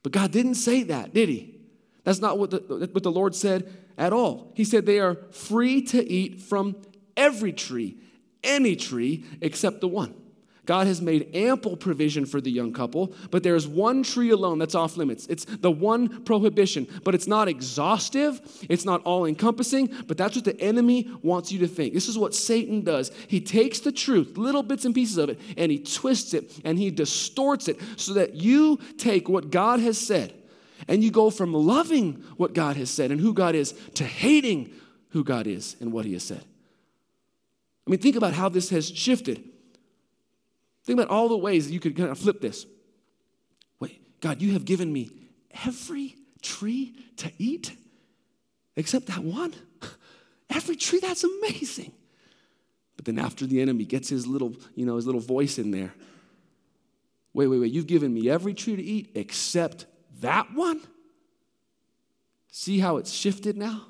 But 0.02 0.12
God 0.12 0.32
didn't 0.32 0.54
say 0.54 0.82
that, 0.84 1.12
did 1.12 1.28
He? 1.28 1.58
That's 2.04 2.20
not 2.20 2.38
what 2.38 2.50
the, 2.50 2.88
what 2.92 3.02
the 3.02 3.10
Lord 3.10 3.34
said 3.34 3.72
at 3.98 4.12
all. 4.12 4.52
He 4.54 4.64
said 4.64 4.86
they 4.86 5.00
are 5.00 5.16
free 5.30 5.82
to 5.82 6.06
eat 6.06 6.40
from 6.40 6.76
every 7.16 7.52
tree, 7.52 7.98
any 8.42 8.76
tree 8.76 9.24
except 9.40 9.80
the 9.80 9.88
one. 9.88 10.14
God 10.66 10.86
has 10.86 11.02
made 11.02 11.34
ample 11.34 11.76
provision 11.76 12.24
for 12.24 12.40
the 12.40 12.50
young 12.50 12.72
couple, 12.72 13.14
but 13.30 13.42
there's 13.42 13.68
one 13.68 14.02
tree 14.02 14.30
alone 14.30 14.58
that's 14.58 14.74
off 14.74 14.96
limits. 14.96 15.26
It's 15.26 15.44
the 15.44 15.70
one 15.70 16.24
prohibition, 16.24 16.86
but 17.04 17.14
it's 17.14 17.26
not 17.26 17.48
exhaustive, 17.48 18.40
it's 18.68 18.84
not 18.84 19.02
all 19.02 19.26
encompassing, 19.26 19.90
but 20.06 20.16
that's 20.16 20.36
what 20.36 20.44
the 20.44 20.58
enemy 20.60 21.10
wants 21.22 21.52
you 21.52 21.58
to 21.60 21.68
think. 21.68 21.92
This 21.92 22.08
is 22.08 22.16
what 22.16 22.34
Satan 22.34 22.82
does. 22.82 23.10
He 23.28 23.40
takes 23.40 23.80
the 23.80 23.92
truth, 23.92 24.38
little 24.38 24.62
bits 24.62 24.84
and 24.84 24.94
pieces 24.94 25.18
of 25.18 25.28
it, 25.28 25.40
and 25.56 25.70
he 25.70 25.78
twists 25.78 26.32
it 26.34 26.60
and 26.64 26.78
he 26.78 26.90
distorts 26.90 27.68
it 27.68 27.78
so 27.96 28.14
that 28.14 28.34
you 28.34 28.78
take 28.96 29.28
what 29.28 29.50
God 29.50 29.80
has 29.80 29.98
said 29.98 30.32
and 30.88 31.04
you 31.04 31.10
go 31.10 31.30
from 31.30 31.52
loving 31.52 32.24
what 32.36 32.54
God 32.54 32.76
has 32.76 32.90
said 32.90 33.10
and 33.10 33.20
who 33.20 33.34
God 33.34 33.54
is 33.54 33.72
to 33.94 34.04
hating 34.04 34.72
who 35.10 35.24
God 35.24 35.46
is 35.46 35.76
and 35.80 35.92
what 35.92 36.04
he 36.04 36.14
has 36.14 36.22
said. 36.22 36.44
I 37.86 37.90
mean, 37.90 38.00
think 38.00 38.16
about 38.16 38.32
how 38.32 38.48
this 38.48 38.70
has 38.70 38.88
shifted. 38.88 39.44
Think 40.84 40.98
about 40.98 41.10
all 41.10 41.28
the 41.28 41.36
ways 41.36 41.70
you 41.70 41.80
could 41.80 41.96
kind 41.96 42.10
of 42.10 42.18
flip 42.18 42.40
this. 42.40 42.66
Wait, 43.80 44.20
God, 44.20 44.42
you 44.42 44.52
have 44.52 44.64
given 44.64 44.92
me 44.92 45.10
every 45.64 46.16
tree 46.42 46.94
to 47.16 47.32
eat 47.38 47.76
except 48.76 49.06
that 49.06 49.22
one. 49.24 49.54
Every 50.50 50.76
tree, 50.76 51.00
that's 51.00 51.24
amazing. 51.24 51.92
But 52.96 53.06
then 53.06 53.18
after 53.18 53.46
the 53.46 53.60
enemy 53.60 53.84
gets 53.84 54.08
his 54.08 54.26
little, 54.26 54.54
you 54.74 54.84
know, 54.84 54.96
his 54.96 55.06
little 55.06 55.20
voice 55.20 55.58
in 55.58 55.70
there. 55.70 55.92
Wait, 57.32 57.48
wait, 57.48 57.58
wait, 57.58 57.72
you've 57.72 57.86
given 57.86 58.12
me 58.14 58.28
every 58.30 58.54
tree 58.54 58.76
to 58.76 58.82
eat 58.82 59.10
except 59.14 59.86
that 60.20 60.54
one? 60.54 60.80
See 62.52 62.78
how 62.78 62.98
it's 62.98 63.10
shifted 63.10 63.56
now? 63.56 63.86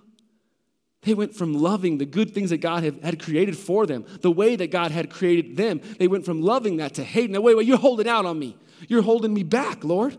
They 1.04 1.14
went 1.14 1.34
from 1.34 1.54
loving 1.54 1.99
the 1.99 2.06
good 2.06 2.32
things 2.32 2.50
that 2.50 2.58
God 2.58 2.82
had, 2.82 3.20
created 3.20 3.56
for 3.56 3.87
them, 3.87 4.04
the 4.20 4.30
way 4.30 4.56
that 4.56 4.70
God 4.70 4.90
had 4.90 5.11
created 5.11 5.56
them. 5.56 5.80
They 5.99 6.08
went 6.08 6.25
from 6.25 6.42
loving 6.42 6.78
that 6.78 6.94
to 6.94 7.04
hating. 7.04 7.32
Now, 7.32 7.40
wait, 7.40 7.56
wait, 7.56 7.66
you're 7.66 7.78
holding 7.78 8.08
out 8.08 8.26
on 8.26 8.38
me. 8.38 8.56
You're 8.88 9.02
holding 9.02 9.32
me 9.32 9.42
back, 9.42 9.84
Lord. 9.84 10.16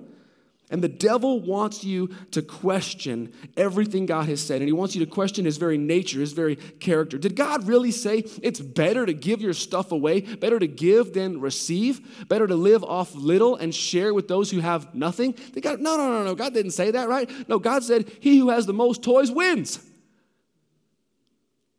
And 0.71 0.83
the 0.83 0.89
devil 0.89 1.39
wants 1.39 1.83
you 1.83 2.09
to 2.31 2.41
question 2.41 3.31
everything 3.55 4.07
God 4.07 4.27
has 4.29 4.41
said. 4.41 4.61
And 4.61 4.67
he 4.67 4.73
wants 4.73 4.95
you 4.95 5.05
to 5.05 5.11
question 5.11 5.45
his 5.45 5.57
very 5.57 5.77
nature, 5.77 6.19
his 6.19 6.33
very 6.33 6.55
character. 6.55 7.19
Did 7.19 7.35
God 7.35 7.67
really 7.67 7.91
say 7.91 8.23
it's 8.41 8.59
better 8.59 9.05
to 9.05 9.13
give 9.13 9.41
your 9.41 9.53
stuff 9.53 9.91
away, 9.91 10.21
better 10.21 10.57
to 10.57 10.67
give 10.67 11.13
than 11.13 11.39
receive, 11.39 12.27
better 12.27 12.47
to 12.47 12.55
live 12.55 12.83
off 12.83 13.13
little 13.13 13.55
and 13.55 13.75
share 13.75 14.11
with 14.13 14.27
those 14.27 14.49
who 14.49 14.59
have 14.59 14.93
nothing? 14.95 15.33
Did 15.53 15.61
God, 15.61 15.81
no, 15.81 15.97
no, 15.97 16.11
no, 16.11 16.23
no. 16.23 16.33
God 16.33 16.55
didn't 16.55 16.71
say 16.71 16.89
that, 16.91 17.07
right? 17.07 17.29
No, 17.47 17.59
God 17.59 17.83
said, 17.83 18.11
He 18.19 18.39
who 18.39 18.49
has 18.49 18.65
the 18.65 18.73
most 18.73 19.03
toys 19.03 19.31
wins. 19.31 19.79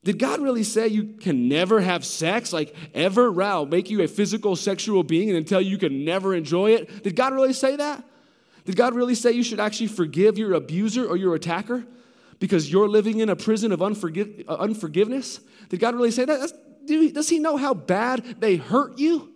Did 0.07 0.21
God 0.21 0.40
really 0.40 0.62
say 0.62 0.87
you 0.87 1.16
can 1.21 1.49
never 1.49 1.81
have 1.81 2.05
sex? 2.05 2.53
Like, 2.53 2.77
ever? 2.95 3.33
Wow, 3.33 3.64
make 3.64 3.90
you 3.90 4.03
a 4.03 4.07
physical 4.07 4.55
sexual 4.55 5.03
being 5.03 5.35
and 5.35 5.45
tell 5.45 5.61
you 5.61 5.71
you 5.71 5.79
can 5.79 6.05
never 6.05 6.33
enjoy 6.33 6.75
it? 6.75 7.03
Did 7.03 7.16
God 7.16 7.33
really 7.33 7.53
say 7.53 7.75
that? 7.75 8.05
Did 8.64 8.77
God 8.77 8.95
really 8.95 9.16
say 9.16 9.33
you 9.33 9.42
should 9.42 9.59
actually 9.59 9.88
forgive 9.88 10.38
your 10.38 10.53
abuser 10.55 11.05
or 11.05 11.16
your 11.16 11.35
attacker 11.35 11.85
because 12.38 12.71
you're 12.71 12.87
living 12.87 13.19
in 13.19 13.29
a 13.29 13.35
prison 13.35 13.73
of 13.73 13.83
uh, 13.83 13.87
unforgiveness? 14.49 15.40
Did 15.71 15.81
God 15.81 15.97
really 15.97 16.12
say 16.12 16.25
that? 16.25 16.38
That's, 16.38 17.12
does 17.12 17.29
He 17.29 17.40
know 17.40 17.57
how 17.57 17.75
bad 17.75 18.37
they 18.38 18.55
hurt 18.55 19.01
you? 19.01 19.33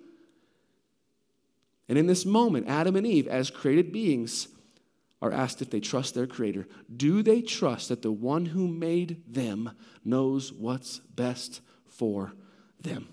And 1.89 1.99
in 1.99 2.07
this 2.07 2.25
moment, 2.25 2.69
Adam 2.69 2.95
and 2.95 3.05
Eve, 3.05 3.27
as 3.27 3.51
created 3.51 3.91
beings, 3.91 4.47
are 5.23 5.33
asked 5.33 5.61
if 5.61 5.71
they 5.71 5.81
trust 5.81 6.15
their 6.15 6.27
Creator. 6.27 6.67
Do 6.95 7.23
they 7.23 7.43
trust 7.43 7.89
that 7.89 8.03
the 8.03 8.13
one 8.13 8.47
who 8.47 8.67
made 8.67 9.23
them 9.27 9.73
knows 10.05 10.53
what's 10.53 10.99
best 10.99 11.61
for 11.89 12.33
them? 12.81 13.09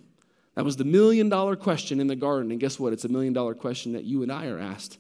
That 0.56 0.66
was 0.66 0.78
the 0.78 0.86
million 0.86 1.30
dollar 1.30 1.56
question 1.56 2.00
in 2.00 2.08
the 2.08 2.16
garden. 2.16 2.50
And 2.52 2.60
guess 2.60 2.80
what? 2.80 2.94
It's 2.94 3.06
a 3.06 3.10
million 3.10 3.34
dollar 3.34 3.54
question 3.54 3.94
that 3.94 4.06
you 4.06 4.24
and 4.24 4.32
I 4.32 4.48
are 4.48 4.60
asked 4.60 4.98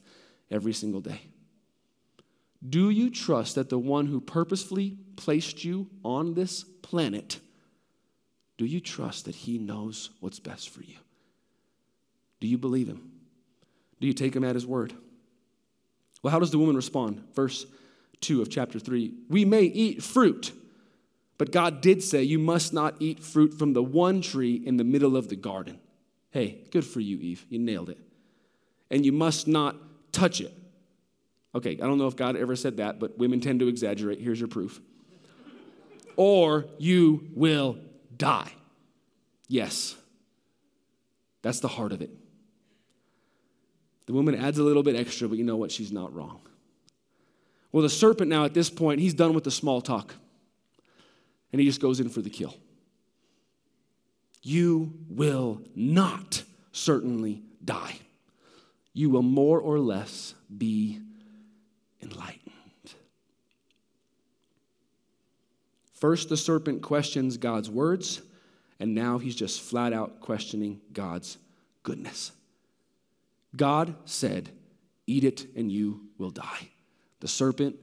every 0.51 0.73
single 0.73 1.01
day. 1.01 1.21
Do 2.67 2.89
you 2.89 3.09
trust 3.09 3.55
that 3.55 3.69
the 3.69 3.79
one 3.79 4.07
who 4.07 4.19
purposefully 4.19 4.97
placed 5.15 5.63
you 5.63 5.89
on 6.03 6.33
this 6.33 6.63
planet, 6.63 7.39
do 8.57 8.65
you 8.65 8.79
trust 8.79 9.25
that 9.25 9.35
he 9.35 9.57
knows 9.57 10.09
what's 10.19 10.39
best 10.39 10.69
for 10.69 10.83
you? 10.83 10.95
Do 12.39 12.47
you 12.47 12.57
believe 12.57 12.87
him? 12.87 13.11
Do 13.99 14.07
you 14.07 14.13
take 14.13 14.35
him 14.35 14.43
at 14.43 14.55
his 14.55 14.65
word? 14.65 14.93
Well, 16.21 16.31
how 16.31 16.39
does 16.39 16.51
the 16.51 16.59
woman 16.59 16.75
respond? 16.75 17.23
Verse 17.33 17.65
2 18.21 18.41
of 18.41 18.49
chapter 18.49 18.79
3 18.79 19.13
We 19.29 19.45
may 19.45 19.63
eat 19.63 20.03
fruit, 20.03 20.51
but 21.37 21.51
God 21.51 21.81
did 21.81 22.03
say, 22.03 22.23
You 22.23 22.39
must 22.39 22.73
not 22.73 22.95
eat 22.99 23.23
fruit 23.23 23.53
from 23.53 23.73
the 23.73 23.83
one 23.83 24.21
tree 24.21 24.55
in 24.55 24.77
the 24.77 24.83
middle 24.83 25.15
of 25.15 25.29
the 25.29 25.35
garden. 25.35 25.79
Hey, 26.31 26.59
good 26.71 26.85
for 26.85 26.99
you, 26.99 27.17
Eve. 27.17 27.45
You 27.49 27.59
nailed 27.59 27.89
it. 27.89 27.99
And 28.89 29.05
you 29.05 29.11
must 29.11 29.47
not 29.47 29.75
touch 30.11 30.41
it. 30.41 30.53
Okay, 31.55 31.71
I 31.71 31.87
don't 31.87 31.97
know 31.97 32.07
if 32.07 32.15
God 32.15 32.35
ever 32.35 32.55
said 32.55 32.77
that, 32.77 32.99
but 32.99 33.17
women 33.17 33.39
tend 33.39 33.59
to 33.61 33.67
exaggerate. 33.67 34.19
Here's 34.19 34.39
your 34.39 34.47
proof. 34.47 34.79
or 36.15 36.65
you 36.77 37.27
will 37.35 37.77
die. 38.15 38.51
Yes, 39.47 39.95
that's 41.41 41.59
the 41.59 41.67
heart 41.67 41.93
of 41.93 42.01
it. 42.01 42.09
The 44.07 44.13
woman 44.13 44.35
adds 44.35 44.57
a 44.57 44.63
little 44.63 44.83
bit 44.83 44.95
extra, 44.95 45.27
but 45.27 45.37
you 45.37 45.43
know 45.43 45.57
what? 45.57 45.71
She's 45.71 45.91
not 45.91 46.13
wrong. 46.15 46.39
Well, 47.71 47.83
the 47.83 47.89
serpent 47.89 48.29
now 48.29 48.45
at 48.45 48.53
this 48.53 48.69
point, 48.69 48.99
he's 48.99 49.13
done 49.13 49.33
with 49.33 49.43
the 49.43 49.51
small 49.51 49.81
talk. 49.81 50.15
And 51.51 51.61
he 51.61 51.67
just 51.67 51.81
goes 51.81 51.99
in 51.99 52.09
for 52.09 52.21
the 52.21 52.29
kill. 52.29 52.55
You 54.41 54.93
will 55.09 55.61
not 55.75 56.43
certainly 56.71 57.43
die. 57.63 57.99
You 58.93 59.09
will 59.09 59.21
more 59.21 59.59
or 59.59 59.77
less 59.77 60.33
be 60.57 60.99
enlightened. 62.01 62.41
First, 65.93 66.29
the 66.29 66.37
serpent 66.37 66.81
questions 66.81 67.37
God's 67.37 67.69
words, 67.69 68.21
and 68.79 68.95
now 68.95 69.17
he's 69.17 69.35
just 69.35 69.61
flat 69.61 69.93
out 69.93 70.21
questioning 70.21 70.79
God's 70.93 71.37
goodness. 71.83 72.31
God 73.55 73.95
said, 74.05 74.49
Eat 75.05 75.23
it 75.23 75.47
and 75.55 75.71
you 75.71 76.01
will 76.17 76.31
die. 76.31 76.69
The 77.21 77.27
serpent 77.27 77.77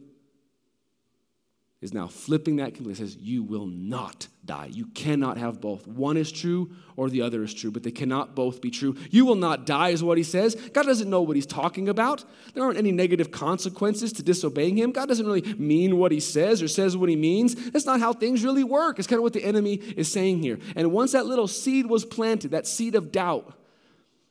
is 1.85 1.93
now 1.93 2.07
flipping 2.07 2.57
that 2.57 2.75
completely. 2.75 2.95
Says, 2.95 3.17
You 3.17 3.43
will 3.43 3.67
not 3.67 4.29
die. 4.43 4.71
You 4.73 4.87
cannot 4.87 5.37
have 5.37 5.61
both. 5.61 5.87
One 5.87 6.17
is 6.17 6.33
true 6.33 6.71
or 6.97 7.11
the 7.11 7.21
other 7.21 7.43
is 7.43 7.53
true, 7.53 7.71
but 7.71 7.83
they 7.83 7.91
cannot 7.91 8.35
both 8.35 8.63
be 8.63 8.71
true. 8.71 8.97
You 9.11 9.27
will 9.27 9.35
not 9.35 9.67
die, 9.67 9.91
is 9.91 10.03
what 10.03 10.17
he 10.17 10.25
says. 10.25 10.55
God 10.55 10.87
doesn't 10.87 11.11
know 11.11 11.21
what 11.21 11.37
he's 11.37 11.47
talking 11.47 11.91
about. 11.91 12.25
There 12.55 12.65
aren't 12.65 12.79
any 12.79 12.91
negative 12.91 13.31
consequences 13.31 14.15
to 14.15 14.23
disobeying 14.23 14.79
him. 14.79 14.93
God 14.93 15.09
doesn't 15.09 15.27
really 15.27 15.55
mean 15.55 15.99
what 15.99 16.11
he 16.11 16.21
says 16.21 16.63
or 16.63 16.69
says 16.69 16.97
what 16.97 17.11
he 17.11 17.17
means. 17.17 17.55
That's 17.71 17.87
not 17.87 18.01
how 18.01 18.15
things 18.15 18.45
really 18.45 18.65
work. 18.65 18.99
It's 18.99 19.07
kind 19.07 19.19
of 19.19 19.23
what 19.23 19.35
the 19.35 19.45
enemy 19.45 19.75
is 19.75 20.11
saying 20.11 20.43
here. 20.43 20.59
And 20.77 20.91
once 20.91 21.13
that 21.13 21.27
little 21.27 21.49
seed 21.49 21.87
was 21.87 22.07
planted, 22.07 22.53
that 22.53 22.67
seed 22.67 22.95
of 22.95 23.13
doubt, 23.13 23.59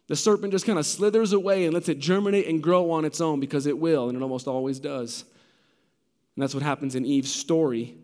the 0.07 0.15
serpent 0.15 0.51
just 0.51 0.65
kind 0.65 0.77
of 0.77 0.85
slithers 0.85 1.33
away 1.33 1.65
and 1.65 1.73
lets 1.73 1.89
it 1.89 1.99
germinate 1.99 2.47
and 2.47 2.61
grow 2.61 2.91
on 2.91 3.05
its 3.05 3.21
own 3.21 3.39
because 3.39 3.65
it 3.65 3.77
will, 3.77 4.09
and 4.09 4.17
it 4.17 4.21
almost 4.21 4.47
always 4.47 4.79
does. 4.79 5.23
And 6.35 6.43
that's 6.43 6.53
what 6.53 6.63
happens 6.63 6.95
in 6.95 7.05
Eve's 7.05 7.33
story. 7.33 7.95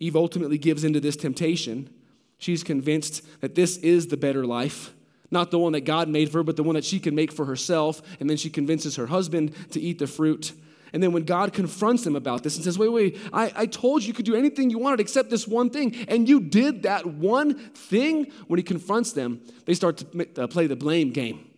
Eve 0.00 0.16
ultimately 0.16 0.58
gives 0.58 0.84
into 0.84 1.00
this 1.00 1.16
temptation. 1.16 1.92
She's 2.38 2.64
convinced 2.64 3.24
that 3.40 3.54
this 3.54 3.76
is 3.78 4.08
the 4.08 4.16
better 4.16 4.44
life, 4.44 4.94
not 5.30 5.50
the 5.50 5.58
one 5.58 5.72
that 5.72 5.82
God 5.82 6.08
made 6.08 6.30
for 6.30 6.38
her, 6.38 6.42
but 6.42 6.56
the 6.56 6.62
one 6.62 6.74
that 6.74 6.84
she 6.84 6.98
can 6.98 7.14
make 7.14 7.32
for 7.32 7.44
herself. 7.44 8.02
And 8.18 8.28
then 8.28 8.36
she 8.36 8.50
convinces 8.50 8.96
her 8.96 9.06
husband 9.06 9.52
to 9.70 9.80
eat 9.80 9.98
the 9.98 10.06
fruit. 10.06 10.52
And 10.92 11.02
then 11.02 11.12
when 11.12 11.24
God 11.24 11.52
confronts 11.52 12.04
them 12.04 12.16
about 12.16 12.42
this 12.42 12.56
and 12.56 12.64
says, 12.64 12.78
Wait, 12.78 12.88
wait, 12.88 13.18
I, 13.32 13.52
I 13.54 13.66
told 13.66 14.02
you 14.02 14.08
you 14.08 14.14
could 14.14 14.26
do 14.26 14.34
anything 14.34 14.68
you 14.70 14.78
wanted 14.78 15.00
except 15.00 15.30
this 15.30 15.48
one 15.48 15.70
thing, 15.70 15.94
and 16.08 16.28
you 16.28 16.40
did 16.40 16.82
that 16.82 17.06
one 17.06 17.54
thing, 17.54 18.30
when 18.46 18.58
he 18.58 18.62
confronts 18.62 19.12
them, 19.12 19.40
they 19.64 19.74
start 19.74 19.98
to 19.98 20.42
uh, 20.42 20.46
play 20.46 20.66
the 20.66 20.76
blame 20.76 21.10
game. 21.10 21.48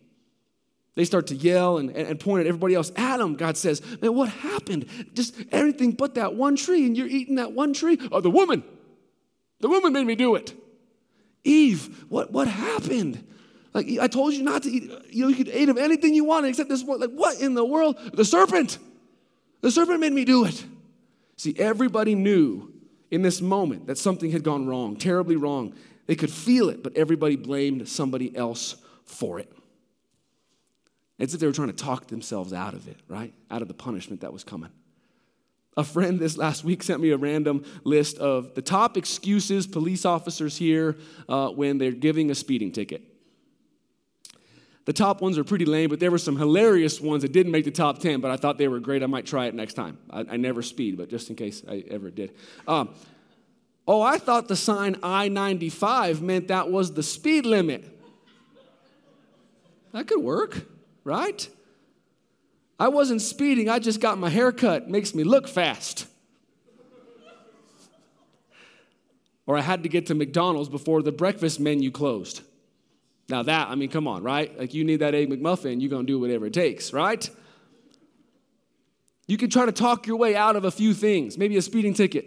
They 0.95 1.05
start 1.05 1.27
to 1.29 1.35
yell 1.35 1.79
and, 1.79 1.91
and 1.91 2.21
point 2.21 2.43
at 2.43 2.47
everybody 2.47 2.75
else. 2.75 2.93
Adam, 2.95 3.35
God 3.35 3.57
says, 3.57 3.83
Man, 4.01 4.15
what 4.15 4.29
happened? 4.29 4.87
Just 5.15 5.35
everything 5.51 5.93
but 5.93 6.15
that 6.15 6.35
one 6.35 6.55
tree, 6.55 6.87
and 6.87 6.97
you're 6.97 7.09
eating 7.09 7.35
that 7.37 7.53
one 7.53 7.73
tree? 7.73 7.99
Oh, 8.13 8.21
the 8.21 8.31
woman. 8.31 8.63
The 9.61 9.69
woman 9.69 9.93
made 9.93 10.07
me 10.07 10.15
do 10.15 10.37
it. 10.37 10.55
Eve, 11.43 12.05
what, 12.09 12.31
what 12.31 12.47
happened? 12.47 13.27
Like, 13.73 13.89
I 14.01 14.07
told 14.07 14.35
you 14.35 14.45
not 14.45 14.63
to 14.63 14.71
eat. 14.71 14.85
You 15.11 15.23
know, 15.25 15.29
you 15.29 15.35
could 15.35 15.49
eat 15.49 15.69
of 15.69 15.79
anything 15.79 16.15
you 16.15 16.25
wanted 16.25 16.49
except 16.49 16.69
this 16.69 16.85
one. 16.85 17.01
Like, 17.01 17.11
what 17.11 17.41
in 17.41 17.55
the 17.55 17.65
world? 17.65 17.99
The 18.13 18.25
serpent. 18.25 18.79
The 19.65 19.71
serpent 19.71 20.01
made 20.01 20.13
me 20.13 20.27
do 20.27 20.45
it. 20.45 20.63
See, 21.39 21.55
everybody 21.59 22.15
knew 22.15 22.71
in 23.11 23.23
this 23.23 23.41
moment 23.41 23.87
that 23.87 23.97
something 23.97 24.31
had 24.31 24.45
gone 24.45 24.67
wrong, 24.67 24.95
terribly 24.95 25.37
wrong. 25.37 25.73
They 26.05 26.17
could 26.17 26.31
feel 26.31 26.69
it, 26.69 26.83
but 26.83 26.95
everybody 26.99 27.37
blamed 27.37 27.89
somebody 27.89 28.37
else 28.37 28.77
for 29.07 29.39
it. 29.39 29.51
It's 31.19 31.31
as 31.31 31.37
if 31.37 31.41
they 31.41 31.47
were 31.47 31.55
trying 31.55 31.69
to 31.69 31.83
talk 31.83 32.09
themselves 32.09 32.53
out 32.53 32.75
of 32.75 32.89
it, 32.89 32.99
right? 33.09 33.33
Out 33.51 33.63
of 33.63 33.69
the 33.69 33.73
punishment 33.73 34.21
that 34.21 34.35
was 34.35 34.45
coming. 34.45 34.69
A 35.79 35.83
friend 35.83 36.21
this 36.21 36.37
last 36.37 36.63
week 36.63 36.83
sent 36.83 37.01
me 37.01 37.09
a 37.13 37.17
random 37.17 37.65
list 37.85 38.19
of 38.19 38.55
the 38.55 38.61
top 38.61 38.99
excuses 38.99 39.67
police 39.67 40.05
officers 40.05 40.59
hear 40.59 40.99
uh, 41.27 41.49
when 41.49 41.79
they're 41.79 41.93
giving 41.93 42.31
a 42.31 42.35
speeding 42.35 42.71
ticket. 42.71 43.14
The 44.85 44.93
top 44.93 45.23
ones 45.23 45.39
are 45.39 45.45
pretty 45.45 45.65
lame, 45.65 45.89
but 45.89 45.99
there 45.99 46.11
were 46.11 46.19
some 46.19 46.37
hilarious 46.37 47.01
ones 47.01 47.23
that 47.23 47.33
didn't 47.33 47.53
make 47.53 47.65
the 47.65 47.71
top 47.71 47.99
10, 48.01 48.21
but 48.21 48.31
I 48.31 48.37
thought 48.37 48.59
they 48.59 48.69
were 48.69 48.81
great. 48.81 49.03
I 49.03 49.07
might 49.07 49.25
try 49.25 49.47
it 49.47 49.55
next 49.55 49.75
time. 49.75 49.99
I, 50.11 50.25
I 50.31 50.37
never 50.37 50.63
speed, 50.63 50.99
but 50.99 51.09
just 51.09 51.31
in 51.31 51.37
case 51.37 51.63
I 51.67 51.85
ever 51.91 52.11
did. 52.11 52.35
Um, 52.69 52.91
oh, 53.89 54.03
I 54.03 54.19
thought 54.19 54.49
the 54.49 54.57
sign 54.57 54.97
I 55.03 55.29
95 55.29 56.21
meant 56.21 56.49
that 56.49 56.71
was 56.71 56.93
the 56.93 57.03
speed 57.03 57.47
limit. 57.47 57.91
That 59.93 60.07
could 60.07 60.23
work 60.23 60.67
right? 61.05 61.49
I 62.81 62.89
wasn't 62.89 63.23
speeding, 63.23 63.69
I 63.69 63.79
just 63.79 64.01
got 64.01 64.19
my 64.19 64.31
hair 64.31 64.51
cut. 64.51 64.89
Makes 64.89 65.15
me 65.15 65.23
look 65.23 65.47
fast. 65.47 66.07
or 69.47 69.59
I 69.59 69.61
had 69.61 69.83
to 69.83 69.89
get 69.91 70.07
to 70.07 70.15
McDonald's 70.15 70.71
before 70.71 71.03
the 71.03 71.13
breakfast 71.13 71.61
menu 71.61 71.91
closed. 71.91 72.41
Now, 73.29 73.43
that, 73.43 73.69
I 73.69 73.75
mean, 73.75 73.89
come 73.89 74.07
on, 74.07 74.23
right? 74.23 74.57
Like, 74.59 74.75
you 74.75 74.85
need 74.85 74.97
that 74.97 75.15
Egg 75.15 75.31
McMuffin, 75.31 75.81
you're 75.81 75.91
gonna 75.91 76.05
do 76.05 76.19
whatever 76.21 76.47
it 76.47 76.53
takes, 76.53 76.93
right? 76.93 77.29
You 79.27 79.39
can 79.39 79.49
try 79.49 79.65
to 79.65 79.73
talk 79.73 80.07
your 80.07 80.17
way 80.17 80.37
out 80.37 80.57
of 80.57 80.65
a 80.65 80.71
few 80.71 80.93
things, 80.93 81.39
maybe 81.39 81.57
a 81.57 81.63
speeding 81.63 81.95
ticket. 81.95 82.27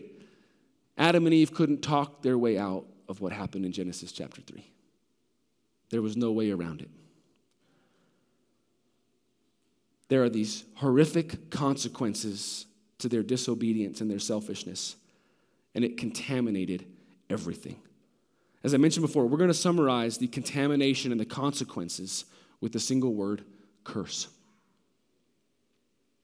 Adam 0.97 1.27
and 1.27 1.33
Eve 1.33 1.53
couldn't 1.53 1.83
talk 1.83 2.23
their 2.23 2.37
way 2.37 2.57
out 2.57 2.85
of 3.07 3.21
what 3.21 3.31
happened 3.31 3.65
in 3.65 3.71
Genesis 3.71 4.11
chapter 4.11 4.41
3. 4.41 4.65
There 5.91 6.01
was 6.01 6.17
no 6.17 6.31
way 6.31 6.49
around 6.51 6.81
it 6.81 6.89
there 10.09 10.23
are 10.23 10.29
these 10.29 10.63
horrific 10.75 11.49
consequences 11.49 12.65
to 12.99 13.09
their 13.09 13.23
disobedience 13.23 14.01
and 14.01 14.09
their 14.09 14.19
selfishness, 14.19 14.95
and 15.75 15.83
it 15.83 15.97
contaminated 15.97 16.85
everything. 17.29 17.77
As 18.67 18.73
I 18.73 18.77
mentioned 18.77 19.05
before, 19.05 19.25
we're 19.25 19.37
going 19.37 19.49
to 19.49 19.53
summarize 19.53 20.17
the 20.17 20.27
contamination 20.27 21.13
and 21.13 21.21
the 21.21 21.25
consequences 21.25 22.25
with 22.59 22.73
the 22.73 22.81
single 22.81 23.13
word 23.13 23.45
curse. 23.85 24.27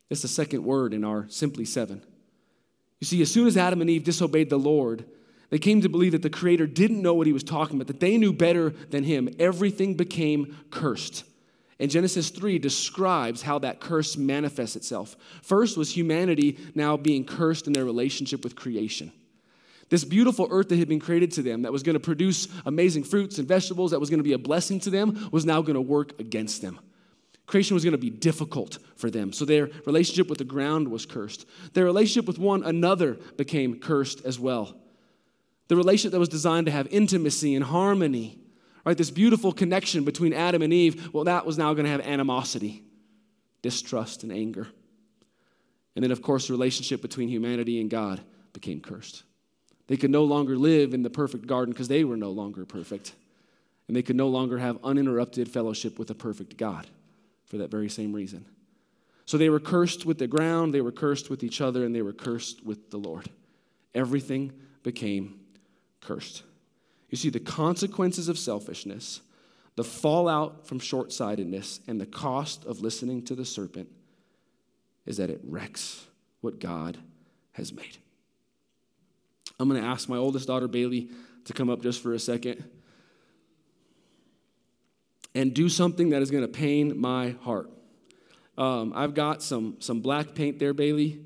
It's 0.09 0.23
the 0.23 0.27
second 0.27 0.65
word 0.65 0.93
in 0.93 1.05
our 1.05 1.25
Simply 1.29 1.63
Seven. 1.63 2.03
You 2.99 3.07
see, 3.07 3.21
as 3.21 3.31
soon 3.31 3.47
as 3.47 3.55
Adam 3.55 3.79
and 3.79 3.89
Eve 3.89 4.03
disobeyed 4.03 4.49
the 4.49 4.59
Lord, 4.59 5.05
they 5.51 5.57
came 5.57 5.79
to 5.79 5.87
believe 5.87 6.11
that 6.11 6.21
the 6.21 6.29
Creator 6.29 6.67
didn't 6.67 7.01
know 7.01 7.13
what 7.13 7.27
He 7.27 7.31
was 7.31 7.45
talking 7.45 7.77
about, 7.77 7.87
that 7.87 8.01
they 8.01 8.17
knew 8.17 8.33
better 8.33 8.71
than 8.71 9.05
Him. 9.05 9.33
Everything 9.39 9.95
became 9.95 10.57
cursed. 10.69 11.23
And 11.79 11.89
Genesis 11.89 12.29
3 12.29 12.59
describes 12.59 13.43
how 13.43 13.57
that 13.59 13.79
curse 13.79 14.17
manifests 14.17 14.75
itself. 14.75 15.15
First 15.43 15.77
was 15.77 15.95
humanity 15.95 16.57
now 16.75 16.97
being 16.97 17.23
cursed 17.23 17.67
in 17.67 17.71
their 17.71 17.85
relationship 17.85 18.43
with 18.43 18.57
creation. 18.57 19.13
This 19.93 20.03
beautiful 20.03 20.47
earth 20.49 20.69
that 20.69 20.79
had 20.79 20.87
been 20.87 20.99
created 20.99 21.31
to 21.33 21.43
them, 21.43 21.61
that 21.61 21.71
was 21.71 21.83
going 21.83 21.93
to 21.93 21.99
produce 21.99 22.47
amazing 22.65 23.03
fruits 23.03 23.37
and 23.37 23.47
vegetables, 23.47 23.91
that 23.91 23.99
was 23.99 24.09
going 24.09 24.17
to 24.17 24.23
be 24.23 24.33
a 24.33 24.39
blessing 24.39 24.79
to 24.79 24.89
them, 24.89 25.29
was 25.31 25.45
now 25.45 25.61
going 25.61 25.75
to 25.75 25.81
work 25.81 26.19
against 26.19 26.63
them. 26.63 26.79
Creation 27.45 27.75
was 27.75 27.83
going 27.83 27.91
to 27.91 27.99
be 27.99 28.09
difficult 28.09 28.79
for 28.95 29.11
them. 29.11 29.31
So 29.31 29.45
their 29.45 29.69
relationship 29.85 30.29
with 30.29 30.39
the 30.39 30.45
ground 30.45 30.87
was 30.87 31.05
cursed. 31.05 31.45
Their 31.73 31.85
relationship 31.85 32.25
with 32.25 32.39
one 32.39 32.63
another 32.63 33.19
became 33.37 33.77
cursed 33.77 34.25
as 34.25 34.39
well. 34.39 34.75
The 35.67 35.75
relationship 35.75 36.13
that 36.13 36.19
was 36.19 36.27
designed 36.27 36.65
to 36.65 36.71
have 36.71 36.87
intimacy 36.87 37.53
and 37.53 37.63
harmony 37.63 38.39
Right, 38.83 38.97
this 38.97 39.11
beautiful 39.11 39.53
connection 39.53 40.03
between 40.03 40.33
Adam 40.33 40.63
and 40.63 40.73
Eve, 40.73 41.13
well, 41.13 41.23
that 41.25 41.45
was 41.45 41.57
now 41.57 41.73
going 41.73 41.85
to 41.85 41.91
have 41.91 42.01
animosity, 42.01 42.83
distrust, 43.61 44.23
and 44.23 44.31
anger. 44.31 44.67
And 45.95 46.03
then, 46.03 46.11
of 46.11 46.21
course, 46.21 46.47
the 46.47 46.53
relationship 46.53 47.01
between 47.01 47.29
humanity 47.29 47.79
and 47.79 47.89
God 47.89 48.19
became 48.51 48.81
cursed. 48.81 49.23
They 49.87 49.97
could 49.97 50.11
no 50.11 50.23
longer 50.23 50.57
live 50.57 50.93
in 50.93 51.03
the 51.03 51.09
perfect 51.09 51.45
garden 51.45 51.73
because 51.73 51.87
they 51.87 52.03
were 52.03 52.17
no 52.17 52.31
longer 52.31 52.65
perfect. 52.65 53.13
And 53.87 53.97
they 53.97 54.01
could 54.01 54.15
no 54.15 54.29
longer 54.29 54.57
have 54.57 54.79
uninterrupted 54.83 55.49
fellowship 55.49 55.99
with 55.99 56.09
a 56.09 56.15
perfect 56.15 56.57
God 56.57 56.87
for 57.45 57.57
that 57.57 57.69
very 57.69 57.89
same 57.89 58.13
reason. 58.13 58.45
So 59.25 59.37
they 59.37 59.49
were 59.49 59.59
cursed 59.59 60.05
with 60.05 60.17
the 60.17 60.27
ground, 60.27 60.73
they 60.73 60.81
were 60.81 60.91
cursed 60.91 61.29
with 61.29 61.43
each 61.43 61.61
other, 61.61 61.85
and 61.85 61.93
they 61.93 62.01
were 62.01 62.13
cursed 62.13 62.65
with 62.65 62.91
the 62.91 62.97
Lord. 62.97 63.29
Everything 63.93 64.51
became 64.83 65.39
cursed. 66.01 66.43
You 67.09 67.17
see, 67.17 67.29
the 67.29 67.39
consequences 67.39 68.27
of 68.27 68.37
selfishness, 68.37 69.21
the 69.75 69.83
fallout 69.83 70.67
from 70.67 70.79
short 70.79 71.11
sightedness, 71.11 71.79
and 71.87 72.01
the 72.01 72.05
cost 72.05 72.65
of 72.65 72.81
listening 72.81 73.23
to 73.25 73.35
the 73.35 73.45
serpent 73.45 73.89
is 75.05 75.17
that 75.17 75.29
it 75.29 75.41
wrecks 75.43 76.05
what 76.41 76.59
God 76.59 76.97
has 77.53 77.71
made. 77.71 77.97
I'm 79.59 79.69
going 79.69 79.81
to 79.81 79.87
ask 79.87 80.09
my 80.09 80.17
oldest 80.17 80.47
daughter, 80.47 80.67
Bailey, 80.67 81.09
to 81.45 81.53
come 81.53 81.69
up 81.69 81.81
just 81.81 82.01
for 82.01 82.13
a 82.13 82.19
second 82.19 82.63
and 85.35 85.53
do 85.53 85.69
something 85.69 86.09
that 86.09 86.21
is 86.21 86.31
going 86.31 86.43
to 86.43 86.47
pain 86.47 86.99
my 86.99 87.31
heart. 87.41 87.69
Um, 88.57 88.93
I've 88.95 89.13
got 89.13 89.41
some, 89.41 89.77
some 89.79 90.01
black 90.01 90.35
paint 90.35 90.59
there, 90.59 90.73
Bailey. 90.73 91.21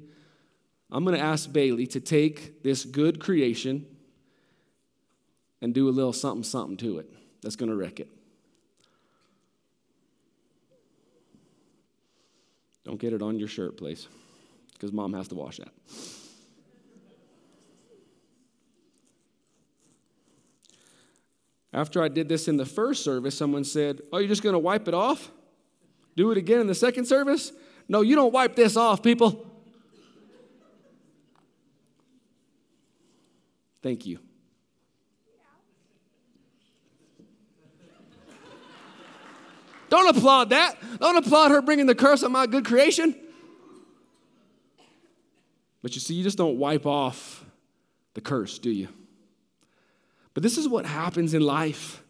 I'm 0.89 1.03
going 1.03 1.17
to 1.17 1.23
ask 1.23 1.51
Bailey 1.51 1.85
to 1.87 1.99
take 1.99 2.63
this 2.63 2.85
good 2.85 3.19
creation 3.19 3.85
and 5.61 5.73
do 5.73 5.89
a 5.89 5.91
little 5.91 6.13
something, 6.13 6.43
something 6.43 6.77
to 6.77 6.99
it 6.99 7.09
that's 7.41 7.55
going 7.55 7.69
to 7.69 7.75
wreck 7.75 7.99
it. 7.99 8.09
Don't 12.85 12.99
get 12.99 13.11
it 13.11 13.21
on 13.21 13.37
your 13.37 13.49
shirt, 13.49 13.75
please, 13.75 14.07
because 14.71 14.93
mom 14.93 15.13
has 15.13 15.27
to 15.27 15.35
wash 15.35 15.57
that. 15.57 15.73
After 21.73 22.01
I 22.01 22.07
did 22.07 22.29
this 22.29 22.47
in 22.47 22.57
the 22.57 22.65
first 22.65 23.03
service, 23.03 23.37
someone 23.37 23.63
said, 23.63 24.01
Oh, 24.11 24.17
you're 24.17 24.27
just 24.27 24.43
going 24.43 24.53
to 24.53 24.59
wipe 24.59 24.87
it 24.87 24.93
off? 24.93 25.31
Do 26.15 26.31
it 26.31 26.37
again 26.37 26.59
in 26.59 26.67
the 26.67 26.75
second 26.75 27.05
service? 27.05 27.51
No, 27.87 28.01
you 28.01 28.15
don't 28.15 28.33
wipe 28.33 28.55
this 28.55 28.75
off, 28.75 29.03
people. 29.03 29.45
Thank 33.81 34.05
you. 34.05 34.19
Don't 39.89 40.15
applaud 40.15 40.49
that. 40.49 40.77
Don't 40.99 41.15
applaud 41.15 41.51
her 41.51 41.61
bringing 41.61 41.85
the 41.85 41.95
curse 41.95 42.23
on 42.23 42.31
my 42.31 42.47
good 42.47 42.65
creation. 42.65 43.15
But 45.81 45.95
you 45.95 46.01
see, 46.01 46.15
you 46.15 46.23
just 46.23 46.37
don't 46.37 46.57
wipe 46.57 46.85
off 46.85 47.45
the 48.13 48.21
curse, 48.21 48.59
do 48.59 48.69
you? 48.69 48.89
But 50.37 50.43
this 50.43 50.59
is 50.59 50.67
what 50.67 50.85
happens 50.85 51.33
in 51.33 51.41
life. 51.41 52.03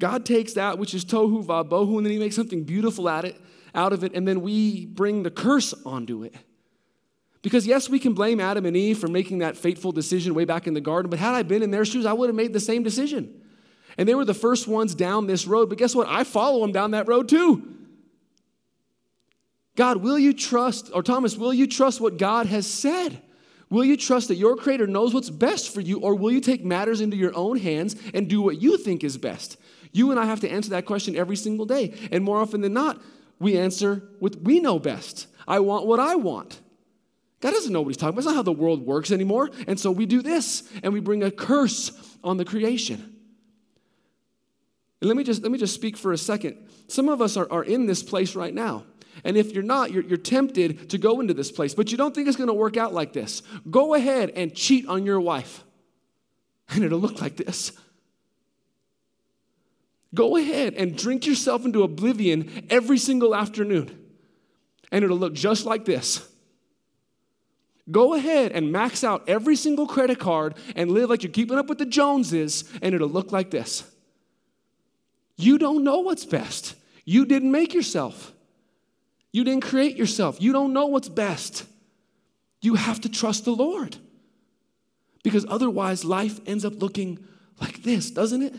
God 0.00 0.26
takes 0.26 0.54
that 0.54 0.80
which 0.80 0.94
is 0.94 1.04
tohu 1.04 1.46
vabohu, 1.46 1.96
and 1.96 2.04
then 2.04 2.12
He 2.12 2.18
makes 2.18 2.34
something 2.34 2.64
beautiful 2.64 3.08
at 3.08 3.24
it, 3.24 3.40
out 3.72 3.92
of 3.92 4.02
it, 4.02 4.16
and 4.16 4.26
then 4.26 4.40
we 4.40 4.86
bring 4.86 5.22
the 5.22 5.30
curse 5.30 5.72
onto 5.86 6.24
it. 6.24 6.34
Because 7.40 7.64
yes, 7.64 7.88
we 7.88 8.00
can 8.00 8.14
blame 8.14 8.40
Adam 8.40 8.66
and 8.66 8.76
Eve 8.76 8.98
for 8.98 9.06
making 9.06 9.38
that 9.38 9.56
fateful 9.56 9.92
decision 9.92 10.34
way 10.34 10.44
back 10.44 10.66
in 10.66 10.74
the 10.74 10.80
garden, 10.80 11.08
but 11.08 11.20
had 11.20 11.36
I 11.36 11.44
been 11.44 11.62
in 11.62 11.70
their 11.70 11.84
shoes, 11.84 12.04
I 12.04 12.12
would 12.12 12.28
have 12.28 12.34
made 12.34 12.52
the 12.52 12.58
same 12.58 12.82
decision. 12.82 13.32
And 13.96 14.08
they 14.08 14.16
were 14.16 14.24
the 14.24 14.34
first 14.34 14.66
ones 14.66 14.96
down 14.96 15.28
this 15.28 15.46
road. 15.46 15.68
But 15.68 15.78
guess 15.78 15.94
what? 15.94 16.08
I 16.08 16.24
follow 16.24 16.62
them 16.62 16.72
down 16.72 16.90
that 16.90 17.06
road 17.06 17.28
too. 17.28 17.76
God, 19.76 19.98
will 19.98 20.18
you 20.18 20.32
trust, 20.32 20.90
or 20.92 21.04
Thomas, 21.04 21.36
will 21.36 21.54
you 21.54 21.68
trust 21.68 22.00
what 22.00 22.16
God 22.16 22.46
has 22.46 22.66
said? 22.66 23.22
Will 23.72 23.86
you 23.86 23.96
trust 23.96 24.28
that 24.28 24.34
your 24.34 24.54
Creator 24.54 24.86
knows 24.86 25.14
what's 25.14 25.30
best 25.30 25.72
for 25.72 25.80
you, 25.80 25.98
or 26.00 26.14
will 26.14 26.30
you 26.30 26.42
take 26.42 26.62
matters 26.62 27.00
into 27.00 27.16
your 27.16 27.34
own 27.34 27.56
hands 27.56 27.96
and 28.12 28.28
do 28.28 28.42
what 28.42 28.60
you 28.60 28.76
think 28.76 29.02
is 29.02 29.16
best? 29.16 29.56
You 29.92 30.10
and 30.10 30.20
I 30.20 30.26
have 30.26 30.40
to 30.40 30.48
answer 30.50 30.68
that 30.70 30.84
question 30.84 31.16
every 31.16 31.36
single 31.36 31.64
day. 31.64 31.94
And 32.12 32.22
more 32.22 32.36
often 32.36 32.60
than 32.60 32.74
not, 32.74 33.00
we 33.38 33.56
answer 33.56 34.02
with 34.20 34.42
we 34.42 34.60
know 34.60 34.78
best. 34.78 35.26
I 35.48 35.60
want 35.60 35.86
what 35.86 36.00
I 36.00 36.16
want. 36.16 36.60
God 37.40 37.52
doesn't 37.52 37.72
know 37.72 37.80
what 37.80 37.88
he's 37.88 37.96
talking 37.96 38.10
about. 38.10 38.16
That's 38.16 38.26
not 38.26 38.36
how 38.36 38.42
the 38.42 38.52
world 38.52 38.84
works 38.84 39.10
anymore. 39.10 39.48
And 39.66 39.80
so 39.80 39.90
we 39.90 40.04
do 40.04 40.20
this 40.20 40.70
and 40.82 40.92
we 40.92 41.00
bring 41.00 41.22
a 41.22 41.30
curse 41.30 41.92
on 42.22 42.36
the 42.36 42.44
creation. 42.44 43.16
And 45.00 45.08
let 45.08 45.16
me 45.16 45.24
just 45.24 45.42
let 45.42 45.50
me 45.50 45.56
just 45.56 45.74
speak 45.74 45.96
for 45.96 46.12
a 46.12 46.18
second. 46.18 46.58
Some 46.88 47.08
of 47.08 47.22
us 47.22 47.38
are, 47.38 47.50
are 47.50 47.64
in 47.64 47.86
this 47.86 48.02
place 48.02 48.34
right 48.34 48.52
now. 48.52 48.84
And 49.24 49.36
if 49.36 49.52
you're 49.52 49.62
not, 49.62 49.92
you're, 49.92 50.02
you're 50.02 50.16
tempted 50.16 50.90
to 50.90 50.98
go 50.98 51.20
into 51.20 51.34
this 51.34 51.50
place, 51.50 51.74
but 51.74 51.90
you 51.90 51.98
don't 51.98 52.14
think 52.14 52.28
it's 52.28 52.36
going 52.36 52.48
to 52.48 52.54
work 52.54 52.76
out 52.76 52.92
like 52.92 53.12
this. 53.12 53.42
Go 53.70 53.94
ahead 53.94 54.30
and 54.30 54.54
cheat 54.54 54.86
on 54.88 55.06
your 55.06 55.20
wife, 55.20 55.64
and 56.68 56.84
it'll 56.84 56.98
look 56.98 57.20
like 57.20 57.36
this. 57.36 57.72
Go 60.14 60.36
ahead 60.36 60.74
and 60.74 60.96
drink 60.96 61.26
yourself 61.26 61.64
into 61.64 61.82
oblivion 61.82 62.66
every 62.68 62.98
single 62.98 63.34
afternoon, 63.34 63.98
and 64.90 65.04
it'll 65.04 65.16
look 65.16 65.34
just 65.34 65.64
like 65.64 65.84
this. 65.84 66.28
Go 67.90 68.14
ahead 68.14 68.52
and 68.52 68.70
max 68.70 69.02
out 69.02 69.24
every 69.26 69.56
single 69.56 69.86
credit 69.86 70.18
card 70.18 70.54
and 70.76 70.90
live 70.90 71.10
like 71.10 71.22
you're 71.22 71.32
keeping 71.32 71.58
up 71.58 71.68
with 71.68 71.78
the 71.78 71.86
Joneses, 71.86 72.64
and 72.80 72.94
it'll 72.94 73.08
look 73.08 73.32
like 73.32 73.50
this. 73.50 73.84
You 75.36 75.58
don't 75.58 75.82
know 75.82 75.98
what's 75.98 76.24
best. 76.24 76.76
You 77.04 77.24
didn't 77.24 77.50
make 77.50 77.74
yourself. 77.74 78.32
You 79.32 79.44
didn't 79.44 79.64
create 79.64 79.96
yourself. 79.96 80.40
You 80.40 80.52
don't 80.52 80.72
know 80.72 80.86
what's 80.86 81.08
best. 81.08 81.64
You 82.60 82.74
have 82.74 83.00
to 83.00 83.08
trust 83.08 83.44
the 83.44 83.52
Lord. 83.52 83.96
Because 85.22 85.46
otherwise, 85.48 86.04
life 86.04 86.40
ends 86.46 86.64
up 86.64 86.80
looking 86.80 87.18
like 87.60 87.82
this, 87.82 88.10
doesn't 88.10 88.42
it? 88.42 88.54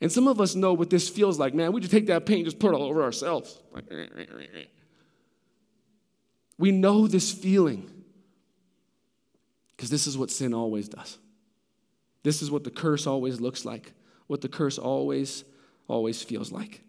And 0.00 0.10
some 0.10 0.26
of 0.28 0.40
us 0.40 0.54
know 0.54 0.72
what 0.72 0.90
this 0.90 1.08
feels 1.08 1.38
like, 1.38 1.54
man. 1.54 1.72
We 1.72 1.80
just 1.80 1.92
take 1.92 2.06
that 2.06 2.26
paint 2.26 2.38
and 2.38 2.44
just 2.46 2.58
put 2.58 2.72
it 2.72 2.76
all 2.76 2.84
over 2.84 3.02
ourselves. 3.02 3.60
We 6.58 6.70
know 6.70 7.06
this 7.06 7.32
feeling 7.32 7.90
because 9.76 9.90
this 9.90 10.06
is 10.06 10.16
what 10.16 10.30
sin 10.30 10.54
always 10.54 10.88
does. 10.88 11.18
This 12.22 12.42
is 12.42 12.50
what 12.50 12.62
the 12.62 12.70
curse 12.70 13.06
always 13.06 13.40
looks 13.40 13.64
like, 13.64 13.92
what 14.28 14.40
the 14.40 14.48
curse 14.48 14.78
always, 14.78 15.44
always 15.88 16.22
feels 16.22 16.52
like. 16.52 16.82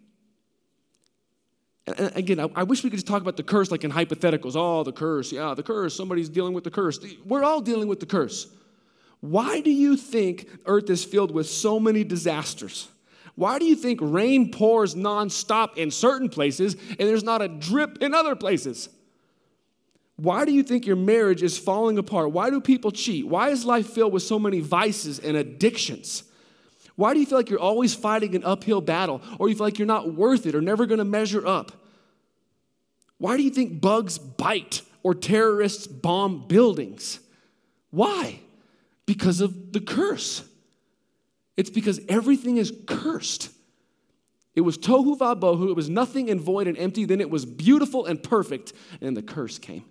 And 1.86 2.16
again, 2.16 2.40
I, 2.54 2.62
wish 2.62 2.82
we 2.82 2.88
could 2.88 2.96
just 2.96 3.06
talk 3.06 3.20
about 3.20 3.36
the 3.36 3.42
curse 3.42 3.70
like 3.70 3.84
in 3.84 3.92
hypotheticals. 3.92 4.56
Oh, 4.56 4.84
the 4.84 4.92
curse. 4.92 5.30
Yeah, 5.30 5.52
the 5.54 5.62
curse. 5.62 5.94
Somebody's 5.94 6.30
dealing 6.30 6.54
with 6.54 6.64
the 6.64 6.70
curse. 6.70 6.98
We're 7.26 7.44
all 7.44 7.60
dealing 7.60 7.88
with 7.88 8.00
the 8.00 8.06
curse. 8.06 8.46
Why 9.20 9.60
do 9.60 9.70
you 9.70 9.96
think 9.96 10.48
earth 10.66 10.88
is 10.88 11.04
filled 11.04 11.30
with 11.30 11.48
so 11.48 11.78
many 11.78 12.02
disasters? 12.02 12.88
Why 13.36 13.58
do 13.58 13.64
you 13.64 13.74
think 13.74 14.00
rain 14.02 14.50
pours 14.50 14.94
nonstop 14.94 15.76
in 15.76 15.90
certain 15.90 16.28
places 16.28 16.74
and 16.88 17.08
there's 17.08 17.24
not 17.24 17.42
a 17.42 17.48
drip 17.48 17.98
in 18.00 18.14
other 18.14 18.36
places? 18.36 18.88
Why 20.16 20.44
do 20.44 20.52
you 20.52 20.62
think 20.62 20.86
your 20.86 20.96
marriage 20.96 21.42
is 21.42 21.58
falling 21.58 21.98
apart? 21.98 22.30
Why 22.30 22.48
do 22.48 22.60
people 22.60 22.92
cheat? 22.92 23.26
Why 23.26 23.48
is 23.48 23.64
life 23.64 23.88
filled 23.88 24.12
with 24.12 24.22
so 24.22 24.38
many 24.38 24.60
vices 24.60 25.18
and 25.18 25.36
addictions? 25.36 26.24
Why 26.96 27.12
do 27.12 27.20
you 27.20 27.26
feel 27.26 27.38
like 27.38 27.50
you're 27.50 27.60
always 27.60 27.94
fighting 27.94 28.34
an 28.34 28.44
uphill 28.44 28.80
battle 28.80 29.20
or 29.38 29.48
you 29.48 29.54
feel 29.54 29.66
like 29.66 29.78
you're 29.78 29.86
not 29.86 30.14
worth 30.14 30.46
it 30.46 30.54
or 30.54 30.60
never 30.60 30.86
going 30.86 30.98
to 30.98 31.04
measure 31.04 31.46
up? 31.46 31.72
Why 33.18 33.36
do 33.36 33.42
you 33.42 33.50
think 33.50 33.80
bugs 33.80 34.18
bite 34.18 34.82
or 35.02 35.14
terrorists 35.14 35.86
bomb 35.86 36.46
buildings? 36.46 37.20
Why? 37.90 38.40
Because 39.06 39.40
of 39.40 39.72
the 39.72 39.80
curse. 39.80 40.42
It's 41.56 41.70
because 41.70 42.00
everything 42.08 42.56
is 42.56 42.72
cursed. 42.86 43.50
It 44.54 44.60
was 44.60 44.78
tohu 44.78 45.18
vabohu, 45.18 45.68
it 45.68 45.76
was 45.76 45.88
nothing 45.88 46.30
and 46.30 46.40
void 46.40 46.68
and 46.68 46.78
empty, 46.78 47.04
then 47.04 47.20
it 47.20 47.28
was 47.28 47.44
beautiful 47.44 48.06
and 48.06 48.22
perfect, 48.22 48.72
and 49.00 49.16
the 49.16 49.22
curse 49.22 49.58
came. 49.58 49.84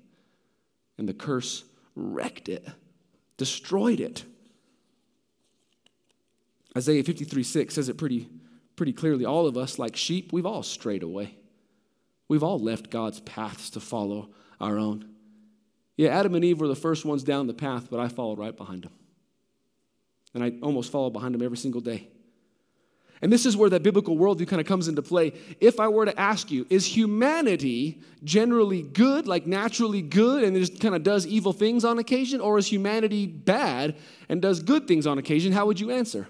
And 0.97 1.07
the 1.07 1.13
curse 1.13 1.65
wrecked 1.95 2.47
it, 2.47 2.65
destroyed 3.35 3.99
it. 3.99 4.23
Isaiah 6.75 7.03
53 7.03 7.43
6 7.43 7.73
says 7.73 7.89
it 7.89 7.97
pretty, 7.97 8.29
pretty 8.75 8.93
clearly. 8.93 9.25
All 9.25 9.47
of 9.47 9.57
us, 9.57 9.77
like 9.77 9.95
sheep, 9.95 10.33
we've 10.33 10.45
all 10.45 10.63
strayed 10.63 11.03
away. 11.03 11.37
We've 12.27 12.43
all 12.43 12.59
left 12.59 12.89
God's 12.89 13.19
paths 13.19 13.69
to 13.71 13.79
follow 13.79 14.29
our 14.59 14.77
own. 14.77 15.09
Yeah, 15.97 16.09
Adam 16.09 16.33
and 16.35 16.43
Eve 16.43 16.59
were 16.59 16.67
the 16.67 16.75
first 16.75 17.05
ones 17.05 17.23
down 17.23 17.47
the 17.47 17.53
path, 17.53 17.87
but 17.91 17.99
I 17.99 18.07
followed 18.07 18.39
right 18.39 18.55
behind 18.55 18.83
them. 18.83 18.93
And 20.33 20.43
I 20.43 20.53
almost 20.63 20.91
follow 20.91 21.11
behind 21.11 21.35
them 21.35 21.43
every 21.43 21.57
single 21.57 21.81
day. 21.81 22.07
And 23.21 23.31
this 23.31 23.45
is 23.45 23.55
where 23.55 23.69
that 23.69 23.83
biblical 23.83 24.17
worldview 24.17 24.47
kind 24.49 24.59
of 24.59 24.67
comes 24.67 24.89
into 24.89 25.01
play. 25.01 25.31
If 25.61 25.79
I 25.79 25.87
were 25.87 26.03
to 26.03 26.19
ask 26.19 26.51
you, 26.51 26.67
is 26.69 26.85
humanity 26.85 28.01
generally 28.23 28.81
good, 28.81 29.27
like 29.27 29.47
naturally 29.47 30.01
good, 30.01 30.43
and 30.43 30.57
just 30.57 30.81
kind 30.81 30.93
of 30.93 31.03
does 31.03 31.25
evil 31.25 31.53
things 31.53 31.85
on 31.85 31.99
occasion, 31.99 32.41
or 32.41 32.57
is 32.57 32.67
humanity 32.67 33.27
bad 33.27 33.95
and 34.27 34.41
does 34.41 34.61
good 34.61 34.89
things 34.89 35.07
on 35.07 35.19
occasion? 35.19 35.53
How 35.53 35.65
would 35.67 35.79
you 35.79 35.91
answer? 35.91 36.27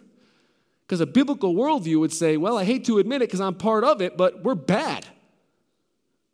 Because 0.85 1.01
a 1.01 1.05
biblical 1.05 1.55
worldview 1.55 1.99
would 1.99 2.13
say, 2.13 2.37
well, 2.37 2.57
I 2.57 2.65
hate 2.65 2.85
to 2.85 2.99
admit 2.99 3.21
it 3.21 3.29
because 3.29 3.41
I'm 3.41 3.55
part 3.55 3.83
of 3.83 4.01
it, 4.01 4.17
but 4.17 4.43
we're 4.43 4.55
bad. 4.55 5.05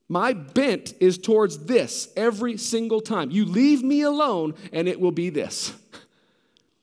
My 0.08 0.34
bent 0.34 0.96
is 1.00 1.20
towards 1.20 1.66
this 1.66 2.12
every 2.18 2.58
single 2.58 3.00
time. 3.00 3.30
You 3.30 3.46
leave 3.46 3.84
me 3.84 4.02
alone, 4.02 4.56
and 4.74 4.88
it 4.88 5.00
will 5.00 5.12
be 5.12 5.30
this. 5.30 5.74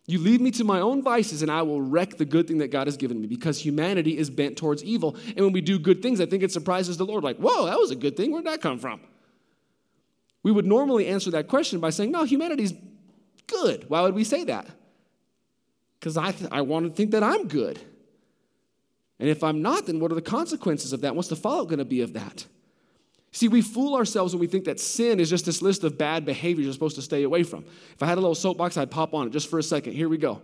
You 0.09 0.21
leave 0.21 0.41
me 0.41 0.53
to 0.53 0.63
my 0.63 0.79
own 0.79 1.03
vices, 1.03 1.43
and 1.43 1.51
I 1.51 1.63
will 1.63 1.83
wreck 1.83 2.17
the 2.17 2.25
good 2.25 2.47
thing 2.47 2.59
that 2.59 2.71
God 2.71 2.87
has 2.87 2.97
given 2.97 3.21
me 3.21 3.27
because 3.27 3.59
humanity 3.59 4.17
is 4.17 4.31
bent 4.31 4.57
towards 4.57 4.85
evil. 4.85 5.17
And 5.27 5.39
when 5.39 5.53
we 5.53 5.61
do 5.61 5.81
good 5.81 6.01
things, 6.01 6.21
I 6.21 6.27
think 6.27 6.45
it 6.45 6.53
surprises 6.53 6.97
the 6.97 7.05
Lord 7.05 7.25
like, 7.25 7.39
whoa, 7.39 7.67
that 7.67 7.77
was 7.77 7.91
a 7.91 7.97
good 7.97 8.17
thing. 8.17 8.31
Where'd 8.31 8.47
that 8.47 8.61
come 8.61 8.79
from? 8.79 9.01
We 10.45 10.53
would 10.53 10.65
normally 10.65 11.09
answer 11.09 11.33
that 11.33 11.49
question 11.49 11.81
by 11.81 11.91
saying, 11.91 12.13
no, 12.13 12.23
humanity's 12.23 12.73
good. 13.49 13.91
Why 13.91 14.03
would 14.03 14.15
we 14.15 14.23
say 14.23 14.45
that? 14.45 14.69
Because 16.07 16.17
I, 16.17 16.31
th- 16.31 16.49
I 16.53 16.61
want 16.61 16.87
to 16.87 16.93
think 16.93 17.11
that 17.11 17.25
I'm 17.25 17.49
good. 17.49 17.81
And 19.19 19.29
if 19.29 19.43
I'm 19.43 19.61
not, 19.61 19.87
then 19.87 19.99
what 19.99 20.13
are 20.13 20.15
the 20.15 20.23
consequences 20.23 20.93
of 20.93 21.01
that? 21.01 21.17
What's 21.17 21.27
the 21.27 21.35
fallout 21.35 21.67
going 21.67 21.81
to 21.81 21.85
be 21.85 22.01
of 22.03 22.13
that? 22.13 22.47
See, 23.33 23.49
we 23.49 23.61
fool 23.61 23.97
ourselves 23.97 24.33
when 24.33 24.39
we 24.39 24.47
think 24.47 24.67
that 24.67 24.79
sin 24.79 25.19
is 25.19 25.29
just 25.29 25.45
this 25.45 25.63
list 25.63 25.83
of 25.83 25.99
bad 25.99 26.25
behaviors 26.25 26.65
you're 26.65 26.73
supposed 26.73 26.95
to 26.95 27.03
stay 27.03 27.25
away 27.25 27.43
from. 27.43 27.65
If 27.93 28.05
I 28.05 28.07
had 28.07 28.19
a 28.19 28.21
little 28.21 28.37
soapbox, 28.37 28.77
I'd 28.77 28.89
pop 28.89 29.15
on 29.15 29.27
it 29.27 29.31
just 29.31 29.51
for 29.51 29.59
a 29.59 29.65
second. 29.65 29.95
Here 29.95 30.09
we 30.09 30.17
go. 30.17 30.43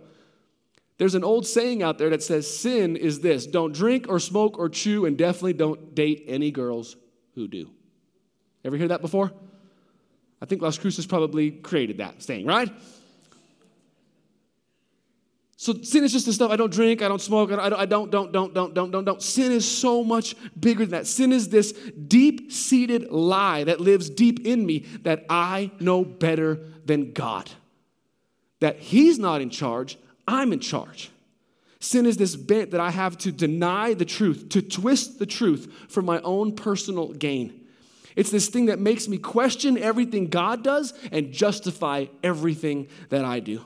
There's 0.97 1.15
an 1.15 1.23
old 1.23 1.47
saying 1.47 1.81
out 1.81 1.97
there 1.97 2.09
that 2.09 2.23
says 2.23 2.45
sin 2.53 2.97
is 2.97 3.21
this 3.21 3.47
don't 3.47 3.73
drink 3.73 4.07
or 4.09 4.19
smoke 4.19 4.59
or 4.59 4.67
chew, 4.67 5.05
and 5.05 5.17
definitely 5.17 5.53
don't 5.53 5.95
date 5.95 6.25
any 6.27 6.51
girls 6.51 6.97
who 7.35 7.47
do. 7.47 7.69
Ever 8.65 8.75
hear 8.75 8.89
that 8.89 9.01
before? 9.01 9.31
I 10.41 10.45
think 10.45 10.61
Las 10.61 10.77
Cruces 10.77 11.07
probably 11.07 11.51
created 11.51 11.99
that 11.99 12.21
saying, 12.21 12.45
right? 12.45 12.69
So 15.63 15.73
sin 15.81 16.03
is 16.03 16.11
just 16.11 16.25
the 16.25 16.33
stuff 16.33 16.51
I 16.51 16.57
don't 16.57 16.73
drink, 16.73 17.01
I 17.01 17.07
don't 17.07 17.21
smoke, 17.21 17.49
I 17.49 17.69
don't, 17.69 17.79
I 17.79 17.85
don't, 17.85 18.11
don't, 18.11 18.33
don't, 18.33 18.53
don't, 18.53 18.73
don't, 18.73 18.91
don't, 18.91 19.05
don't. 19.05 19.21
Sin 19.21 19.49
is 19.49 19.65
so 19.65 20.03
much 20.03 20.35
bigger 20.59 20.85
than 20.85 20.91
that. 20.91 21.07
Sin 21.07 21.31
is 21.31 21.47
this 21.47 21.71
deep 21.71 22.51
seated 22.51 23.09
lie 23.09 23.63
that 23.63 23.79
lives 23.79 24.09
deep 24.09 24.45
in 24.45 24.65
me 24.65 24.79
that 25.03 25.23
I 25.29 25.71
know 25.79 26.03
better 26.03 26.59
than 26.83 27.13
God. 27.13 27.49
That 28.59 28.79
He's 28.79 29.17
not 29.17 29.39
in 29.39 29.49
charge, 29.49 29.97
I'm 30.27 30.51
in 30.51 30.59
charge. 30.59 31.11
Sin 31.79 32.05
is 32.07 32.17
this 32.17 32.35
bent 32.35 32.71
that 32.71 32.81
I 32.81 32.91
have 32.91 33.17
to 33.19 33.31
deny 33.31 33.93
the 33.93 34.03
truth, 34.03 34.49
to 34.49 34.61
twist 34.61 35.17
the 35.17 35.25
truth 35.25 35.73
for 35.87 36.01
my 36.01 36.19
own 36.23 36.57
personal 36.57 37.13
gain. 37.13 37.67
It's 38.17 38.31
this 38.31 38.49
thing 38.49 38.65
that 38.65 38.79
makes 38.79 39.07
me 39.07 39.17
question 39.17 39.77
everything 39.77 40.27
God 40.27 40.61
does 40.61 40.93
and 41.13 41.31
justify 41.31 42.07
everything 42.21 42.89
that 43.07 43.23
I 43.23 43.39
do. 43.39 43.65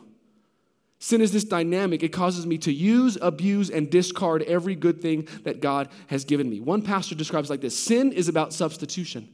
Sin 1.00 1.22
is 1.22 1.32
this 1.32 1.44
dynamic. 1.44 2.02
It 2.02 2.10
causes 2.10 2.46
me 2.46 2.58
to 2.60 2.72
use, 2.72 3.18
abuse, 3.22 3.70
and 3.70 3.90
discard 3.90 4.42
every 4.44 4.76
good 4.76 5.02
thing 5.02 5.28
that 5.44 5.62
God 5.62 5.90
has 6.08 6.26
given 6.26 6.50
me. 6.50 6.60
One 6.60 6.82
pastor 6.82 7.14
describes 7.14 7.50
like 7.50 7.62
this 7.62 7.78
Sin 7.78 8.12
is 8.12 8.28
about 8.28 8.54
substitution. 8.54 9.30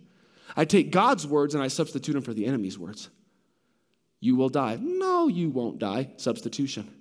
I 0.55 0.65
take 0.65 0.91
God's 0.91 1.25
words 1.25 1.55
and 1.55 1.63
I 1.63 1.67
substitute 1.67 2.13
them 2.13 2.21
for 2.21 2.33
the 2.33 2.45
enemy's 2.45 2.77
words. 2.77 3.09
You 4.19 4.35
will 4.35 4.49
die. 4.49 4.77
No, 4.79 5.27
you 5.27 5.49
won't 5.49 5.79
die. 5.79 6.11
Substitution. 6.17 6.93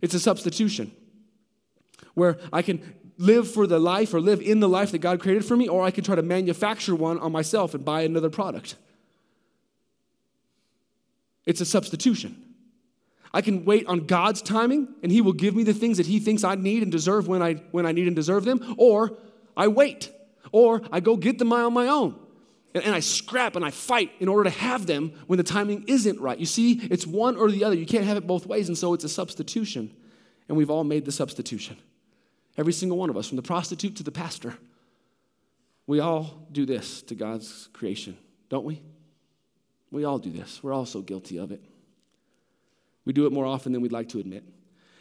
It's 0.00 0.14
a 0.14 0.20
substitution 0.20 0.92
where 2.14 2.38
I 2.52 2.62
can 2.62 2.94
live 3.16 3.50
for 3.50 3.66
the 3.66 3.80
life 3.80 4.14
or 4.14 4.20
live 4.20 4.40
in 4.40 4.60
the 4.60 4.68
life 4.68 4.92
that 4.92 4.98
God 4.98 5.20
created 5.20 5.44
for 5.44 5.56
me, 5.56 5.68
or 5.68 5.82
I 5.82 5.90
can 5.90 6.04
try 6.04 6.14
to 6.14 6.22
manufacture 6.22 6.94
one 6.94 7.18
on 7.18 7.32
myself 7.32 7.74
and 7.74 7.84
buy 7.84 8.02
another 8.02 8.30
product. 8.30 8.76
It's 11.44 11.60
a 11.60 11.66
substitution. 11.66 12.47
I 13.38 13.40
can 13.40 13.64
wait 13.64 13.86
on 13.86 14.00
God's 14.00 14.42
timing 14.42 14.88
and 15.00 15.12
He 15.12 15.20
will 15.20 15.32
give 15.32 15.54
me 15.54 15.62
the 15.62 15.72
things 15.72 15.98
that 15.98 16.06
He 16.06 16.18
thinks 16.18 16.42
I 16.42 16.56
need 16.56 16.82
and 16.82 16.90
deserve 16.90 17.28
when 17.28 17.40
I, 17.40 17.54
when 17.70 17.86
I 17.86 17.92
need 17.92 18.08
and 18.08 18.16
deserve 18.16 18.44
them, 18.44 18.74
or 18.76 19.16
I 19.56 19.68
wait, 19.68 20.10
or 20.50 20.82
I 20.90 20.98
go 20.98 21.14
get 21.14 21.38
them 21.38 21.52
on 21.52 21.72
my 21.72 21.86
own. 21.86 22.18
And, 22.74 22.82
and 22.82 22.92
I 22.92 22.98
scrap 22.98 23.54
and 23.54 23.64
I 23.64 23.70
fight 23.70 24.10
in 24.18 24.26
order 24.26 24.50
to 24.50 24.58
have 24.58 24.86
them 24.86 25.12
when 25.28 25.36
the 25.36 25.44
timing 25.44 25.84
isn't 25.86 26.18
right. 26.18 26.36
You 26.36 26.46
see, 26.46 26.80
it's 26.90 27.06
one 27.06 27.36
or 27.36 27.48
the 27.48 27.62
other. 27.62 27.76
You 27.76 27.86
can't 27.86 28.02
have 28.06 28.16
it 28.16 28.26
both 28.26 28.44
ways, 28.44 28.66
and 28.66 28.76
so 28.76 28.92
it's 28.92 29.04
a 29.04 29.08
substitution. 29.08 29.94
And 30.48 30.56
we've 30.56 30.70
all 30.70 30.82
made 30.82 31.04
the 31.04 31.12
substitution. 31.12 31.76
Every 32.56 32.72
single 32.72 32.98
one 32.98 33.08
of 33.08 33.16
us, 33.16 33.28
from 33.28 33.36
the 33.36 33.42
prostitute 33.42 33.94
to 33.98 34.02
the 34.02 34.10
pastor. 34.10 34.58
We 35.86 36.00
all 36.00 36.48
do 36.50 36.66
this 36.66 37.02
to 37.02 37.14
God's 37.14 37.68
creation, 37.72 38.18
don't 38.48 38.64
we? 38.64 38.82
We 39.92 40.02
all 40.02 40.18
do 40.18 40.32
this. 40.32 40.60
We're 40.60 40.72
all 40.72 40.86
so 40.86 41.02
guilty 41.02 41.38
of 41.38 41.52
it. 41.52 41.62
We 43.08 43.14
do 43.14 43.24
it 43.24 43.32
more 43.32 43.46
often 43.46 43.72
than 43.72 43.80
we'd 43.80 43.90
like 43.90 44.10
to 44.10 44.18
admit. 44.18 44.44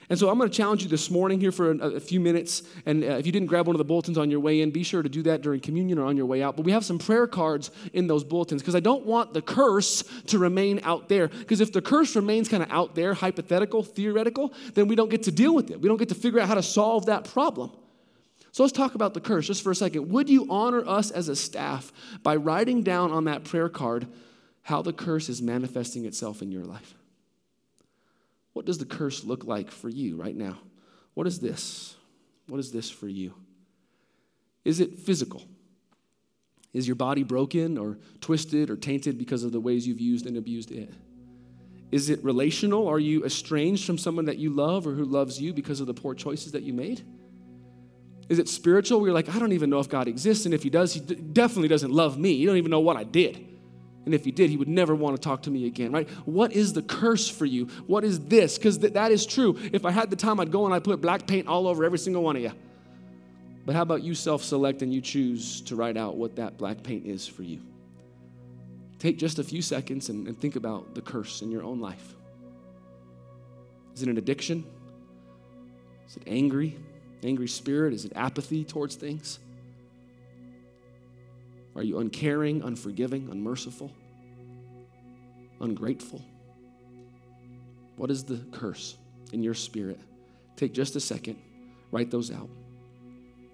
And 0.09 0.17
so 0.17 0.29
I'm 0.29 0.37
going 0.37 0.49
to 0.49 0.55
challenge 0.55 0.81
you 0.81 0.87
this 0.87 1.11
morning 1.11 1.41
here 1.41 1.51
for 1.51 1.71
a, 1.71 1.77
a 1.95 1.99
few 1.99 2.21
minutes. 2.21 2.63
And 2.85 3.03
uh, 3.03 3.07
if 3.07 3.25
you 3.25 3.33
didn't 3.33 3.49
grab 3.49 3.67
one 3.67 3.75
of 3.75 3.79
the 3.79 3.83
bulletins 3.83 4.17
on 4.17 4.31
your 4.31 4.39
way 4.39 4.61
in, 4.61 4.71
be 4.71 4.83
sure 4.83 5.03
to 5.03 5.09
do 5.09 5.23
that 5.23 5.41
during 5.41 5.59
communion 5.59 5.99
or 5.99 6.05
on 6.05 6.15
your 6.15 6.25
way 6.25 6.41
out. 6.41 6.55
But 6.55 6.63
we 6.63 6.71
have 6.71 6.85
some 6.85 6.99
prayer 6.99 7.27
cards 7.27 7.69
in 7.91 8.07
those 8.07 8.23
bulletins 8.23 8.61
because 8.61 8.75
I 8.75 8.79
don't 8.79 9.05
want 9.05 9.33
the 9.33 9.41
curse 9.41 10.03
to 10.27 10.39
remain 10.39 10.79
out 10.83 11.09
there. 11.09 11.27
Because 11.27 11.59
if 11.59 11.73
the 11.73 11.81
curse 11.81 12.15
remains 12.15 12.47
kind 12.47 12.63
of 12.63 12.71
out 12.71 12.95
there, 12.95 13.13
hypothetical, 13.13 13.83
theoretical, 13.83 14.53
then 14.73 14.87
we 14.87 14.95
don't 14.95 15.09
get 15.09 15.23
to 15.23 15.31
deal 15.31 15.53
with 15.53 15.69
it. 15.69 15.81
We 15.81 15.89
don't 15.89 15.97
get 15.97 16.07
to 16.07 16.15
figure 16.15 16.39
out 16.39 16.47
how 16.47 16.55
to 16.55 16.63
solve 16.63 17.07
that 17.07 17.25
problem. 17.25 17.71
So 18.53 18.63
let's 18.63 18.71
talk 18.71 18.95
about 18.95 19.15
the 19.15 19.19
curse 19.19 19.47
just 19.47 19.61
for 19.61 19.71
a 19.71 19.75
second. 19.75 20.07
Would 20.11 20.29
you 20.29 20.47
honor 20.49 20.87
us 20.87 21.11
as 21.11 21.27
a 21.27 21.35
staff 21.35 21.91
by 22.23 22.37
writing 22.37 22.83
down 22.83 23.11
on 23.11 23.25
that 23.25 23.43
prayer 23.43 23.67
card 23.67 24.07
how 24.61 24.81
the 24.81 24.93
curse 24.93 25.27
is 25.27 25.41
manifesting 25.41 26.05
itself 26.05 26.41
in 26.41 26.53
your 26.53 26.63
life? 26.63 26.96
What 28.57 28.65
does 28.65 28.79
the 28.79 28.85
curse 28.85 29.23
look 29.23 29.45
like 29.45 29.69
for 29.69 29.87
you 29.87 30.15
right 30.15 30.35
now? 30.35 30.57
What 31.13 31.27
is 31.27 31.39
this? 31.39 31.95
What 32.47 32.59
is 32.59 32.71
this 32.71 32.89
for 32.89 33.07
you? 33.07 33.35
Is 34.65 34.79
it 34.79 34.97
physical? 34.97 35.43
Is 36.73 36.87
your 36.87 36.95
body 36.95 37.21
broken 37.21 37.77
or 37.77 37.99
twisted 38.19 38.71
or 38.71 38.75
tainted 38.75 39.19
because 39.19 39.43
of 39.43 39.51
the 39.51 39.59
ways 39.59 39.87
you've 39.87 40.01
used 40.01 40.25
and 40.25 40.37
abused 40.37 40.71
it? 40.71 40.89
Is 41.91 42.09
it 42.09 42.23
relational? 42.23 42.87
Are 42.87 42.97
you 42.97 43.23
estranged 43.25 43.85
from 43.85 43.99
someone 43.99 44.25
that 44.25 44.39
you 44.39 44.49
love 44.49 44.87
or 44.87 44.93
who 44.93 45.05
loves 45.05 45.39
you 45.39 45.53
because 45.53 45.79
of 45.79 45.85
the 45.85 45.93
poor 45.93 46.15
choices 46.15 46.53
that 46.53 46.63
you 46.63 46.73
made? 46.73 47.03
Is 48.27 48.39
it 48.39 48.49
spiritual? 48.49 49.05
You're 49.05 49.13
like, 49.13 49.29
I 49.29 49.37
don't 49.37 49.53
even 49.53 49.69
know 49.69 49.81
if 49.81 49.87
God 49.87 50.07
exists, 50.07 50.45
and 50.45 50.53
if 50.55 50.63
He 50.63 50.71
does, 50.71 50.95
He 50.95 50.99
definitely 50.99 51.67
doesn't 51.67 51.91
love 51.91 52.17
me. 52.17 52.31
You 52.31 52.47
don't 52.47 52.57
even 52.57 52.71
know 52.71 52.79
what 52.79 52.97
I 52.97 53.03
did. 53.03 53.56
And 54.07 54.13
if 54.13 54.23
he 54.23 54.31
did, 54.31 54.49
he 54.49 54.55
would 54.55 54.69
never 54.69 54.95
want 54.95 55.17
to 55.17 55.21
talk 55.21 55.41
to 55.41 55.51
me 55.51 55.67
again, 55.67 55.91
right? 55.91 56.07
What 56.23 56.53
is 56.53 56.71
the 56.71 56.81
curse 56.81 57.27
for 57.27 57.43
you? 57.43 57.65
What 57.87 58.05
is 58.05 58.21
this? 58.21 58.57
Because 58.57 58.77
th- 58.77 58.93
that 58.93 59.11
is 59.11 59.25
true. 59.25 59.59
If 59.73 59.83
I 59.83 59.91
had 59.91 60.09
the 60.09 60.15
time, 60.15 60.39
I'd 60.39 60.49
go 60.49 60.63
and 60.63 60.73
I'd 60.73 60.85
put 60.85 61.01
black 61.01 61.27
paint 61.27 61.45
all 61.45 61.67
over 61.67 61.83
every 61.83 61.97
single 61.99 62.23
one 62.23 62.37
of 62.37 62.41
you. 62.41 62.53
But 63.65 63.75
how 63.75 63.81
about 63.81 64.03
you 64.03 64.15
self 64.15 64.45
select 64.45 64.81
and 64.81 64.93
you 64.93 65.01
choose 65.01 65.59
to 65.63 65.75
write 65.75 65.97
out 65.97 66.15
what 66.15 66.37
that 66.37 66.57
black 66.57 66.83
paint 66.83 67.05
is 67.05 67.27
for 67.27 67.43
you? 67.43 67.59
Take 68.97 69.17
just 69.17 69.39
a 69.39 69.43
few 69.43 69.61
seconds 69.61 70.07
and, 70.07 70.25
and 70.25 70.39
think 70.39 70.55
about 70.55 70.95
the 70.95 71.01
curse 71.01 71.41
in 71.41 71.51
your 71.51 71.63
own 71.63 71.81
life. 71.81 72.15
Is 73.93 74.03
it 74.03 74.07
an 74.07 74.17
addiction? 74.17 74.63
Is 76.07 76.15
it 76.15 76.23
angry? 76.27 76.77
Angry 77.23 77.49
spirit? 77.49 77.93
Is 77.93 78.05
it 78.05 78.13
apathy 78.15 78.63
towards 78.63 78.95
things? 78.95 79.39
Are 81.77 81.83
you 81.83 81.99
uncaring, 81.99 82.63
unforgiving, 82.63 83.29
unmerciful, 83.29 83.91
ungrateful? 85.61 86.25
What 87.97 88.09
is 88.09 88.23
the 88.23 88.37
curse 88.51 88.97
in 89.31 89.43
your 89.43 89.53
spirit? 89.53 89.99
Take 90.55 90.73
just 90.73 90.95
a 90.95 90.99
second, 90.99 91.37
write 91.91 92.09
those 92.09 92.31
out. 92.31 92.49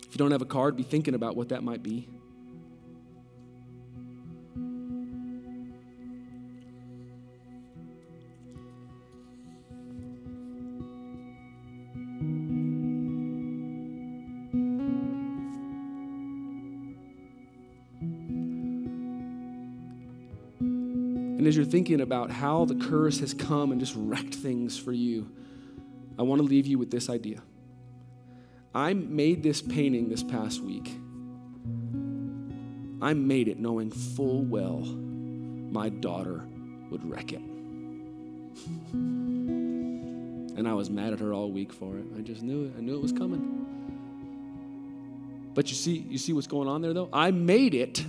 If 0.08 0.14
you 0.14 0.18
don't 0.18 0.32
have 0.32 0.42
a 0.42 0.46
card, 0.46 0.78
be 0.78 0.84
thinking 0.84 1.16
about 1.16 1.36
what 1.36 1.50
that 1.50 1.64
might 1.64 1.84
be. 1.84 2.08
And 21.44 21.48
as 21.50 21.58
you're 21.58 21.66
thinking 21.66 22.00
about 22.00 22.32
how 22.32 22.64
the 22.64 22.76
curse 22.76 23.20
has 23.20 23.34
come 23.34 23.74
and 23.74 23.82
just 23.82 23.96
wrecked 23.98 24.34
things 24.34 24.80
for 24.80 24.94
you, 24.94 25.30
I 26.18 26.22
want 26.22 26.40
to 26.40 26.48
leave 26.48 26.66
you 26.66 26.80
with 26.80 26.90
this 26.90 27.10
idea. 27.10 27.44
I 28.74 28.94
made 28.94 29.44
this 29.44 29.62
painting 29.62 30.08
this 30.08 30.24
past 30.24 30.62
week. 30.62 30.88
I 33.02 33.14
made 33.14 33.50
it 33.50 33.60
knowing 33.60 33.92
full 33.92 34.44
well 34.46 34.86
my 34.86 35.90
daughter 35.90 36.46
would 36.90 37.04
wreck 37.04 37.34
it. 37.34 37.42
and 38.94 40.66
I 40.66 40.74
was 40.74 40.90
mad 40.90 41.12
at 41.12 41.20
her 41.20 41.34
all 41.34 41.52
week 41.52 41.74
for 41.74 41.98
it. 41.98 42.06
I 42.18 42.22
just 42.22 42.42
knew 42.42 42.68
it. 42.68 42.76
I 42.78 42.80
knew 42.80 42.96
it 42.96 43.02
was 43.02 43.12
coming. 43.12 43.66
But 45.54 45.68
you 45.68 45.76
see, 45.76 46.06
you 46.10 46.18
see 46.18 46.32
what's 46.32 46.48
going 46.48 46.70
on 46.70 46.82
there 46.82 46.94
though? 46.94 47.10
I 47.12 47.32
made 47.32 47.74
it 47.74 48.02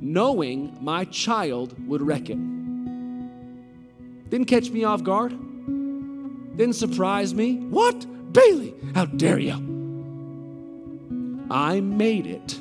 knowing 0.00 0.78
my 0.80 1.04
child 1.04 1.86
would 1.86 2.00
wreck 2.00 2.30
it. 2.30 2.38
Didn't 4.28 4.46
catch 4.46 4.70
me 4.70 4.84
off 4.84 5.02
guard. 5.02 5.30
Didn't 6.56 6.74
surprise 6.74 7.34
me. 7.34 7.56
What? 7.56 8.06
Bailey, 8.32 8.74
how 8.94 9.06
dare 9.06 9.38
you? 9.38 9.54
I 11.50 11.80
made 11.80 12.26
it 12.26 12.58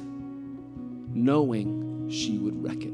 knowing 1.13 2.09
she 2.09 2.37
would 2.37 2.63
wreck 2.63 2.83
it. 2.83 2.93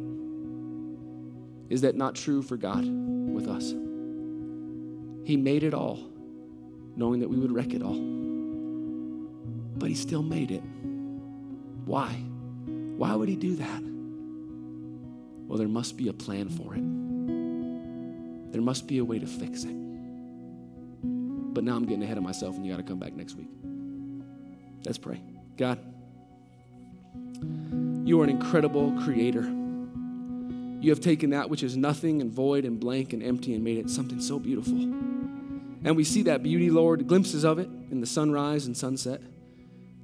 Is 1.69 1.81
that 1.81 1.95
not 1.95 2.15
true 2.15 2.41
for 2.41 2.57
God 2.57 2.85
with 2.85 3.47
us? 3.47 3.73
He 5.25 5.37
made 5.37 5.63
it 5.63 5.73
all 5.73 5.99
knowing 6.95 7.19
that 7.19 7.29
we 7.29 7.37
would 7.37 7.51
wreck 7.51 7.73
it 7.73 7.81
all. 7.81 7.99
But 9.77 9.89
He 9.89 9.95
still 9.95 10.23
made 10.23 10.51
it. 10.51 10.63
Why? 11.85 12.09
Why 12.65 13.15
would 13.15 13.29
He 13.29 13.35
do 13.35 13.55
that? 13.55 13.83
Well, 15.47 15.57
there 15.57 15.67
must 15.67 15.97
be 15.97 16.07
a 16.07 16.13
plan 16.13 16.49
for 16.49 16.75
it. 16.75 17.02
There 18.53 18.61
must 18.61 18.87
be 18.87 18.99
a 18.99 19.03
way 19.03 19.17
to 19.17 19.25
fix 19.25 19.63
it. 19.63 19.75
But 21.03 21.63
now 21.63 21.75
I'm 21.75 21.85
getting 21.85 22.03
ahead 22.03 22.17
of 22.17 22.23
myself, 22.23 22.55
and 22.55 22.65
you 22.65 22.71
got 22.71 22.77
to 22.77 22.83
come 22.83 22.99
back 22.99 23.13
next 23.13 23.33
week. 23.33 23.49
Let's 24.85 24.99
pray. 24.99 25.21
God, 25.57 25.79
you 28.07 28.21
are 28.21 28.23
an 28.23 28.29
incredible 28.29 28.91
creator. 29.03 29.41
You 29.41 30.89
have 30.91 30.99
taken 30.99 31.31
that 31.31 31.49
which 31.49 31.63
is 31.63 31.75
nothing 31.75 32.21
and 32.21 32.31
void 32.31 32.63
and 32.63 32.79
blank 32.79 33.13
and 33.13 33.23
empty 33.23 33.55
and 33.55 33.63
made 33.63 33.79
it 33.79 33.89
something 33.89 34.21
so 34.21 34.37
beautiful. 34.37 34.77
And 34.77 35.95
we 35.95 36.03
see 36.03 36.21
that 36.23 36.43
beauty, 36.43 36.69
Lord, 36.69 37.07
glimpses 37.07 37.43
of 37.43 37.57
it 37.57 37.69
in 37.89 38.01
the 38.01 38.07
sunrise 38.07 38.67
and 38.67 38.77
sunset, 38.77 39.21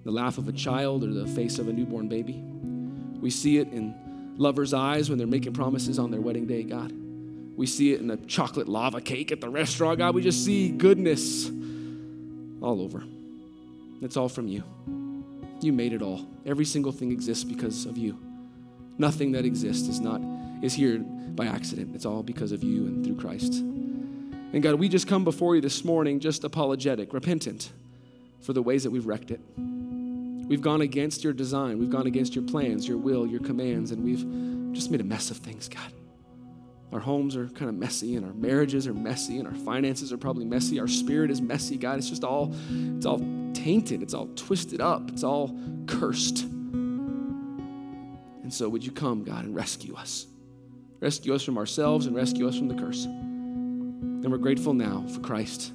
the 0.03 0.11
laugh 0.11 0.39
of 0.39 0.47
a 0.47 0.53
child 0.53 1.03
or 1.03 1.13
the 1.13 1.27
face 1.27 1.59
of 1.59 1.67
a 1.67 1.73
newborn 1.73 2.07
baby. 2.09 2.41
We 3.21 3.29
see 3.29 3.59
it 3.59 3.67
in 3.67 4.33
lovers' 4.37 4.73
eyes 4.73 5.09
when 5.09 5.19
they're 5.19 5.27
making 5.27 5.53
promises 5.53 5.99
on 5.99 6.09
their 6.09 6.21
wedding 6.21 6.47
day, 6.47 6.63
God. 6.63 6.93
We 7.59 7.65
see 7.65 7.91
it 7.91 7.99
in 7.99 8.07
the 8.07 8.15
chocolate 8.15 8.69
lava 8.69 9.01
cake 9.01 9.33
at 9.33 9.41
the 9.41 9.49
restaurant. 9.49 9.97
God, 9.97 10.15
we 10.15 10.21
just 10.21 10.45
see 10.45 10.69
goodness 10.69 11.49
all 12.61 12.81
over. 12.81 13.03
It's 14.01 14.15
all 14.15 14.29
from 14.29 14.47
you. 14.47 14.63
You 15.59 15.73
made 15.73 15.91
it 15.91 16.01
all. 16.01 16.25
Every 16.45 16.63
single 16.63 16.93
thing 16.93 17.11
exists 17.11 17.43
because 17.43 17.85
of 17.85 17.97
you. 17.97 18.17
Nothing 18.97 19.33
that 19.33 19.43
exists 19.43 19.89
is 19.89 19.99
not 19.99 20.21
is 20.63 20.73
here 20.73 20.99
by 20.99 21.47
accident. 21.47 21.93
It's 21.95 22.05
all 22.05 22.23
because 22.23 22.53
of 22.53 22.63
you 22.63 22.85
and 22.85 23.05
through 23.05 23.17
Christ. 23.17 23.55
And 23.55 24.63
God, 24.63 24.75
we 24.75 24.87
just 24.87 25.09
come 25.09 25.25
before 25.25 25.55
you 25.57 25.61
this 25.61 25.83
morning 25.83 26.21
just 26.21 26.45
apologetic, 26.45 27.11
repentant 27.11 27.73
for 28.39 28.53
the 28.53 28.61
ways 28.61 28.83
that 28.83 28.91
we've 28.91 29.05
wrecked 29.05 29.31
it. 29.31 29.41
We've 29.57 30.61
gone 30.61 30.79
against 30.79 31.25
your 31.25 31.33
design. 31.33 31.77
We've 31.77 31.89
gone 31.89 32.07
against 32.07 32.35
your 32.35 32.45
plans, 32.45 32.87
your 32.87 32.97
will, 32.97 33.27
your 33.27 33.41
commands, 33.41 33.91
and 33.91 34.01
we've 34.01 34.73
just 34.73 34.91
made 34.91 35.01
a 35.01 35.03
mess 35.03 35.29
of 35.29 35.35
things, 35.35 35.67
God. 35.67 35.91
Our 36.91 36.99
homes 36.99 37.35
are 37.35 37.47
kind 37.49 37.69
of 37.69 37.75
messy 37.75 38.15
and 38.15 38.25
our 38.25 38.33
marriages 38.33 38.87
are 38.87 38.93
messy 38.93 39.37
and 39.37 39.47
our 39.47 39.53
finances 39.53 40.11
are 40.11 40.17
probably 40.17 40.45
messy. 40.45 40.79
Our 40.79 40.87
spirit 40.87 41.29
is 41.29 41.41
messy, 41.41 41.77
God. 41.77 41.99
It's 41.99 42.09
just 42.09 42.23
all 42.23 42.55
it's 42.71 43.05
all 43.05 43.19
tainted. 43.53 44.01
It's 44.01 44.13
all 44.13 44.27
twisted 44.35 44.81
up. 44.81 45.09
It's 45.11 45.23
all 45.23 45.55
cursed. 45.85 46.43
And 48.43 48.51
so 48.51 48.67
would 48.69 48.83
you 48.83 48.91
come, 48.91 49.23
God, 49.23 49.45
and 49.45 49.55
rescue 49.55 49.95
us? 49.95 50.25
Rescue 50.99 51.35
us 51.35 51.43
from 51.43 51.57
ourselves 51.57 52.07
and 52.07 52.15
rescue 52.15 52.47
us 52.47 52.57
from 52.57 52.67
the 52.67 52.75
curse. 52.75 53.05
And 53.05 54.31
we're 54.31 54.37
grateful 54.37 54.73
now 54.73 55.05
for 55.13 55.19
Christ 55.19 55.71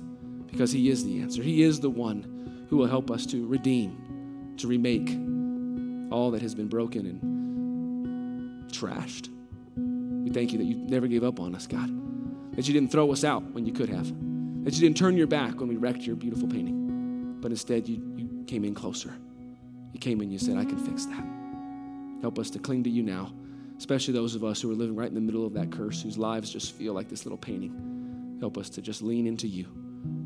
because 0.51 0.73
he 0.73 0.91
is 0.91 1.05
the 1.05 1.21
answer. 1.21 1.43
He 1.43 1.63
is 1.63 1.79
the 1.81 1.91
one 1.91 2.67
who 2.69 2.77
will 2.77 2.87
help 2.87 3.11
us 3.11 3.25
to 3.27 3.47
redeem, 3.47 4.55
to 4.59 4.67
remake 4.67 5.17
all 6.13 6.33
that 6.33 6.43
has 6.43 6.55
been 6.55 6.69
broken 6.69 7.07
and 7.07 8.71
trashed. 8.73 9.34
We 10.25 10.31
thank 10.31 10.53
you 10.53 10.59
that 10.59 10.65
you 10.65 10.77
never 10.77 11.07
gave 11.07 11.23
up 11.23 11.39
on 11.39 11.55
us, 11.55 11.67
God. 11.67 11.91
That 12.57 12.67
you 12.67 12.73
didn't 12.73 12.91
throw 12.91 13.13
us 13.13 13.25
out 13.25 13.43
when 13.53 13.67
you 13.67 13.73
could 13.73 13.91
have. 13.91 14.07
That 14.65 14.75
you 14.75 14.81
didn't 14.81 14.97
turn 14.97 15.17
your 15.17 15.27
back 15.27 15.61
when 15.61 15.69
we 15.69 15.77
wrecked 15.77 16.03
your 16.03 16.17
beautiful 16.17 16.49
painting. 16.49 17.37
But 17.41 17.51
instead, 17.51 17.87
you, 17.87 18.03
you 18.17 18.45
came 18.47 18.65
in 18.65 18.75
closer. 18.75 19.15
You 19.93 20.01
came 20.01 20.23
in, 20.23 20.31
you 20.31 20.39
said, 20.39 20.57
I 20.57 20.65
can 20.65 20.79
fix 20.79 21.05
that. 21.07 21.25
Help 22.23 22.39
us 22.39 22.49
to 22.51 22.59
cling 22.59 22.83
to 22.85 22.91
you 22.91 23.03
now, 23.03 23.33
especially 23.77 24.15
those 24.15 24.35
of 24.35 24.45
us 24.45 24.63
who 24.63 24.71
are 24.71 24.75
living 24.75 24.97
right 24.97 25.09
in 25.09 25.15
the 25.15 25.21
middle 25.21 25.47
of 25.47 25.53
that 25.53 25.71
curse, 25.71 26.03
whose 26.03 26.17
lives 26.17 26.51
just 26.51 26.73
feel 26.73 26.95
like 26.95 27.11
this 27.11 27.27
little 27.27 27.39
painting. 27.39 28.39
Help 28.41 28.57
us 28.57 28.71
to 28.71 28.81
just 28.81 29.03
lean 29.03 29.27
into 29.27 29.47
you, 29.47 29.67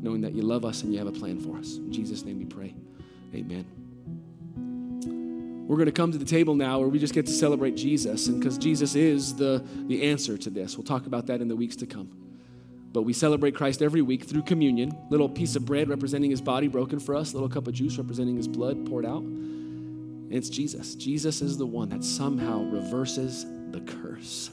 knowing 0.01 0.21
that 0.21 0.33
you 0.33 0.41
love 0.41 0.63
us 0.63 0.83
and 0.83 0.93
you 0.93 0.99
have 0.99 1.07
a 1.07 1.11
plan 1.11 1.39
for 1.39 1.57
us. 1.57 1.75
In 1.75 1.91
Jesus' 1.91 2.23
name 2.23 2.39
we 2.39 2.45
pray. 2.45 2.73
Amen. 3.35 3.78
We're 5.69 5.75
going 5.75 5.85
to 5.85 5.91
come 5.91 6.11
to 6.11 6.17
the 6.17 6.25
table 6.25 6.55
now 6.55 6.79
where 6.79 6.87
we 6.87 6.97
just 6.97 7.13
get 7.13 7.27
to 7.27 7.31
celebrate 7.31 7.75
Jesus, 7.75 8.25
and 8.25 8.39
because 8.39 8.57
Jesus 8.57 8.95
is 8.95 9.35
the, 9.35 9.63
the 9.85 10.01
answer 10.09 10.35
to 10.35 10.49
this. 10.49 10.75
We'll 10.75 10.83
talk 10.83 11.05
about 11.05 11.27
that 11.27 11.41
in 11.41 11.47
the 11.47 11.55
weeks 11.55 11.75
to 11.75 11.85
come. 11.85 12.09
But 12.91 13.03
we 13.03 13.13
celebrate 13.13 13.53
Christ 13.53 13.83
every 13.83 14.01
week 14.01 14.23
through 14.23 14.41
communion. 14.41 14.97
Little 15.11 15.29
piece 15.29 15.55
of 15.55 15.67
bread 15.67 15.87
representing 15.87 16.31
his 16.31 16.41
body 16.41 16.67
broken 16.67 16.99
for 16.99 17.13
us, 17.13 17.35
little 17.35 17.47
cup 17.47 17.67
of 17.67 17.75
juice 17.75 17.99
representing 17.99 18.35
his 18.35 18.47
blood 18.47 18.83
poured 18.87 19.05
out. 19.05 19.21
And 19.21 20.33
it's 20.33 20.49
Jesus. 20.49 20.95
Jesus 20.95 21.39
is 21.43 21.55
the 21.55 21.67
one 21.67 21.89
that 21.89 22.03
somehow 22.03 22.63
reverses 22.63 23.45
the 23.69 23.81
curse. 23.81 24.49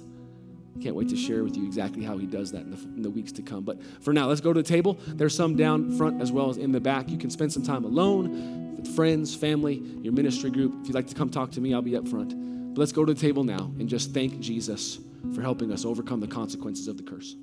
Can't 0.83 0.95
wait 0.95 1.09
to 1.09 1.17
share 1.17 1.45
with 1.45 1.57
you 1.57 1.65
exactly 1.65 2.05
how 2.05 2.19
he 2.19 2.27
does 2.27 2.53
that 2.53 2.61
in 2.65 2.73
the, 2.73 2.77
in 2.95 3.01
the, 3.01 3.09
weeks 3.09 3.33
to 3.33 3.43
come. 3.43 3.65
But 3.65 3.79
for 4.03 4.13
now, 4.13 4.27
let's 4.27 4.43
go 4.43 4.53
to 4.53 4.61
the 4.61 4.69
table. 4.69 4.99
There's 5.07 5.35
some 5.35 5.57
down 5.57 5.97
front 5.97 6.21
as 6.21 6.31
well 6.31 6.51
as 6.51 6.59
in 6.59 6.73
the 6.73 6.81
back. 6.81 7.09
You 7.09 7.17
can 7.17 7.31
spend 7.31 7.55
some 7.55 7.63
time 7.63 7.87
alone 7.87 8.66
friends, 8.87 9.35
family, 9.35 9.83
your 10.03 10.13
ministry 10.13 10.51
group. 10.51 10.75
If 10.81 10.89
you'd 10.89 10.95
like 10.95 11.07
to 11.09 11.15
come 11.15 11.31
talk 11.31 11.51
to 11.53 11.61
me, 11.61 11.75
I'll 11.75 11.83
be 11.83 11.97
up 11.97 12.07
front. 12.09 12.35
But 12.75 12.81
let's 12.81 12.93
go 12.93 13.05
to 13.05 13.15
the 13.15 13.21
table 13.21 13.45
now 13.45 13.73
and 13.79 13.89
just 13.89 14.13
thank 14.13 14.41
Jesus 14.41 14.99
for 15.35 15.43
helping 15.43 15.73
us 15.73 15.85
overcome 15.85 16.21
the 16.21 16.27
consequences 16.27 16.89
of 16.89 16.97
the 16.97 17.03
curse. 17.03 17.37